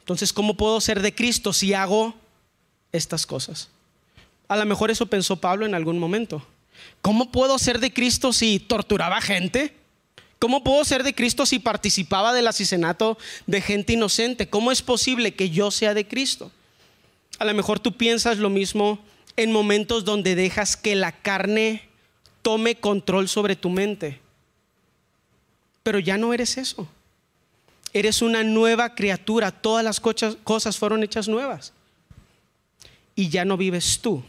Entonces, 0.00 0.32
¿cómo 0.32 0.56
puedo 0.56 0.80
ser 0.80 1.02
de 1.02 1.14
Cristo 1.14 1.52
si 1.52 1.74
hago 1.74 2.14
estas 2.90 3.26
cosas? 3.26 3.68
A 4.48 4.56
lo 4.56 4.64
mejor 4.64 4.90
eso 4.90 5.04
pensó 5.04 5.36
Pablo 5.36 5.66
en 5.66 5.74
algún 5.74 5.98
momento. 5.98 6.42
¿Cómo 7.02 7.30
puedo 7.30 7.58
ser 7.58 7.80
de 7.80 7.92
Cristo 7.92 8.32
si 8.32 8.60
torturaba 8.60 9.20
gente? 9.20 9.77
¿Cómo 10.38 10.62
puedo 10.62 10.84
ser 10.84 11.02
de 11.02 11.14
Cristo 11.14 11.46
si 11.46 11.58
participaba 11.58 12.32
del 12.32 12.46
asesinato 12.46 13.18
de 13.46 13.60
gente 13.60 13.94
inocente? 13.94 14.48
¿Cómo 14.48 14.70
es 14.70 14.82
posible 14.82 15.34
que 15.34 15.50
yo 15.50 15.70
sea 15.70 15.94
de 15.94 16.06
Cristo? 16.06 16.52
A 17.38 17.44
lo 17.44 17.54
mejor 17.54 17.80
tú 17.80 17.96
piensas 17.96 18.38
lo 18.38 18.50
mismo 18.50 19.00
en 19.36 19.52
momentos 19.52 20.04
donde 20.04 20.34
dejas 20.34 20.76
que 20.76 20.94
la 20.94 21.12
carne 21.12 21.88
tome 22.42 22.76
control 22.76 23.28
sobre 23.28 23.56
tu 23.56 23.70
mente. 23.70 24.20
Pero 25.82 25.98
ya 25.98 26.18
no 26.18 26.32
eres 26.32 26.56
eso. 26.56 26.88
Eres 27.92 28.22
una 28.22 28.44
nueva 28.44 28.94
criatura. 28.94 29.50
Todas 29.50 29.84
las 29.84 30.00
cosas 30.00 30.76
fueron 30.76 31.02
hechas 31.02 31.28
nuevas. 31.28 31.72
Y 33.14 33.28
ya 33.28 33.44
no 33.44 33.56
vives 33.56 33.98
tú, 34.00 34.22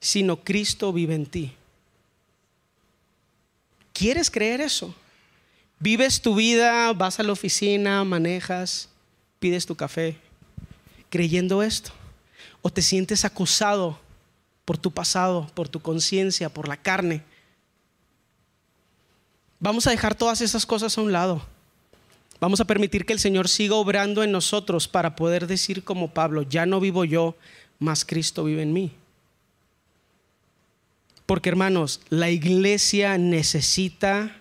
sino 0.00 0.36
Cristo 0.42 0.92
vive 0.92 1.14
en 1.14 1.26
ti. 1.26 1.52
¿Quieres 3.96 4.30
creer 4.30 4.60
eso? 4.60 4.94
Vives 5.78 6.20
tu 6.20 6.34
vida, 6.34 6.92
vas 6.92 7.18
a 7.18 7.22
la 7.22 7.32
oficina, 7.32 8.04
manejas, 8.04 8.90
pides 9.38 9.64
tu 9.64 9.74
café, 9.74 10.18
creyendo 11.08 11.62
esto. 11.62 11.92
O 12.60 12.68
te 12.68 12.82
sientes 12.82 13.24
acusado 13.24 13.98
por 14.66 14.76
tu 14.76 14.90
pasado, 14.90 15.50
por 15.54 15.70
tu 15.70 15.80
conciencia, 15.80 16.50
por 16.50 16.68
la 16.68 16.76
carne. 16.76 17.22
Vamos 19.60 19.86
a 19.86 19.92
dejar 19.92 20.14
todas 20.14 20.42
esas 20.42 20.66
cosas 20.66 20.98
a 20.98 21.00
un 21.00 21.12
lado. 21.12 21.40
Vamos 22.38 22.60
a 22.60 22.66
permitir 22.66 23.06
que 23.06 23.14
el 23.14 23.18
Señor 23.18 23.48
siga 23.48 23.76
obrando 23.76 24.22
en 24.22 24.30
nosotros 24.30 24.88
para 24.88 25.16
poder 25.16 25.46
decir 25.46 25.84
como 25.84 26.12
Pablo, 26.12 26.42
ya 26.42 26.66
no 26.66 26.80
vivo 26.80 27.06
yo, 27.06 27.34
más 27.78 28.04
Cristo 28.04 28.44
vive 28.44 28.60
en 28.60 28.74
mí. 28.74 28.92
Porque 31.26 31.48
hermanos, 31.48 32.00
la 32.08 32.30
iglesia 32.30 33.18
necesita 33.18 34.36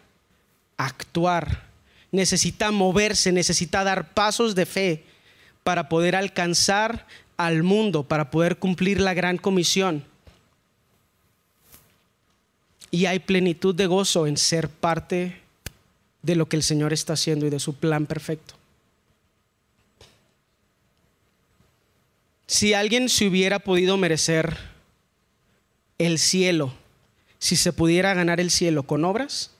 actuar, 0.77 1.63
necesita 2.11 2.71
moverse, 2.71 3.31
necesita 3.31 3.83
dar 3.83 4.13
pasos 4.13 4.55
de 4.55 4.65
fe 4.65 5.03
para 5.63 5.89
poder 5.89 6.15
alcanzar 6.15 7.07
al 7.38 7.63
mundo, 7.63 8.03
para 8.03 8.29
poder 8.31 8.57
cumplir 8.57 9.01
la 9.01 9.13
gran 9.13 9.38
comisión 9.38 10.05
y 12.95 13.07
hay 13.07 13.19
plenitud 13.19 13.75
de 13.75 13.88
gozo 13.88 14.25
en 14.25 14.38
ser 14.38 14.69
parte 14.69 15.41
de 16.21 16.36
lo 16.36 16.47
que 16.47 16.55
el 16.55 16.63
Señor 16.63 16.93
está 16.93 17.11
haciendo 17.11 17.45
y 17.45 17.49
de 17.49 17.59
su 17.59 17.75
plan 17.75 18.05
perfecto. 18.05 18.53
Si 22.47 22.73
alguien 22.73 23.09
se 23.09 23.27
hubiera 23.27 23.59
podido 23.59 23.97
merecer 23.97 24.57
el 25.97 26.19
cielo, 26.19 26.73
si 27.39 27.55
se 27.55 27.73
pudiera 27.73 28.13
ganar 28.13 28.39
el 28.39 28.51
cielo 28.51 28.83
con 28.83 29.05
obras, 29.05 29.51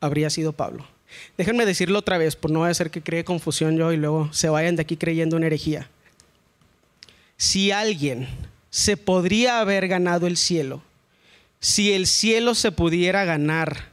habría 0.00 0.30
sido 0.30 0.52
Pablo. 0.52 0.86
Déjenme 1.36 1.66
decirlo 1.66 1.98
otra 1.98 2.18
vez, 2.18 2.36
por 2.36 2.50
no 2.50 2.64
hacer 2.64 2.90
que 2.90 3.02
cree 3.02 3.24
confusión 3.24 3.76
yo 3.76 3.92
y 3.92 3.96
luego 3.96 4.32
se 4.32 4.48
vayan 4.48 4.76
de 4.76 4.82
aquí 4.82 4.96
creyendo 4.96 5.36
en 5.36 5.44
herejía. 5.44 5.88
Si 7.36 7.70
alguien 7.70 8.28
se 8.70 8.96
podría 8.96 9.60
haber 9.60 9.88
ganado 9.88 10.26
el 10.26 10.36
cielo 10.36 10.82
si 11.60 11.92
el 11.92 12.06
cielo 12.06 12.54
se 12.54 12.72
pudiera 12.72 13.24
ganar 13.24 13.88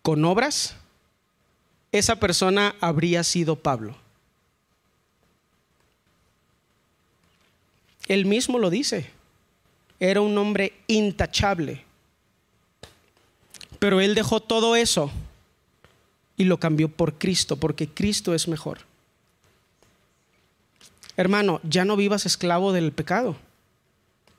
con 0.00 0.24
obras, 0.24 0.76
esa 1.92 2.16
persona 2.16 2.74
habría 2.80 3.22
sido 3.24 3.56
Pablo. 3.56 3.96
Él 8.08 8.24
mismo 8.24 8.58
lo 8.58 8.70
dice. 8.70 9.10
Era 10.04 10.20
un 10.20 10.36
hombre 10.36 10.72
intachable. 10.88 11.84
Pero 13.78 14.00
él 14.00 14.16
dejó 14.16 14.40
todo 14.40 14.74
eso 14.74 15.12
y 16.36 16.42
lo 16.42 16.58
cambió 16.58 16.88
por 16.88 17.18
Cristo, 17.18 17.54
porque 17.54 17.86
Cristo 17.86 18.34
es 18.34 18.48
mejor. 18.48 18.80
Hermano, 21.16 21.60
ya 21.62 21.84
no 21.84 21.94
vivas 21.94 22.26
esclavo 22.26 22.72
del 22.72 22.90
pecado, 22.90 23.36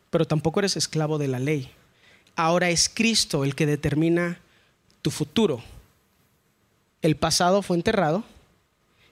pero 0.09 0.25
tampoco 0.25 0.59
eres 0.59 0.75
esclavo 0.75 1.17
de 1.17 1.29
la 1.29 1.39
ley. 1.39 1.71
Ahora 2.35 2.69
es 2.69 2.89
Cristo 2.93 3.45
el 3.45 3.55
que 3.55 3.65
determina 3.65 4.39
tu 5.01 5.11
futuro. 5.11 5.63
El 7.01 7.15
pasado 7.15 7.61
fue 7.61 7.77
enterrado 7.77 8.25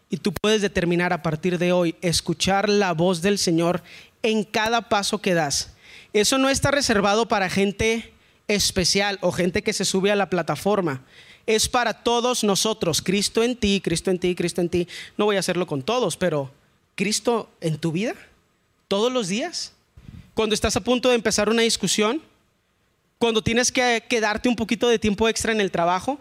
y 0.09 0.17
tú 0.17 0.33
puedes 0.33 0.61
determinar 0.61 1.13
a 1.13 1.23
partir 1.23 1.57
de 1.57 1.71
hoy 1.71 1.95
escuchar 2.01 2.67
la 2.67 2.91
voz 2.91 3.21
del 3.21 3.37
Señor 3.37 3.81
en 4.21 4.43
cada 4.43 4.89
paso 4.89 5.21
que 5.21 5.33
das. 5.33 5.75
Eso 6.13 6.37
no 6.37 6.49
está 6.49 6.71
reservado 6.71 7.27
para 7.27 7.49
gente 7.49 8.11
especial 8.47 9.17
o 9.21 9.31
gente 9.31 9.63
que 9.63 9.73
se 9.73 9.85
sube 9.85 10.11
a 10.11 10.15
la 10.15 10.29
plataforma. 10.29 11.01
es 11.47 11.67
para 11.67 11.93
todos 11.93 12.43
nosotros. 12.43 13.01
Cristo 13.01 13.43
en 13.43 13.55
ti, 13.55 13.81
Cristo 13.83 14.11
en 14.11 14.19
ti, 14.19 14.35
Cristo 14.35 14.61
en 14.61 14.69
ti. 14.69 14.87
No 15.17 15.25
voy 15.25 15.37
a 15.37 15.39
hacerlo 15.39 15.65
con 15.65 15.81
todos, 15.81 16.15
pero 16.15 16.51
Cristo 16.95 17.49
en 17.61 17.77
tu 17.77 17.91
vida, 17.91 18.13
todos 18.87 19.11
los 19.11 19.27
días. 19.27 19.73
Cuando 20.33 20.53
estás 20.53 20.75
a 20.75 20.81
punto 20.81 21.09
de 21.09 21.15
empezar 21.15 21.49
una 21.49 21.63
discusión, 21.63 22.21
cuando 23.17 23.41
tienes 23.41 23.71
que 23.71 24.03
quedarte 24.07 24.49
un 24.49 24.55
poquito 24.55 24.87
de 24.87 24.99
tiempo 24.99 25.27
extra 25.27 25.51
en 25.51 25.61
el 25.61 25.71
trabajo, 25.71 26.19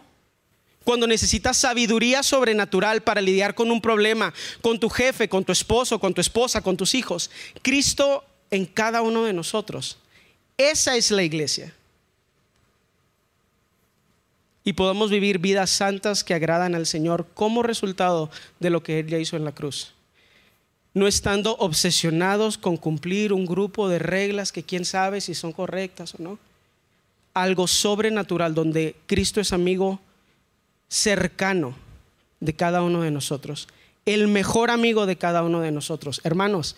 cuando 0.83 1.05
necesitas 1.05 1.57
sabiduría 1.57 2.23
sobrenatural 2.23 3.01
para 3.01 3.21
lidiar 3.21 3.53
con 3.53 3.71
un 3.71 3.81
problema, 3.81 4.33
con 4.61 4.79
tu 4.79 4.89
jefe, 4.89 5.29
con 5.29 5.45
tu 5.45 5.51
esposo, 5.51 5.99
con 5.99 6.13
tu 6.13 6.21
esposa, 6.21 6.61
con 6.61 6.75
tus 6.75 6.95
hijos. 6.95 7.29
Cristo 7.61 8.23
en 8.51 8.65
cada 8.65 9.01
uno 9.01 9.23
de 9.23 9.33
nosotros. 9.33 9.97
Esa 10.57 10.95
es 10.95 11.09
la 11.09 11.23
iglesia. 11.23 11.73
Y 14.63 14.73
podemos 14.73 15.09
vivir 15.09 15.39
vidas 15.39 15.71
santas 15.71 16.23
que 16.23 16.35
agradan 16.35 16.75
al 16.75 16.85
Señor 16.85 17.27
como 17.33 17.63
resultado 17.63 18.29
de 18.59 18.69
lo 18.69 18.83
que 18.83 18.99
Él 18.99 19.07
ya 19.07 19.17
hizo 19.17 19.35
en 19.35 19.45
la 19.45 19.53
cruz. 19.53 19.93
No 20.93 21.07
estando 21.07 21.55
obsesionados 21.57 22.57
con 22.57 22.77
cumplir 22.77 23.33
un 23.33 23.45
grupo 23.45 23.89
de 23.89 23.97
reglas 23.97 24.51
que 24.51 24.63
quién 24.63 24.85
sabe 24.85 25.21
si 25.21 25.33
son 25.33 25.53
correctas 25.53 26.13
o 26.15 26.21
no. 26.21 26.37
Algo 27.33 27.65
sobrenatural 27.65 28.53
donde 28.53 28.95
Cristo 29.07 29.39
es 29.39 29.53
amigo 29.53 29.99
cercano 30.89 31.75
de 32.41 32.53
cada 32.53 32.83
uno 32.83 33.01
de 33.01 33.11
nosotros, 33.11 33.69
el 34.05 34.27
mejor 34.27 34.69
amigo 34.71 35.05
de 35.05 35.15
cada 35.15 35.41
uno 35.41 35.61
de 35.61 35.71
nosotros. 35.71 36.19
Hermanos, 36.25 36.75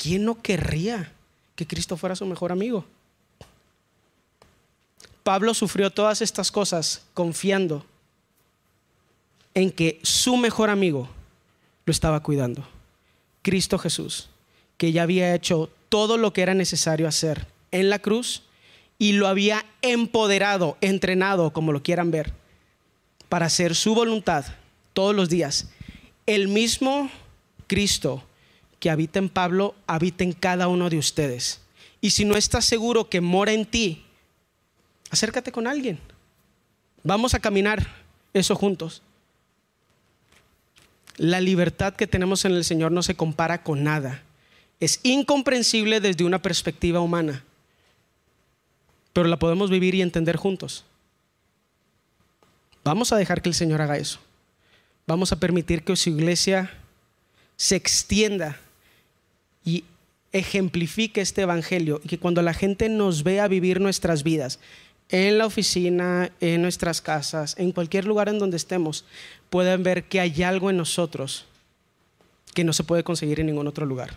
¿quién 0.00 0.24
no 0.24 0.40
querría 0.40 1.12
que 1.54 1.66
Cristo 1.66 1.98
fuera 1.98 2.16
su 2.16 2.24
mejor 2.24 2.52
amigo? 2.52 2.86
Pablo 5.22 5.52
sufrió 5.52 5.90
todas 5.90 6.22
estas 6.22 6.50
cosas 6.50 7.02
confiando 7.12 7.84
en 9.52 9.70
que 9.70 10.00
su 10.02 10.38
mejor 10.38 10.70
amigo 10.70 11.06
lo 11.84 11.90
estaba 11.90 12.22
cuidando. 12.22 12.66
Cristo 13.42 13.78
Jesús, 13.78 14.30
que 14.78 14.90
ya 14.92 15.02
había 15.02 15.34
hecho 15.34 15.70
todo 15.90 16.16
lo 16.16 16.32
que 16.32 16.40
era 16.40 16.54
necesario 16.54 17.06
hacer 17.06 17.46
en 17.70 17.90
la 17.90 17.98
cruz 17.98 18.44
y 18.98 19.12
lo 19.12 19.28
había 19.28 19.66
empoderado, 19.82 20.78
entrenado, 20.80 21.52
como 21.52 21.72
lo 21.72 21.82
quieran 21.82 22.10
ver, 22.10 22.32
para 23.28 23.46
hacer 23.46 23.74
su 23.74 23.94
voluntad 23.94 24.46
todos 24.94 25.14
los 25.14 25.28
días. 25.28 25.68
El 26.24 26.48
mismo 26.48 27.10
Cristo 27.66 28.24
que 28.80 28.90
habita 28.90 29.18
en 29.18 29.28
Pablo 29.28 29.76
habita 29.86 30.24
en 30.24 30.32
cada 30.32 30.66
uno 30.66 30.90
de 30.90 30.98
ustedes. 30.98 31.60
Y 32.00 32.10
si 32.10 32.24
no 32.24 32.36
estás 32.36 32.64
seguro 32.64 33.08
que 33.08 33.20
mora 33.20 33.52
en 33.52 33.66
ti, 33.66 34.04
acércate 35.10 35.52
con 35.52 35.66
alguien. 35.66 35.98
Vamos 37.04 37.34
a 37.34 37.40
caminar 37.40 37.86
eso 38.32 38.56
juntos. 38.56 39.02
La 41.16 41.40
libertad 41.40 41.94
que 41.94 42.06
tenemos 42.06 42.46
en 42.46 42.52
el 42.52 42.64
Señor 42.64 42.90
no 42.90 43.02
se 43.02 43.14
compara 43.14 43.62
con 43.62 43.84
nada. 43.84 44.22
Es 44.80 45.00
incomprensible 45.02 46.00
desde 46.00 46.24
una 46.24 46.40
perspectiva 46.40 47.00
humana, 47.00 47.44
pero 49.12 49.28
la 49.28 49.38
podemos 49.38 49.68
vivir 49.68 49.94
y 49.94 50.00
entender 50.00 50.36
juntos. 50.36 50.86
Vamos 52.82 53.12
a 53.12 53.18
dejar 53.18 53.42
que 53.42 53.50
el 53.50 53.54
Señor 53.54 53.82
haga 53.82 53.98
eso. 53.98 54.20
Vamos 55.06 55.32
a 55.32 55.38
permitir 55.38 55.84
que 55.84 55.94
su 55.96 56.08
iglesia 56.08 56.70
se 57.58 57.76
extienda 57.76 58.58
y 59.64 59.84
ejemplifique 60.32 61.20
este 61.20 61.42
evangelio 61.42 62.00
y 62.04 62.08
que 62.08 62.18
cuando 62.18 62.42
la 62.42 62.54
gente 62.54 62.88
nos 62.88 63.22
vea 63.22 63.48
vivir 63.48 63.80
nuestras 63.80 64.22
vidas, 64.22 64.58
en 65.08 65.38
la 65.38 65.46
oficina, 65.46 66.30
en 66.40 66.62
nuestras 66.62 67.00
casas, 67.00 67.56
en 67.58 67.72
cualquier 67.72 68.04
lugar 68.04 68.28
en 68.28 68.38
donde 68.38 68.56
estemos, 68.56 69.04
puedan 69.50 69.82
ver 69.82 70.04
que 70.04 70.20
hay 70.20 70.42
algo 70.42 70.70
en 70.70 70.76
nosotros 70.76 71.46
que 72.54 72.64
no 72.64 72.72
se 72.72 72.84
puede 72.84 73.04
conseguir 73.04 73.40
en 73.40 73.46
ningún 73.46 73.66
otro 73.66 73.86
lugar. 73.86 74.16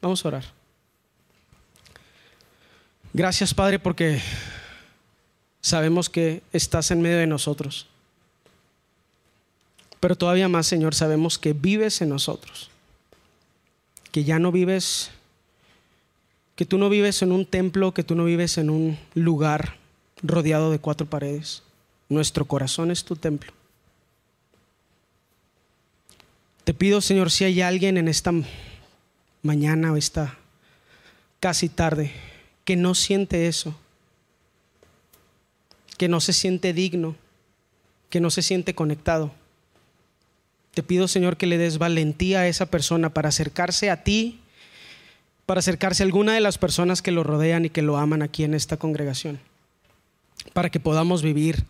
Vamos 0.00 0.24
a 0.24 0.28
orar. 0.28 0.44
Gracias 3.12 3.54
Padre 3.54 3.78
porque 3.78 4.20
sabemos 5.60 6.10
que 6.10 6.42
estás 6.52 6.90
en 6.90 7.00
medio 7.00 7.18
de 7.18 7.26
nosotros. 7.26 7.86
Pero 10.00 10.16
todavía 10.16 10.48
más, 10.48 10.66
Señor, 10.66 10.94
sabemos 10.94 11.38
que 11.38 11.54
vives 11.54 12.02
en 12.02 12.10
nosotros. 12.10 12.70
Que 14.14 14.22
ya 14.22 14.38
no 14.38 14.52
vives, 14.52 15.10
que 16.54 16.64
tú 16.64 16.78
no 16.78 16.88
vives 16.88 17.20
en 17.22 17.32
un 17.32 17.46
templo, 17.46 17.92
que 17.92 18.04
tú 18.04 18.14
no 18.14 18.24
vives 18.24 18.58
en 18.58 18.70
un 18.70 18.96
lugar 19.14 19.74
rodeado 20.22 20.70
de 20.70 20.78
cuatro 20.78 21.04
paredes. 21.04 21.64
Nuestro 22.08 22.44
corazón 22.44 22.92
es 22.92 23.04
tu 23.04 23.16
templo. 23.16 23.52
Te 26.62 26.74
pido, 26.74 27.00
Señor, 27.00 27.32
si 27.32 27.42
hay 27.42 27.60
alguien 27.60 27.96
en 27.96 28.06
esta 28.06 28.30
mañana 29.42 29.92
o 29.92 29.96
esta 29.96 30.38
casi 31.40 31.68
tarde 31.68 32.12
que 32.64 32.76
no 32.76 32.94
siente 32.94 33.48
eso, 33.48 33.74
que 35.98 36.06
no 36.06 36.20
se 36.20 36.32
siente 36.32 36.72
digno, 36.72 37.16
que 38.10 38.20
no 38.20 38.30
se 38.30 38.42
siente 38.42 38.76
conectado. 38.76 39.32
Te 40.74 40.82
pido, 40.82 41.06
Señor, 41.06 41.36
que 41.36 41.46
le 41.46 41.56
des 41.56 41.78
valentía 41.78 42.40
a 42.40 42.48
esa 42.48 42.66
persona 42.66 43.14
para 43.14 43.28
acercarse 43.28 43.90
a 43.90 44.02
ti, 44.02 44.40
para 45.46 45.60
acercarse 45.60 46.02
a 46.02 46.06
alguna 46.06 46.34
de 46.34 46.40
las 46.40 46.58
personas 46.58 47.00
que 47.00 47.12
lo 47.12 47.22
rodean 47.22 47.64
y 47.64 47.70
que 47.70 47.82
lo 47.82 47.96
aman 47.96 48.22
aquí 48.22 48.42
en 48.42 48.54
esta 48.54 48.76
congregación, 48.76 49.38
para 50.52 50.70
que 50.70 50.80
podamos 50.80 51.22
vivir 51.22 51.64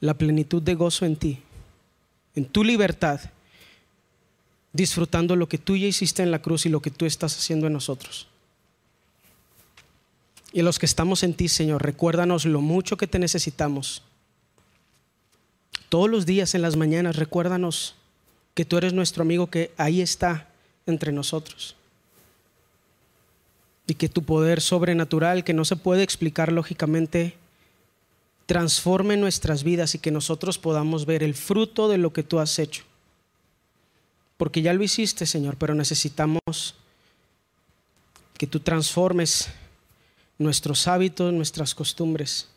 la 0.00 0.14
plenitud 0.14 0.62
de 0.62 0.74
gozo 0.74 1.06
en 1.06 1.16
ti, 1.16 1.40
en 2.34 2.44
tu 2.44 2.64
libertad, 2.64 3.20
disfrutando 4.74 5.36
lo 5.36 5.48
que 5.48 5.56
tú 5.56 5.76
ya 5.76 5.86
hiciste 5.86 6.22
en 6.22 6.30
la 6.30 6.42
cruz 6.42 6.66
y 6.66 6.68
lo 6.68 6.82
que 6.82 6.90
tú 6.90 7.06
estás 7.06 7.34
haciendo 7.38 7.66
en 7.66 7.72
nosotros. 7.72 8.28
Y 10.52 10.60
los 10.62 10.78
que 10.78 10.86
estamos 10.86 11.22
en 11.22 11.32
ti, 11.32 11.48
Señor, 11.48 11.82
recuérdanos 11.82 12.44
lo 12.44 12.60
mucho 12.60 12.98
que 12.98 13.06
te 13.06 13.18
necesitamos. 13.18 14.02
Todos 15.88 16.10
los 16.10 16.26
días 16.26 16.54
en 16.54 16.62
las 16.62 16.76
mañanas, 16.76 17.16
recuérdanos 17.16 17.94
que 18.54 18.64
tú 18.64 18.78
eres 18.78 18.92
nuestro 18.92 19.22
amigo 19.22 19.48
que 19.48 19.72
ahí 19.76 20.00
está 20.00 20.48
entre 20.86 21.12
nosotros. 21.12 21.76
Y 23.86 23.94
que 23.94 24.08
tu 24.08 24.22
poder 24.22 24.60
sobrenatural, 24.60 25.44
que 25.44 25.52
no 25.52 25.64
se 25.64 25.76
puede 25.76 26.02
explicar 26.02 26.52
lógicamente, 26.52 27.34
transforme 28.46 29.16
nuestras 29.16 29.64
vidas 29.64 29.94
y 29.94 29.98
que 29.98 30.10
nosotros 30.10 30.58
podamos 30.58 31.04
ver 31.04 31.22
el 31.22 31.34
fruto 31.34 31.88
de 31.88 31.98
lo 31.98 32.12
que 32.12 32.22
tú 32.22 32.38
has 32.38 32.58
hecho. 32.58 32.84
Porque 34.36 34.62
ya 34.62 34.72
lo 34.72 34.82
hiciste, 34.82 35.26
Señor, 35.26 35.56
pero 35.56 35.74
necesitamos 35.74 36.74
que 38.36 38.46
tú 38.46 38.60
transformes 38.60 39.48
nuestros 40.38 40.88
hábitos, 40.88 41.32
nuestras 41.32 41.74
costumbres. 41.74 42.48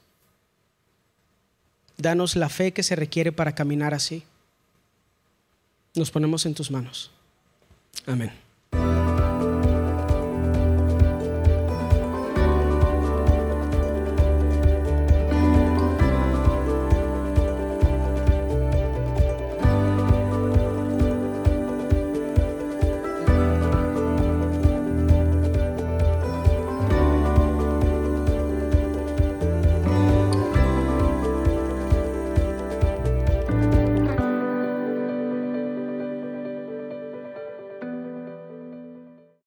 Danos 1.97 2.35
la 2.35 2.49
fe 2.49 2.73
que 2.73 2.83
se 2.83 2.95
requiere 2.95 3.31
para 3.31 3.55
caminar 3.55 3.93
así. 3.93 4.23
Nos 5.97 6.11
ponemos 6.11 6.45
en 6.45 6.53
tus 6.53 6.69
manos. 6.69 7.11
Amén. 8.05 8.46